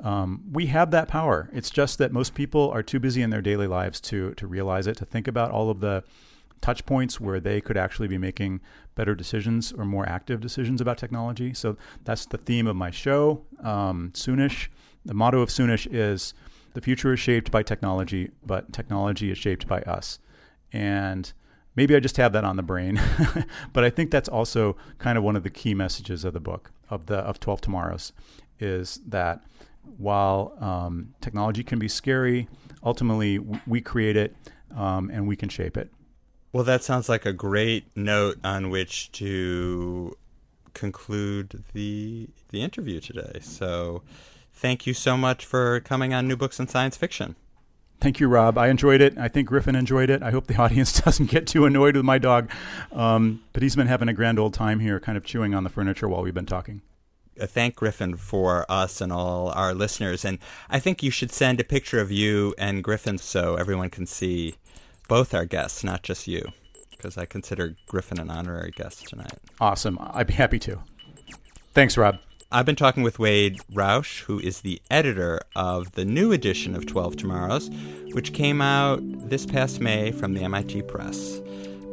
Um, 0.03 0.42
we 0.51 0.66
have 0.66 0.90
that 0.90 1.09
power. 1.09 1.49
It's 1.53 1.70
just 1.70 1.99
that 1.99 2.12
most 2.12 2.34
people 2.34 2.70
are 2.70 2.82
too 2.82 3.01
busy 3.01 3.22
in 3.22 3.30
their 3.30 3.42
daily 3.42 3.66
lives 3.66 4.01
to 4.03 4.34
to 4.34 4.47
realize 4.47 4.86
it, 4.86 4.97
to 4.99 5.05
think 5.05 5.28
about 5.28 5.51
all 5.51 5.70
of 5.70 5.80
the 5.80 6.05
touch 6.61 6.86
points 6.86 7.20
where 7.20 7.40
they 7.40 7.61
could 7.61 7.76
actually 7.76 8.09
be 8.09 8.16
making 8.16 8.61
better 8.95 9.14
decisions 9.14 9.72
or 9.72 9.84
more 9.84 10.09
active 10.09 10.40
decisions 10.40 10.80
about 10.80 10.97
technology. 10.97 11.53
So 11.53 11.76
that's 12.05 12.24
the 12.26 12.38
theme 12.38 12.66
of 12.66 12.74
my 12.74 12.90
show, 12.90 13.45
um, 13.62 14.11
Soonish. 14.14 14.68
The 15.05 15.12
motto 15.12 15.40
of 15.40 15.51
Soonish 15.51 15.86
is 15.90 16.32
the 16.72 16.80
future 16.80 17.12
is 17.12 17.20
shaped 17.20 17.51
by 17.51 17.62
technology, 17.62 18.30
but 18.45 18.72
technology 18.72 19.30
is 19.30 19.36
shaped 19.36 19.68
by 19.68 19.82
us. 19.82 20.18
And 20.72 21.30
maybe 21.76 21.95
I 21.95 22.01
just 22.01 22.16
have 22.16 22.32
that 22.32 22.45
on 22.45 22.57
the 22.57 22.62
brain, 22.62 22.99
but 23.74 23.84
I 23.84 23.90
think 23.90 24.11
that's 24.11 24.28
also 24.28 24.76
kind 24.99 25.18
of 25.18 25.24
one 25.24 25.36
of 25.36 25.42
the 25.42 25.51
key 25.51 25.74
messages 25.74 26.24
of 26.24 26.32
the 26.32 26.40
book 26.40 26.72
of 26.88 27.07
the 27.07 27.16
of 27.16 27.40
12 27.40 27.61
Tomorrows 27.61 28.12
is 28.59 29.01
that 29.07 29.45
while 29.97 30.57
um, 30.61 31.14
technology 31.20 31.62
can 31.62 31.78
be 31.78 31.89
scary, 31.89 32.49
ultimately 32.82 33.39
we 33.66 33.80
create 33.80 34.16
it 34.16 34.37
um, 34.76 35.11
and 35.11 35.26
we 35.26 35.37
can 35.37 35.49
shape 35.49 35.76
it. 35.76 35.91
Well, 36.53 36.64
that 36.64 36.85
sounds 36.85 37.09
like 37.09 37.26
a 37.26 37.32
great 37.32 37.85
note 37.97 38.39
on 38.45 38.70
which 38.70 39.11
to 39.12 40.16
conclude 40.72 41.64
the 41.72 42.28
the 42.51 42.62
interview 42.62 43.01
today. 43.01 43.39
So 43.41 44.03
thank 44.53 44.87
you 44.87 44.95
so 44.95 45.16
much 45.16 45.45
for 45.45 45.80
coming 45.80 46.14
on 46.14 46.28
New 46.28 46.37
Books 46.37 46.61
in 46.61 46.68
Science 46.68 46.97
Fiction. 46.97 47.37
Thank 48.01 48.20
you, 48.20 48.28
Rob. 48.28 48.59
I 48.59 48.68
enjoyed 48.68 49.01
it. 49.01 49.16
I 49.16 49.28
think 49.28 49.49
Griffin 49.49 49.74
enjoyed 49.74 50.11
it. 50.11 50.22
I 50.22 50.30
hope 50.30 50.47
the 50.47 50.57
audience 50.62 51.01
doesn't 51.01 51.30
get 51.30 51.47
too 51.47 51.64
annoyed 51.64 51.97
with 51.97 52.05
my 52.05 52.18
dog. 52.18 52.51
Um, 52.93 53.43
but 53.53 53.62
he's 53.62 53.76
been 53.76 53.87
having 53.87 54.09
a 54.09 54.12
grand 54.12 54.39
old 54.39 54.55
time 54.55 54.80
here, 54.80 55.01
kind 55.01 55.16
of 55.16 55.24
chewing 55.24 55.55
on 55.55 55.64
the 55.64 55.70
furniture 55.70 56.09
while 56.09 56.22
we've 56.22 56.35
been 56.35 56.47
talking. 56.47 56.82
Uh, 57.41 57.47
thank 57.47 57.76
Griffin 57.76 58.16
for 58.16 58.64
us 58.68 59.01
and 59.01 59.12
all 59.12 59.51
our 59.51 59.74
listeners. 59.74 60.24
And 60.24 60.39
I 60.70 60.78
think 60.78 61.03
you 61.03 61.11
should 61.11 61.32
send 61.32 61.61
a 61.61 61.64
picture 61.64 62.01
of 62.01 62.12
you 62.12 62.55
and 62.59 62.85
Griffin 62.85 63.18
so 63.18 63.57
everyone 63.57 63.91
can 63.91 64.07
see 64.07 64.55
both 65.09 65.35
our 65.35 65.45
guests, 65.45 65.85
not 65.85 66.03
just 66.03 66.26
you, 66.26 66.47
because 66.91 67.18
I 67.18 67.26
consider 67.26 67.76
Griffin 67.87 68.18
an 68.18 68.30
honorary 68.30 68.70
guest 68.70 69.07
tonight. 69.09 69.39
Awesome. 69.61 69.99
I'd 70.01 70.26
be 70.26 70.35
happy 70.35 70.59
to. 70.61 70.80
Thanks, 71.72 71.97
Rob. 71.97 72.18
I've 72.53 72.66
been 72.66 72.76
talking 72.76 73.03
with 73.03 73.18
Wade 73.18 73.59
Roush, 73.72 74.20
who 74.20 74.39
is 74.39 74.61
the 74.61 74.80
editor 74.89 75.41
of 75.57 75.91
the 75.93 76.05
new 76.05 76.30
edition 76.30 76.76
of 76.76 76.87
12 76.87 77.16
Tomorrows, 77.16 77.68
which 78.12 78.32
came 78.32 78.62
out 78.62 79.01
this 79.28 79.45
past 79.45 79.80
May 79.80 80.12
from 80.12 80.35
the 80.35 80.45
MIT 80.45 80.82
Press. 80.82 81.41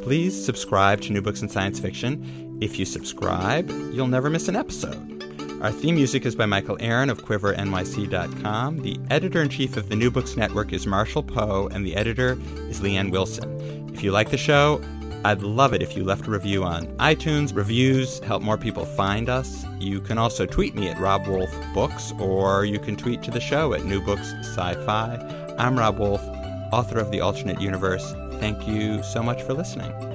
Please 0.02 0.44
subscribe 0.44 1.00
to 1.00 1.12
New 1.12 1.20
Books 1.20 1.42
in 1.42 1.48
Science 1.48 1.80
Fiction. 1.80 2.58
If 2.60 2.78
you 2.78 2.84
subscribe, 2.84 3.68
you'll 3.92 4.06
never 4.06 4.30
miss 4.30 4.46
an 4.46 4.54
episode. 4.54 5.31
Our 5.62 5.70
theme 5.70 5.94
music 5.94 6.26
is 6.26 6.34
by 6.34 6.46
Michael 6.46 6.76
Aaron 6.80 7.08
of 7.08 7.24
QuiverNYC.com. 7.24 8.82
The 8.82 8.98
editor 9.10 9.42
in 9.42 9.48
chief 9.48 9.76
of 9.76 9.88
the 9.88 9.94
New 9.94 10.10
Books 10.10 10.36
Network 10.36 10.72
is 10.72 10.88
Marshall 10.88 11.22
Poe, 11.22 11.68
and 11.68 11.86
the 11.86 11.94
editor 11.94 12.36
is 12.68 12.80
Leanne 12.80 13.12
Wilson. 13.12 13.88
If 13.94 14.02
you 14.02 14.10
like 14.10 14.30
the 14.30 14.36
show, 14.36 14.82
I'd 15.24 15.42
love 15.42 15.72
it 15.72 15.80
if 15.80 15.96
you 15.96 16.02
left 16.02 16.26
a 16.26 16.32
review 16.32 16.64
on 16.64 16.88
iTunes. 16.96 17.54
Reviews 17.54 18.18
help 18.24 18.42
more 18.42 18.58
people 18.58 18.84
find 18.84 19.28
us. 19.28 19.64
You 19.78 20.00
can 20.00 20.18
also 20.18 20.46
tweet 20.46 20.74
me 20.74 20.88
at 20.88 20.98
Rob 20.98 21.28
Wolf 21.28 21.54
Books, 21.72 22.12
or 22.18 22.64
you 22.64 22.80
can 22.80 22.96
tweet 22.96 23.22
to 23.22 23.30
the 23.30 23.38
show 23.38 23.72
at 23.72 23.84
New 23.84 24.00
Books 24.00 24.32
Sci-Fi. 24.40 25.54
I'm 25.60 25.78
Rob 25.78 25.96
Wolf, 26.00 26.22
author 26.72 26.98
of 26.98 27.12
The 27.12 27.20
Alternate 27.20 27.60
Universe. 27.60 28.14
Thank 28.40 28.66
you 28.66 29.00
so 29.04 29.22
much 29.22 29.40
for 29.42 29.54
listening. 29.54 30.11